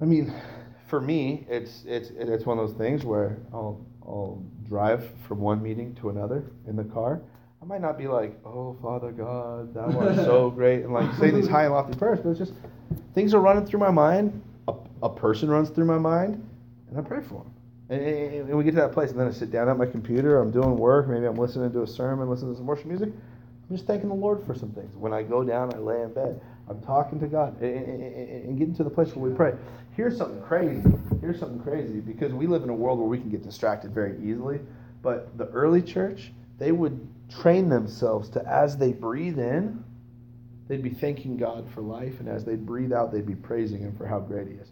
I 0.00 0.06
mean, 0.06 0.34
for 0.88 1.00
me, 1.00 1.46
it's 1.48 1.84
it's 1.86 2.10
it's 2.10 2.44
one 2.44 2.58
of 2.58 2.68
those 2.68 2.76
things 2.76 3.04
where 3.04 3.38
I'll 3.52 3.80
I'll 4.02 4.42
drive 4.68 5.08
from 5.26 5.40
one 5.40 5.62
meeting 5.62 5.94
to 5.96 6.10
another 6.10 6.44
in 6.66 6.76
the 6.76 6.84
car. 6.84 7.20
I 7.62 7.64
might 7.64 7.80
not 7.80 7.96
be 7.96 8.06
like, 8.06 8.38
"Oh, 8.44 8.76
Father 8.82 9.12
God, 9.12 9.72
that 9.74 9.88
was 9.88 10.16
so 10.26 10.50
great," 10.50 10.82
and 10.84 10.92
like 10.92 11.12
say 11.14 11.30
these 11.30 11.48
high 11.48 11.64
and 11.64 11.72
lofty 11.72 11.96
prayers, 11.96 12.20
but 12.22 12.30
it's 12.30 12.38
just 12.38 12.54
things 13.14 13.34
are 13.34 13.40
running 13.40 13.66
through 13.66 13.80
my 13.80 13.90
mind. 13.90 14.42
A, 14.68 14.74
a 15.02 15.08
person 15.08 15.48
runs 15.48 15.70
through 15.70 15.86
my 15.86 15.98
mind, 15.98 16.46
and 16.88 16.98
I 16.98 17.02
pray 17.02 17.22
for 17.22 17.42
them. 17.42 17.52
And, 17.90 18.02
and, 18.48 18.58
we 18.58 18.64
get 18.64 18.70
to 18.72 18.76
that 18.76 18.92
place, 18.92 19.10
and 19.10 19.20
then 19.20 19.28
I 19.28 19.30
sit 19.30 19.50
down 19.50 19.68
at 19.68 19.76
my 19.76 19.86
computer. 19.86 20.40
I'm 20.40 20.50
doing 20.50 20.76
work. 20.76 21.06
Maybe 21.08 21.26
I'm 21.26 21.36
listening 21.36 21.70
to 21.72 21.82
a 21.82 21.86
sermon, 21.86 22.28
listening 22.28 22.52
to 22.52 22.56
some 22.56 22.66
worship 22.66 22.86
music. 22.86 23.10
I'm 23.10 23.76
just 23.76 23.86
thanking 23.86 24.08
the 24.08 24.14
Lord 24.14 24.44
for 24.44 24.54
some 24.54 24.70
things. 24.72 24.96
When 24.96 25.12
I 25.12 25.22
go 25.22 25.44
down, 25.44 25.72
I 25.74 25.78
lay 25.78 26.02
in 26.02 26.12
bed. 26.12 26.40
I'm 26.68 26.80
talking 26.80 27.20
to 27.20 27.26
God 27.26 27.60
and, 27.60 28.02
and, 28.02 28.58
getting 28.58 28.74
to 28.76 28.84
the 28.84 28.90
place 28.90 29.14
where 29.14 29.28
we 29.28 29.36
pray. 29.36 29.52
Here's 29.96 30.16
something 30.16 30.40
crazy. 30.42 30.82
Here's 31.20 31.38
something 31.38 31.60
crazy 31.60 32.00
because 32.00 32.32
we 32.32 32.46
live 32.46 32.62
in 32.62 32.70
a 32.70 32.74
world 32.74 32.98
where 32.98 33.08
we 33.08 33.18
can 33.18 33.28
get 33.28 33.42
distracted 33.42 33.92
very 33.92 34.16
easily. 34.24 34.60
But 35.02 35.36
the 35.36 35.46
early 35.48 35.82
church, 35.82 36.32
they 36.58 36.72
would 36.72 37.06
train 37.28 37.68
themselves 37.68 38.30
to, 38.30 38.46
as 38.46 38.78
they 38.78 38.92
breathe 38.92 39.38
in, 39.38 39.84
they'd 40.68 40.82
be 40.82 40.90
thanking 40.90 41.36
God 41.36 41.68
for 41.74 41.82
life, 41.82 42.20
and 42.20 42.28
as 42.28 42.44
they 42.44 42.56
breathe 42.56 42.92
out, 42.92 43.12
they'd 43.12 43.26
be 43.26 43.34
praising 43.34 43.80
Him 43.80 43.94
for 43.96 44.06
how 44.06 44.20
great 44.20 44.48
He 44.48 44.54
is. 44.54 44.68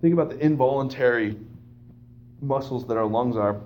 Think 0.00 0.14
about 0.14 0.30
the 0.30 0.38
involuntary 0.38 1.36
muscles 2.40 2.86
that 2.86 2.96
our 2.96 3.06
lungs 3.06 3.36
are 3.36 3.60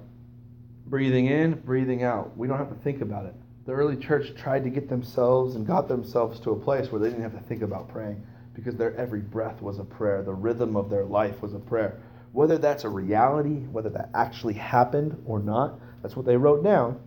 breathing 0.87 1.26
in, 1.26 1.55
breathing 1.55 2.03
out. 2.03 2.37
We 2.37 2.49
don't 2.49 2.59
have 2.59 2.70
to 2.70 2.83
think 2.83 3.01
about 3.01 3.26
it. 3.26 3.35
The 3.66 3.72
early 3.72 3.96
church 3.96 4.34
tried 4.36 4.64
to 4.64 4.70
get 4.70 4.88
themselves 4.88 5.54
and 5.54 5.66
got 5.66 5.88
themselves 5.88 6.40
to 6.40 6.50
a 6.50 6.56
place 6.56 6.90
where 6.90 7.00
they 7.00 7.08
didn't 7.08 7.22
have 7.22 7.34
to 7.34 7.40
think 7.40 7.62
about 7.62 7.88
praying 7.88 8.24
because 8.54 8.76
their 8.76 8.94
every 8.96 9.20
breath 9.20 9.61
was 9.62 9.78
a 9.78 9.84
prayer. 9.84 10.22
The 10.22 10.32
rhythm 10.32 10.76
of 10.76 10.90
their 10.90 11.04
life 11.04 11.42
was 11.42 11.54
a 11.54 11.58
prayer. 11.58 12.00
Whether 12.32 12.58
that's 12.58 12.84
a 12.84 12.88
reality, 12.88 13.66
whether 13.66 13.90
that 13.90 14.11
actually 14.14 14.54
happened 14.54 15.20
or 15.26 15.40
not, 15.40 15.78
that's 16.02 16.16
what 16.16 16.26
they 16.26 16.36
wrote 16.36 16.64
down. 16.64 17.00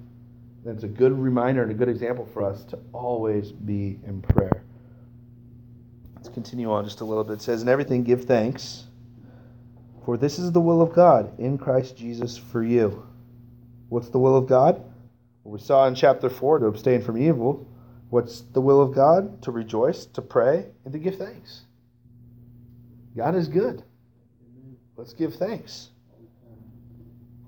And 0.65 0.75
it's 0.75 0.83
a 0.83 0.87
good 0.87 1.11
reminder 1.11 1.63
and 1.63 1.71
a 1.71 1.75
good 1.75 1.89
example 1.89 2.25
for 2.33 2.43
us 2.43 2.63
to 2.65 2.79
always 2.93 3.51
be 3.51 3.99
in 4.05 4.21
prayer. 4.21 4.63
Let's 6.15 6.29
continue 6.29 6.71
on 6.71 6.85
just 6.85 7.01
a 7.01 7.05
little 7.05 7.23
bit. 7.23 7.33
It 7.33 7.41
says, 7.41 7.61
In 7.61 7.69
everything 7.69 8.03
give 8.03 8.25
thanks, 8.25 8.85
for 10.05 10.17
this 10.17 10.39
is 10.39 10.51
the 10.51 10.61
will 10.61 10.81
of 10.81 10.93
God 10.93 11.37
in 11.39 11.57
Christ 11.57 11.97
Jesus 11.97 12.37
for 12.37 12.63
you. 12.63 13.05
What's 13.89 14.09
the 14.09 14.19
will 14.19 14.37
of 14.37 14.47
God? 14.47 14.83
We 15.43 15.59
saw 15.59 15.87
in 15.87 15.95
chapter 15.95 16.29
4 16.29 16.59
to 16.59 16.65
abstain 16.67 17.01
from 17.01 17.17
evil. 17.17 17.67
What's 18.09 18.41
the 18.41 18.61
will 18.61 18.81
of 18.81 18.93
God? 18.93 19.41
To 19.43 19.51
rejoice, 19.51 20.05
to 20.05 20.21
pray, 20.21 20.67
and 20.85 20.93
to 20.93 20.99
give 20.99 21.17
thanks. 21.17 21.63
God 23.15 23.35
is 23.35 23.47
good. 23.47 23.83
Let's 24.95 25.13
give 25.13 25.35
thanks. 25.35 25.89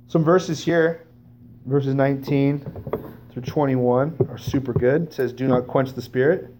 Some 0.08 0.24
verses 0.24 0.64
here, 0.64 1.08
verses 1.66 1.94
19 1.94 2.60
through 3.32 3.42
21, 3.42 4.28
are 4.30 4.38
super 4.38 4.74
good. 4.74 5.04
It 5.04 5.14
says, 5.14 5.34
Do 5.34 5.48
not 5.48 5.68
quench 5.68 5.94
the 5.94 6.02
spirit, 6.02 6.54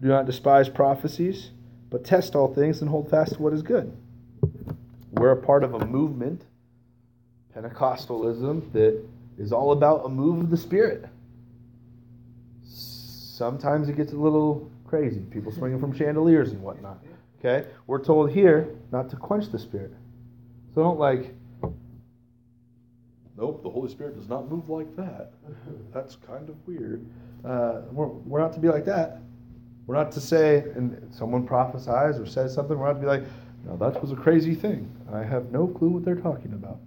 do 0.00 0.08
not 0.08 0.26
despise 0.26 0.68
prophecies, 0.68 1.50
but 1.90 2.04
test 2.04 2.34
all 2.34 2.52
things 2.52 2.80
and 2.80 2.90
hold 2.90 3.10
fast 3.10 3.34
to 3.34 3.42
what 3.42 3.52
is 3.52 3.62
good. 3.62 3.96
We're 5.12 5.32
a 5.32 5.42
part 5.42 5.64
of 5.64 5.74
a 5.74 5.84
movement, 5.84 6.44
Pentecostalism, 7.54 8.72
that 8.72 9.04
is 9.38 9.52
all 9.52 9.72
about 9.72 10.04
a 10.04 10.08
move 10.08 10.40
of 10.40 10.50
the 10.50 10.56
Spirit. 10.56 11.04
Sometimes 12.64 13.88
it 13.88 13.96
gets 13.96 14.12
a 14.12 14.16
little 14.16 14.70
crazy. 14.84 15.20
People 15.30 15.52
swinging 15.52 15.78
from 15.78 15.92
chandeliers 15.92 16.50
and 16.50 16.60
whatnot. 16.60 16.98
Okay? 17.38 17.68
We're 17.86 18.02
told 18.02 18.32
here 18.32 18.68
not 18.90 19.08
to 19.10 19.16
quench 19.16 19.50
the 19.50 19.58
Spirit. 19.58 19.92
So 20.74 20.82
don't 20.82 20.98
like, 20.98 21.34
nope, 23.36 23.62
the 23.62 23.70
Holy 23.70 23.88
Spirit 23.88 24.16
does 24.16 24.28
not 24.28 24.50
move 24.50 24.68
like 24.68 24.94
that. 24.96 25.32
That's 25.94 26.16
kind 26.16 26.48
of 26.48 26.56
weird. 26.66 27.06
Uh, 27.44 27.82
we're, 27.92 28.06
we're 28.06 28.40
not 28.40 28.52
to 28.54 28.60
be 28.60 28.68
like 28.68 28.84
that. 28.86 29.20
We're 29.86 29.96
not 29.96 30.10
to 30.12 30.20
say, 30.20 30.64
and 30.74 31.08
someone 31.14 31.46
prophesies 31.46 32.18
or 32.18 32.26
says 32.26 32.52
something, 32.52 32.76
we're 32.76 32.88
not 32.88 32.94
to 32.94 33.00
be 33.00 33.06
like, 33.06 33.24
no, 33.64 33.76
that 33.76 34.00
was 34.02 34.12
a 34.12 34.16
crazy 34.16 34.54
thing. 34.54 34.90
I 35.12 35.22
have 35.22 35.50
no 35.50 35.66
clue 35.66 35.88
what 35.88 36.04
they're 36.04 36.16
talking 36.16 36.52
about. 36.52 36.78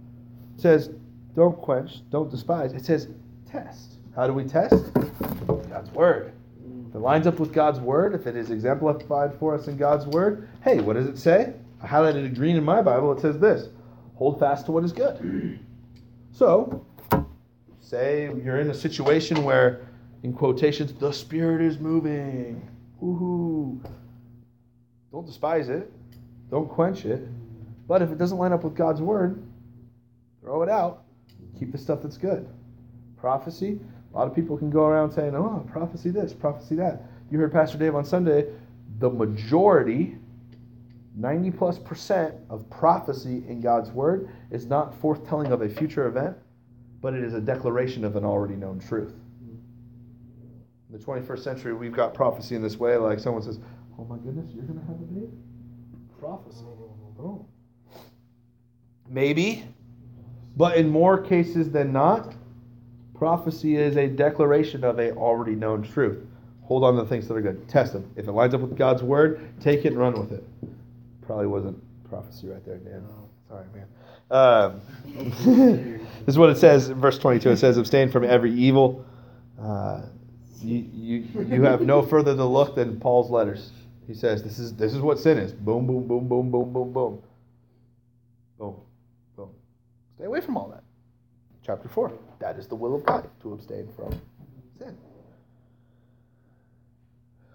It 0.56 0.60
says, 0.60 0.90
don't 1.34 1.56
quench, 1.56 2.08
don't 2.10 2.30
despise. 2.30 2.72
It 2.72 2.84
says 2.84 3.08
test. 3.50 3.98
How 4.14 4.26
do 4.26 4.34
we 4.34 4.44
test? 4.44 4.92
God's 5.68 5.90
word. 5.92 6.32
If 6.88 6.96
it 6.96 6.98
lines 6.98 7.26
up 7.26 7.38
with 7.38 7.54
God's 7.54 7.80
word, 7.80 8.14
if 8.14 8.26
it 8.26 8.36
is 8.36 8.50
exemplified 8.50 9.32
for 9.38 9.54
us 9.54 9.66
in 9.66 9.78
God's 9.78 10.06
word, 10.06 10.48
hey, 10.62 10.80
what 10.80 10.94
does 10.94 11.06
it 11.06 11.16
say? 11.16 11.54
I 11.82 11.86
highlighted 11.86 12.26
it 12.26 12.34
green 12.34 12.56
in 12.56 12.64
my 12.64 12.82
Bible. 12.82 13.12
It 13.12 13.20
says 13.20 13.38
this 13.38 13.68
hold 14.16 14.38
fast 14.38 14.66
to 14.66 14.72
what 14.72 14.84
is 14.84 14.92
good. 14.92 15.58
So, 16.32 16.84
say 17.80 18.24
you're 18.44 18.60
in 18.60 18.70
a 18.70 18.74
situation 18.74 19.42
where, 19.42 19.88
in 20.22 20.34
quotations, 20.34 20.92
the 20.92 21.12
Spirit 21.12 21.62
is 21.62 21.78
moving. 21.78 22.68
Woohoo. 23.02 23.82
Don't 25.10 25.26
despise 25.26 25.70
it, 25.70 25.90
don't 26.50 26.68
quench 26.68 27.04
it. 27.06 27.26
But 27.88 28.02
if 28.02 28.10
it 28.10 28.18
doesn't 28.18 28.38
line 28.38 28.52
up 28.52 28.64
with 28.64 28.74
God's 28.74 29.00
word, 29.00 29.42
throw 30.40 30.62
it 30.62 30.68
out 30.68 31.01
keep 31.62 31.70
the 31.70 31.78
stuff 31.78 32.02
that's 32.02 32.18
good. 32.18 32.48
Prophecy, 33.16 33.78
a 34.12 34.16
lot 34.18 34.26
of 34.26 34.34
people 34.34 34.56
can 34.56 34.68
go 34.68 34.84
around 34.84 35.12
saying, 35.12 35.34
oh, 35.36 35.64
prophecy 35.70 36.10
this, 36.10 36.32
prophecy 36.32 36.74
that. 36.74 37.04
You 37.30 37.38
heard 37.38 37.52
Pastor 37.52 37.78
Dave 37.78 37.94
on 37.94 38.04
Sunday, 38.04 38.46
the 38.98 39.08
majority, 39.08 40.16
90 41.14 41.50
plus 41.52 41.78
percent 41.78 42.34
of 42.50 42.68
prophecy 42.68 43.44
in 43.48 43.60
God's 43.60 43.90
Word 43.90 44.28
is 44.50 44.66
not 44.66 45.00
forthtelling 45.00 45.52
of 45.52 45.62
a 45.62 45.68
future 45.68 46.08
event, 46.08 46.36
but 47.00 47.14
it 47.14 47.22
is 47.22 47.34
a 47.34 47.40
declaration 47.40 48.04
of 48.04 48.16
an 48.16 48.24
already 48.24 48.54
known 48.54 48.80
truth. 48.80 49.14
In 50.90 50.98
the 50.98 51.04
21st 51.04 51.38
century, 51.38 51.74
we've 51.74 51.92
got 51.92 52.12
prophecy 52.12 52.56
in 52.56 52.62
this 52.62 52.76
way, 52.76 52.96
like 52.96 53.20
someone 53.20 53.42
says, 53.42 53.60
oh 53.98 54.04
my 54.04 54.16
goodness, 54.16 54.50
you're 54.52 54.64
going 54.64 54.80
to 54.80 54.86
have 54.86 54.96
a 54.96 55.04
baby? 55.04 55.28
Prophecy. 56.18 56.64
Maybe 59.08 59.64
but 60.62 60.76
in 60.76 60.88
more 60.88 61.20
cases 61.20 61.72
than 61.72 61.92
not, 61.92 62.36
prophecy 63.16 63.74
is 63.74 63.96
a 63.96 64.06
declaration 64.06 64.84
of 64.84 65.00
a 65.00 65.10
already 65.16 65.56
known 65.56 65.82
truth. 65.82 66.24
Hold 66.62 66.84
on 66.84 66.94
to 66.94 67.02
the 67.02 67.08
things 67.08 67.26
that 67.26 67.34
are 67.34 67.40
good. 67.40 67.68
Test 67.68 67.94
them. 67.94 68.08
If 68.14 68.28
it 68.28 68.30
lines 68.30 68.54
up 68.54 68.60
with 68.60 68.78
God's 68.78 69.02
word, 69.02 69.40
take 69.60 69.84
it 69.84 69.88
and 69.88 69.98
run 69.98 70.12
with 70.12 70.30
it. 70.30 70.48
Probably 71.26 71.48
wasn't 71.48 71.82
prophecy 72.08 72.46
right 72.46 72.64
there, 72.64 72.76
Dan. 72.76 73.04
Sorry, 73.48 73.64
man. 73.74 73.88
Um, 74.30 74.80
this 76.26 76.28
is 76.28 76.38
what 76.38 76.50
it 76.50 76.58
says 76.58 76.90
in 76.90 77.00
verse 77.00 77.18
22. 77.18 77.50
It 77.50 77.56
says, 77.56 77.76
Abstain 77.76 78.08
from 78.12 78.22
every 78.22 78.52
evil. 78.52 79.04
Uh, 79.60 80.02
you, 80.62 80.86
you, 80.94 81.44
you 81.48 81.62
have 81.62 81.80
no 81.80 82.02
further 82.02 82.36
to 82.36 82.44
look 82.44 82.76
than 82.76 83.00
Paul's 83.00 83.32
letters. 83.32 83.72
He 84.06 84.14
says, 84.14 84.44
this 84.44 84.60
is, 84.60 84.76
this 84.76 84.94
is 84.94 85.00
what 85.00 85.18
sin 85.18 85.38
is. 85.38 85.52
Boom, 85.52 85.88
boom, 85.88 86.06
boom, 86.06 86.28
boom, 86.28 86.52
boom, 86.52 86.72
boom, 86.72 86.92
boom. 86.92 87.22
Boom. 88.60 88.76
Stay 90.14 90.24
away 90.24 90.40
from 90.40 90.56
all 90.56 90.68
that. 90.68 90.84
Chapter 91.64 91.88
4. 91.88 92.12
That 92.40 92.58
is 92.58 92.66
the 92.66 92.74
will 92.74 92.94
of 92.94 93.04
God 93.04 93.28
to 93.42 93.52
abstain 93.52 93.88
from 93.96 94.20
sin. 94.78 94.96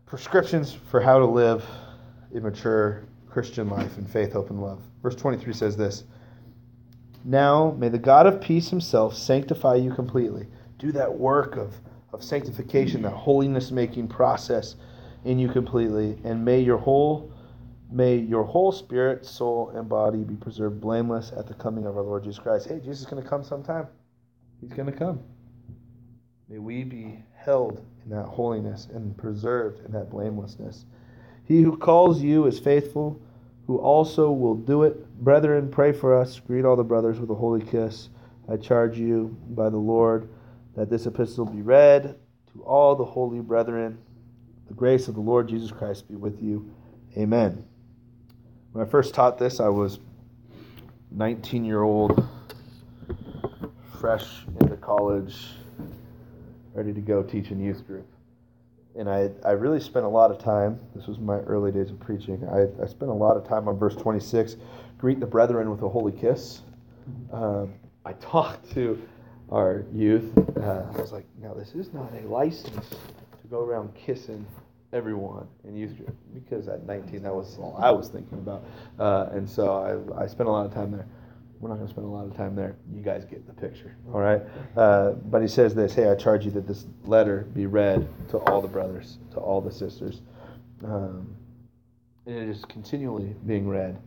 Prescriptions 0.06 0.74
for 0.74 1.02
how 1.02 1.20
to 1.20 1.26
live 1.26 1.66
a 2.34 2.40
mature 2.40 3.04
Christian 3.30 3.70
life 3.70 3.98
in 3.98 4.06
faith, 4.06 4.34
hope, 4.34 4.50
and 4.50 4.62
love. 4.62 4.82
Verse 5.04 5.16
23 5.16 5.54
says 5.54 5.76
this 5.76 6.06
Now 7.24 7.76
may 7.78 7.90
the 7.90 8.00
God 8.00 8.26
of 8.26 8.42
peace 8.42 8.70
himself 8.70 9.16
sanctify 9.16 9.76
you 9.76 9.94
completely. 9.94 10.48
Do 10.80 10.92
that 10.94 11.14
work 11.14 11.58
of, 11.58 11.76
of 12.14 12.24
sanctification, 12.24 13.02
that 13.02 13.12
holiness 13.12 13.72
making 13.72 14.08
process 14.08 14.76
in 15.26 15.38
you 15.38 15.50
completely, 15.50 16.18
and 16.24 16.44
may 16.44 16.62
your 16.62 16.78
whole 16.78 17.32
May 17.90 18.18
your 18.18 18.44
whole 18.44 18.72
spirit, 18.72 19.26
soul, 19.26 19.70
and 19.70 19.88
body 19.88 20.24
be 20.24 20.36
preserved 20.36 20.82
blameless 20.82 21.32
at 21.38 21.48
the 21.48 21.54
coming 21.54 21.86
of 21.86 21.96
our 21.96 22.04
Lord 22.04 22.24
Jesus 22.24 22.40
Christ. 22.40 22.68
Hey, 22.68 22.80
Jesus 22.80 23.02
is 23.02 23.06
going 23.06 23.24
to 23.24 23.28
come 23.28 23.44
sometime. 23.44 23.88
He's 24.60 24.74
going 24.74 24.92
to 24.92 24.98
come. 24.98 25.22
May 26.50 26.58
we 26.60 26.84
be 26.84 27.24
held 27.36 27.86
in 28.04 28.12
that 28.12 28.26
holiness 28.26 28.88
and 28.94 29.18
preserved 29.18 29.86
in 29.86 29.92
that 29.94 30.10
blamelessness. 30.10 30.86
He 31.46 31.62
who 31.62 31.78
calls 31.78 32.22
you 32.22 32.46
is 32.46 32.60
faithful, 32.60 33.22
who 33.68 33.78
also 33.78 34.32
will 34.32 34.56
do 34.56 34.84
it. 34.84 35.10
Brethren, 35.24 35.70
pray 35.70 35.94
for 35.94 36.16
us. 36.16 36.40
Greet 36.40 36.66
all 36.66 36.76
the 36.76 36.84
brothers 36.84 37.20
with 37.20 37.30
a 37.30 37.36
holy 37.36 37.66
kiss. 37.66 38.10
I 38.50 38.58
charge 38.58 38.98
you 38.98 39.38
by 39.50 39.70
the 39.70 39.78
Lord 39.78 40.30
that 40.76 40.90
this 40.90 41.06
epistle 41.06 41.46
be 41.46 41.62
read 41.62 42.18
to 42.54 42.64
all 42.64 42.96
the 42.96 43.06
holy 43.06 43.40
brethren. 43.40 43.98
The 44.68 44.74
grace 44.74 45.08
of 45.08 45.16
the 45.16 45.22
Lord 45.22 45.48
Jesus 45.48 45.72
Christ 45.72 46.08
be 46.08 46.16
with 46.16 46.42
you. 46.42 46.70
Amen. 47.18 47.64
When 48.72 48.86
I 48.86 48.90
first 48.90 49.14
taught 49.14 49.38
this, 49.38 49.60
I 49.60 49.70
was 49.70 50.00
19 51.12 51.66
year 51.66 51.82
old, 51.82 52.28
fresh 54.00 54.46
into 54.62 54.78
college, 54.78 55.36
ready 56.74 56.94
to 56.94 57.02
go 57.02 57.24
teach 57.24 57.52
in 57.52 57.60
youth 57.60 57.86
group. 57.88 58.08
And 58.98 59.10
I, 59.10 59.30
I 59.46 59.52
really 59.52 59.80
spent 59.80 60.06
a 60.06 60.10
lot 60.10 60.32
of 60.32 60.40
time, 60.40 60.80
this 60.96 61.08
was 61.08 61.20
my 61.20 61.38
early 61.40 61.72
days 61.72 61.92
of 61.92 62.00
preaching, 62.00 62.48
I, 62.52 62.84
I 62.84 62.88
spent 62.88 63.12
a 63.12 63.16
lot 63.16 63.38
of 63.38 63.48
time 63.48 63.68
on 63.68 63.78
verse 63.78 63.96
26 63.96 64.58
greet 64.98 65.20
the 65.20 65.26
brethren 65.26 65.70
with 65.70 65.82
a 65.84 65.90
holy 65.90 66.12
kiss. 66.12 66.62
Um, 67.32 67.74
I 68.06 68.14
talked 68.14 68.72
to 68.74 69.02
our 69.52 69.86
youth. 69.94 70.38
Uh, 70.58 70.86
I 70.94 71.02
was 71.02 71.12
like, 71.12 71.26
now, 71.42 71.54
this 71.54 71.74
is 71.74 71.94
not 71.94 72.12
a 72.14 72.28
license 72.28 72.90
to 72.90 73.48
go 73.50 73.62
around 73.62 73.94
kissing 73.96 74.46
everyone 74.94 75.48
in 75.66 75.76
youth 75.76 75.98
group 75.98 76.16
because 76.34 76.68
at 76.68 76.86
19 76.86 77.24
that 77.24 77.34
was 77.34 77.58
all 77.58 77.78
I 77.78 77.92
was 77.92 78.10
thinking 78.10 78.38
about, 78.38 78.64
uh, 79.00 79.30
and 79.32 79.50
so 79.50 80.12
I, 80.18 80.24
I 80.24 80.28
spent 80.28 80.48
a 80.48 80.52
lot 80.52 80.66
of 80.66 80.74
time 80.74 80.92
there. 80.92 81.08
We're 81.60 81.70
not 81.70 81.76
going 81.76 81.88
to 81.88 81.94
spend 81.94 82.06
a 82.06 82.10
lot 82.10 82.26
of 82.26 82.36
time 82.36 82.56
there. 82.56 82.76
You 82.94 83.02
guys 83.02 83.26
get 83.26 83.48
the 83.48 83.54
picture, 83.54 83.96
all 84.14 84.20
right? 84.20 84.42
Uh, 84.76 85.14
but 85.14 85.42
he 85.42 85.48
says 85.48 85.74
this 85.74 85.94
Hey, 85.94 86.10
I 86.10 86.16
charge 86.16 86.46
you 86.46 86.52
that 86.52 86.68
this 86.68 86.86
letter 87.06 87.48
be 87.54 87.66
read 87.66 88.08
to 88.30 88.38
all 88.38 88.62
the 88.62 88.68
brothers, 88.68 89.18
to 89.32 89.40
all 89.40 89.60
the 89.60 89.72
sisters. 89.72 90.22
Um, 90.84 91.36
and 92.28 92.36
it 92.38 92.50
is 92.50 92.64
continually 92.66 93.36
being 93.46 93.68
read 93.68 93.98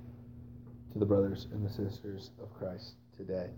to 0.92 0.98
the 0.98 1.06
brothers 1.06 1.48
and 1.52 1.66
the 1.66 1.70
sisters 1.70 2.30
of 2.40 2.52
Christ 2.54 2.94
today. 3.16 3.48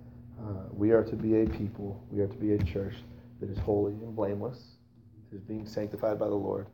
Uh, 0.40 0.64
we 0.72 0.92
are 0.92 1.04
to 1.04 1.16
be 1.16 1.42
a 1.42 1.46
people, 1.46 2.02
we 2.10 2.20
are 2.20 2.28
to 2.28 2.36
be 2.36 2.54
a 2.54 2.62
church 2.62 2.94
that 3.40 3.50
is 3.50 3.58
holy 3.58 3.92
and 3.92 4.14
blameless, 4.16 4.76
that 5.30 5.36
is 5.36 5.42
being 5.42 5.66
sanctified 5.66 6.18
by 6.18 6.28
the 6.28 6.34
Lord, 6.34 6.66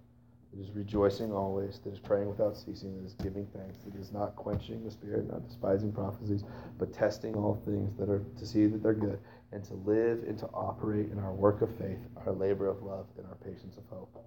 that 0.53 0.61
is 0.61 0.71
rejoicing 0.73 1.33
always, 1.33 1.79
that 1.85 1.93
is 1.93 1.99
praying 1.99 2.29
without 2.29 2.57
ceasing, 2.57 2.97
that 2.97 3.07
is 3.07 3.15
giving 3.15 3.47
thanks, 3.55 3.79
that 3.85 3.95
is 4.01 4.13
not 4.13 4.35
quenching 4.37 4.83
the 4.85 4.91
spirit, 4.91 5.31
not 5.31 5.47
despising 5.47 5.93
prophecies, 5.93 6.45
but 6.79 6.93
testing 6.93 7.35
all 7.35 7.61
things 7.65 7.95
that 7.99 8.09
are 8.09 8.25
to 8.39 8.47
see 8.47 8.67
that 8.67 8.83
they're 8.83 8.95
good, 8.95 9.19
and 9.53 9.65
to 9.65 9.75
live 9.75 10.25
and 10.27 10.39
to 10.39 10.47
operate 10.49 11.11
in 11.11 11.19
our 11.19 11.33
work 11.33 11.63
of 11.63 11.75
faith, 11.77 11.99
our 12.27 12.33
labor 12.33 12.67
of 12.67 12.83
love, 12.83 13.07
and 13.17 13.27
our 13.27 13.37
patience 13.37 13.77
of 13.77 13.85
hope. 13.91 14.25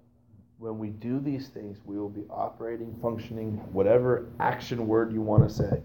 When 0.58 0.78
we 0.78 0.90
do 0.90 1.18
these 1.18 1.48
things, 1.48 1.78
we 1.84 1.98
will 1.98 2.08
be 2.08 2.24
operating, 2.30 2.96
functioning, 3.02 3.54
whatever 3.72 4.28
action 4.38 4.86
word 4.86 5.12
you 5.12 5.20
want 5.20 5.48
to 5.48 5.52
say, 5.52 5.80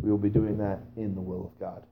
we 0.00 0.10
will 0.10 0.18
be 0.18 0.30
doing 0.30 0.56
that 0.58 0.80
in 0.96 1.14
the 1.14 1.20
will 1.20 1.46
of 1.46 1.58
God. 1.58 1.82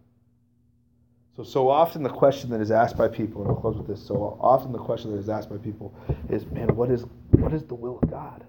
So, 1.37 1.43
so 1.43 1.69
often 1.69 2.03
the 2.03 2.11
question 2.11 2.51
that 2.51 2.61
is 2.61 2.71
asked 2.71 2.97
by 2.97 3.09
people, 3.09 3.43
and 3.43 3.51
I'll 3.51 3.57
close 3.57 3.77
with 3.77 3.87
this. 3.87 4.05
So 4.07 4.39
often 4.41 4.71
the 4.71 4.79
question 4.79 5.13
that 5.13 5.19
is 5.19 5.31
asked 5.31 5.49
by 5.49 5.57
people 5.57 5.95
is, 6.29 6.45
man, 6.47 6.75
what 6.77 6.91
is 6.91 7.07
what 7.31 7.55
is 7.55 7.65
the 7.65 7.75
will 7.75 7.99
of 8.03 8.11
God? 8.11 8.45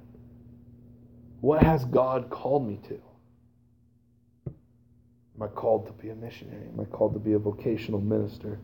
What 1.39 1.63
has 1.63 1.86
God 1.86 2.29
called 2.29 2.67
me 2.67 2.79
to? 2.88 2.99
Am 5.36 5.41
I 5.41 5.47
called 5.47 5.88
to 5.88 5.93
be 5.93 6.09
a 6.09 6.15
missionary? 6.15 6.67
Am 6.67 6.79
I 6.79 6.86
called 6.86 7.13
to 7.13 7.19
be 7.19 7.34
a 7.34 7.39
vocational 7.39 8.01
minister? 8.01 8.59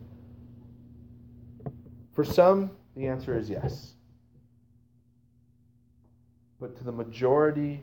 For 2.12 2.24
some, 2.24 2.70
the 2.96 3.06
answer 3.06 3.36
is 3.36 3.48
yes. 3.48 3.94
But 6.60 6.76
to 6.76 6.84
the 6.84 6.92
majority 6.92 7.80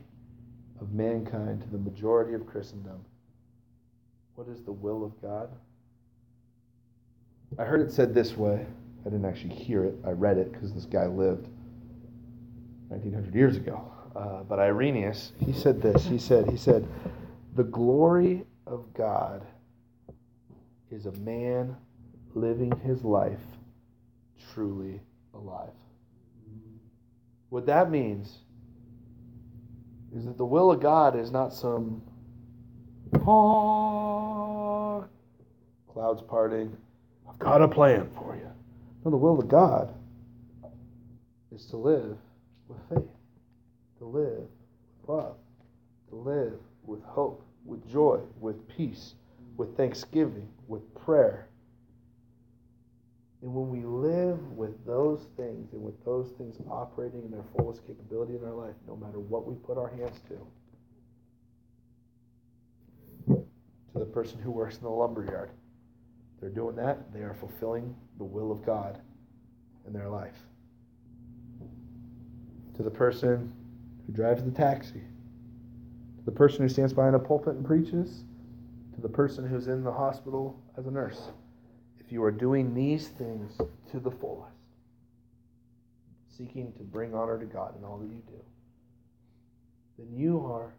of 0.80 0.92
mankind, 0.92 1.62
to 1.62 1.68
the 1.68 1.78
majority 1.78 2.34
of 2.34 2.46
Christendom, 2.46 3.04
what 4.36 4.48
is 4.48 4.62
the 4.62 4.72
will 4.72 5.04
of 5.04 5.20
God? 5.20 5.50
I 7.56 7.64
heard 7.64 7.80
it 7.80 7.92
said 7.92 8.14
this 8.14 8.36
way. 8.36 8.66
I 9.00 9.04
didn't 9.04 9.24
actually 9.24 9.54
hear 9.54 9.84
it. 9.84 9.94
I 10.04 10.10
read 10.10 10.36
it 10.38 10.52
because 10.52 10.72
this 10.74 10.84
guy 10.84 11.06
lived 11.06 11.48
1900 12.88 13.34
years 13.34 13.56
ago. 13.56 13.90
Uh, 14.14 14.42
but 14.42 14.58
Irenaeus, 14.58 15.32
he 15.38 15.52
said 15.52 15.80
this. 15.80 16.04
He 16.04 16.18
said, 16.18 16.50
he 16.50 16.56
said, 16.56 16.86
the 17.54 17.64
glory 17.64 18.44
of 18.66 18.92
God 18.92 19.46
is 20.90 21.06
a 21.06 21.12
man 21.12 21.76
living 22.34 22.72
his 22.84 23.02
life 23.04 23.40
truly 24.52 25.00
alive. 25.34 25.70
What 27.48 27.66
that 27.66 27.90
means 27.90 28.38
is 30.14 30.24
that 30.24 30.36
the 30.36 30.44
will 30.44 30.70
of 30.70 30.80
God 30.80 31.18
is 31.18 31.30
not 31.30 31.52
some 31.52 32.02
clouds 35.92 36.22
parting, 36.28 36.76
got 37.38 37.62
a 37.62 37.68
plan 37.68 38.08
for 38.16 38.36
you. 38.36 38.48
No, 39.04 39.10
the 39.10 39.16
will 39.16 39.38
of 39.38 39.48
God 39.48 39.94
is 41.54 41.66
to 41.66 41.76
live 41.76 42.16
with 42.68 42.78
faith, 42.88 43.08
to 43.98 44.04
live 44.04 44.48
with 45.00 45.08
love, 45.08 45.36
to 46.10 46.16
live 46.16 46.54
with 46.84 47.02
hope, 47.04 47.44
with 47.64 47.88
joy, 47.90 48.20
with 48.40 48.68
peace, 48.68 49.14
with 49.56 49.76
thanksgiving, 49.76 50.48
with 50.66 50.82
prayer. 50.94 51.48
And 53.42 53.54
when 53.54 53.70
we 53.70 53.86
live 53.86 54.40
with 54.52 54.84
those 54.84 55.26
things 55.36 55.72
and 55.72 55.82
with 55.82 56.04
those 56.04 56.30
things 56.38 56.56
operating 56.68 57.22
in 57.22 57.30
their 57.30 57.44
fullest 57.56 57.86
capability 57.86 58.34
in 58.34 58.44
our 58.44 58.52
life, 58.52 58.74
no 58.86 58.96
matter 58.96 59.20
what 59.20 59.46
we 59.46 59.54
put 59.54 59.78
our 59.78 59.88
hands 59.88 60.20
to, 60.28 60.46
to 63.92 63.98
the 63.98 64.06
person 64.06 64.40
who 64.40 64.50
works 64.50 64.76
in 64.76 64.82
the 64.82 64.90
lumber 64.90 65.24
yard, 65.24 65.50
they're 66.40 66.50
doing 66.50 66.76
that, 66.76 67.12
they 67.12 67.20
are 67.20 67.34
fulfilling 67.34 67.94
the 68.18 68.24
will 68.24 68.52
of 68.52 68.64
God 68.64 69.00
in 69.86 69.92
their 69.92 70.08
life. 70.08 70.36
To 72.76 72.82
the 72.82 72.90
person 72.90 73.52
who 74.06 74.12
drives 74.12 74.44
the 74.44 74.50
taxi, 74.50 75.02
to 76.18 76.24
the 76.24 76.30
person 76.30 76.62
who 76.62 76.68
stands 76.68 76.92
behind 76.92 77.16
a 77.16 77.18
pulpit 77.18 77.54
and 77.54 77.64
preaches, 77.64 78.24
to 78.94 79.00
the 79.00 79.08
person 79.08 79.46
who's 79.46 79.68
in 79.68 79.82
the 79.82 79.92
hospital 79.92 80.60
as 80.76 80.86
a 80.86 80.90
nurse. 80.90 81.28
If 81.98 82.12
you 82.12 82.22
are 82.22 82.30
doing 82.30 82.74
these 82.74 83.08
things 83.08 83.56
to 83.90 84.00
the 84.00 84.10
fullest, 84.10 84.52
seeking 86.36 86.72
to 86.74 86.82
bring 86.84 87.14
honor 87.14 87.38
to 87.38 87.46
God 87.46 87.76
in 87.76 87.84
all 87.84 87.98
that 87.98 88.08
you 88.08 88.22
do, 88.28 88.42
then 89.98 90.08
you 90.16 90.44
are 90.46 90.74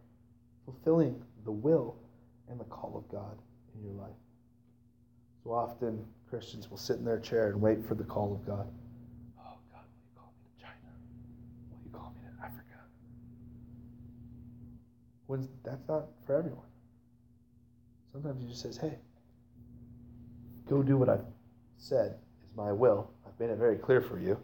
fulfilling 0.66 1.22
the 1.43 1.51
will 1.51 1.95
and 2.49 2.60
the 2.60 2.66
call 2.66 2.95
of 2.95 3.12
God 3.12 3.38
in 3.76 3.84
your 3.84 3.93
life. 3.93 4.16
So 5.44 5.54
often 5.54 6.06
Christians 6.30 6.70
will 6.70 6.78
sit 6.78 6.98
in 6.98 7.06
their 7.06 7.20
chair 7.20 7.50
and 7.50 7.62
wait 7.62 7.84
for 7.86 7.96
the 7.96 8.04
call 8.04 8.34
of 8.34 8.46
God. 8.46 8.68
Oh, 9.40 9.58
God, 9.72 9.82
will 9.82 10.02
you 10.04 10.12
call 10.16 10.34
me 10.38 10.44
to 10.56 10.62
China? 10.62 10.94
Will 11.72 11.80
you 11.84 11.92
call 11.92 12.14
me 12.16 12.22
to 12.22 12.46
Africa? 12.46 12.80
When 15.28 15.48
that's 15.64 15.88
not 15.88 16.06
for 16.26 16.36
everyone. 16.38 16.66
Sometimes 18.12 18.42
he 18.42 18.50
just 18.50 18.62
says, 18.62 18.78
hey, 18.78 18.98
go 20.68 20.84
do 20.84 20.98
what 20.98 21.10
I've 21.10 21.26
said 21.78 22.18
is 22.44 22.56
my 22.56 22.72
will. 22.72 23.12
I've 23.26 23.40
made 23.40 23.50
it 23.50 23.58
very 23.58 23.78
clear 23.78 24.02
for 24.02 24.20
you. 24.20 24.38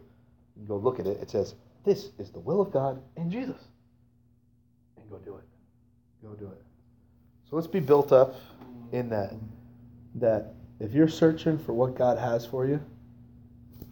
You 0.56 0.66
go 0.66 0.76
look 0.76 0.98
at 0.98 1.06
it. 1.06 1.18
It 1.20 1.30
says, 1.30 1.54
this 1.84 2.10
is 2.18 2.30
the 2.30 2.40
will 2.40 2.60
of 2.60 2.72
God 2.72 3.02
in 3.16 3.30
Jesus. 3.30 3.60
And 4.96 5.10
go 5.10 5.18
do 5.18 5.36
it. 5.36 5.44
Go 6.22 6.34
do 6.34 6.46
it. 6.46 6.62
So 7.48 7.54
let's 7.54 7.68
be 7.68 7.80
built 7.80 8.12
up 8.12 8.34
in 8.92 9.08
that 9.10 9.34
that 10.16 10.54
if 10.80 10.92
you're 10.92 11.08
searching 11.08 11.58
for 11.58 11.72
what 11.72 11.96
God 11.96 12.18
has 12.18 12.44
for 12.46 12.66
you, 12.66 12.80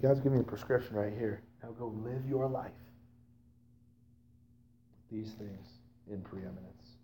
God's 0.03 0.21
giving 0.21 0.39
you 0.39 0.45
a 0.45 0.47
prescription 0.47 0.97
right 0.97 1.13
here. 1.13 1.43
Now 1.63 1.71
go 1.71 1.87
live 2.05 2.27
your 2.29 2.47
life. 2.47 2.71
These 5.11 5.33
things 5.33 5.69
in 6.11 6.21
preeminence. 6.21 6.99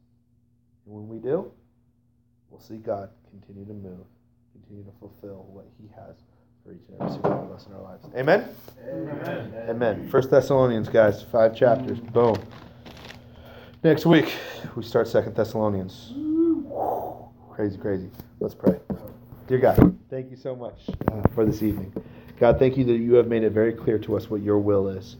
And 0.84 0.94
when 0.94 1.08
we 1.08 1.18
do, 1.18 1.50
we'll 2.50 2.60
see 2.60 2.76
God 2.76 3.10
continue 3.30 3.64
to 3.64 3.72
move, 3.72 4.06
continue 4.52 4.84
to 4.84 4.92
fulfill 4.98 5.46
what 5.50 5.66
He 5.80 5.88
has 5.94 6.16
for 6.64 6.72
each 6.72 6.82
and 6.88 7.00
every 7.00 7.12
single 7.12 7.30
one 7.30 7.46
of 7.46 7.52
us 7.52 7.66
in 7.66 7.72
our 7.72 7.82
lives. 7.82 8.06
Amen? 8.16 8.48
Amen. 8.86 9.54
Amen. 9.68 10.08
First 10.10 10.30
Thessalonians, 10.30 10.88
guys, 10.88 11.22
five 11.22 11.56
chapters. 11.56 12.00
Boom. 12.00 12.36
Next 13.82 14.04
week, 14.04 14.34
we 14.76 14.82
start 14.82 15.08
Second 15.08 15.34
Thessalonians. 15.34 16.12
Crazy, 17.50 17.78
crazy. 17.78 18.10
Let's 18.40 18.54
pray. 18.54 18.78
Dear 19.50 19.58
God, 19.58 19.98
thank 20.08 20.30
you 20.30 20.36
so 20.36 20.54
much 20.54 20.78
uh, 21.10 21.22
for 21.34 21.44
this 21.44 21.60
evening. 21.60 21.92
God, 22.38 22.60
thank 22.60 22.76
you 22.76 22.84
that 22.84 22.98
you 22.98 23.14
have 23.14 23.26
made 23.26 23.42
it 23.42 23.50
very 23.50 23.72
clear 23.72 23.98
to 23.98 24.16
us 24.16 24.30
what 24.30 24.42
your 24.42 24.60
will 24.60 24.86
is. 24.86 25.16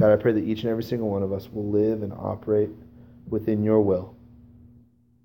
God, 0.00 0.10
I 0.10 0.16
pray 0.16 0.32
that 0.32 0.42
each 0.42 0.62
and 0.62 0.70
every 0.70 0.82
single 0.82 1.10
one 1.10 1.22
of 1.22 1.34
us 1.34 1.50
will 1.52 1.68
live 1.68 2.02
and 2.02 2.10
operate 2.14 2.70
within 3.28 3.62
your 3.62 3.82
will, 3.82 4.16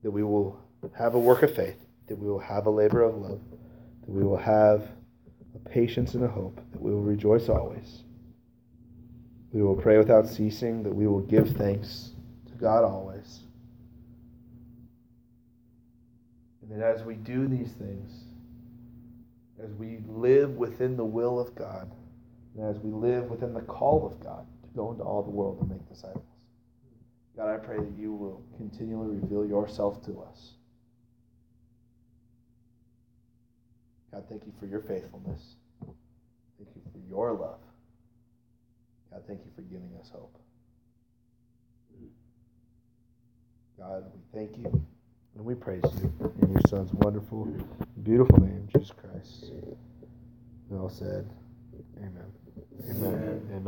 that 0.03 0.11
we 0.11 0.25
will 0.25 0.59
have 0.93 1.15
a 1.15 1.19
work 1.19 1.41
of 1.41 1.55
faith, 1.55 1.77
that 2.07 2.19
we 2.19 2.27
will 2.27 2.39
have 2.39 2.65
a 2.65 2.69
labor 2.69 3.01
of 3.01 3.15
love, 3.15 3.39
that 4.01 4.09
we 4.09 4.25
will 4.25 4.35
have 4.35 4.89
a 5.55 5.69
patience 5.69 6.13
and 6.13 6.25
a 6.25 6.27
hope, 6.27 6.59
that 6.73 6.81
we 6.81 6.91
will 6.91 7.01
rejoice 7.01 7.47
always. 7.47 8.03
We 9.53 9.63
will 9.63 9.77
pray 9.77 9.97
without 9.97 10.27
ceasing, 10.27 10.83
that 10.83 10.93
we 10.93 11.07
will 11.07 11.21
give 11.21 11.51
thanks 11.51 12.11
to 12.47 12.55
God 12.55 12.83
always. 12.83 13.39
And 16.61 16.69
that 16.69 16.81
as 16.81 17.03
we 17.03 17.15
do 17.15 17.47
these 17.47 17.71
things, 17.71 18.25
as 19.63 19.73
we 19.73 19.99
live 20.07 20.51
within 20.51 20.95
the 20.95 21.05
will 21.05 21.39
of 21.39 21.53
God, 21.55 21.91
and 22.55 22.65
as 22.65 22.81
we 22.81 22.91
live 22.91 23.29
within 23.29 23.53
the 23.53 23.61
call 23.61 24.05
of 24.05 24.19
God 24.23 24.45
to 24.63 24.69
go 24.75 24.91
into 24.91 25.03
all 25.03 25.23
the 25.23 25.29
world 25.29 25.59
and 25.61 25.69
make 25.69 25.87
disciples, 25.87 26.25
God, 27.35 27.53
I 27.53 27.57
pray 27.57 27.77
that 27.77 27.93
you 27.97 28.13
will 28.13 28.43
continually 28.57 29.15
reveal 29.15 29.45
yourself 29.45 30.03
to 30.05 30.21
us. 30.21 30.53
God, 34.11 34.23
thank 34.29 34.45
you 34.45 34.53
for 34.59 34.65
your 34.65 34.81
faithfulness. 34.81 35.55
Thank 35.81 36.69
you 36.75 36.81
for 36.91 36.99
your 37.09 37.33
love. 37.33 37.59
God, 39.11 39.23
thank 39.27 39.41
you 39.45 39.51
for 39.55 39.61
giving 39.61 39.91
us 39.99 40.09
hope. 40.09 40.35
God, 43.77 44.03
we 44.13 44.37
thank 44.37 44.57
you. 44.57 44.85
And 45.35 45.45
we 45.45 45.55
praise 45.55 45.83
you 46.01 46.33
in 46.41 46.51
your 46.51 46.61
Son's 46.67 46.91
wonderful, 46.91 47.47
beautiful 48.03 48.39
name, 48.41 48.67
Jesus 48.73 48.91
Christ. 48.91 49.51
We 50.69 50.77
all 50.77 50.89
said, 50.89 51.29
Amen. 51.97 52.31
Amen. 52.89 53.13
Amen. 53.13 53.41
Amen. 53.51 53.63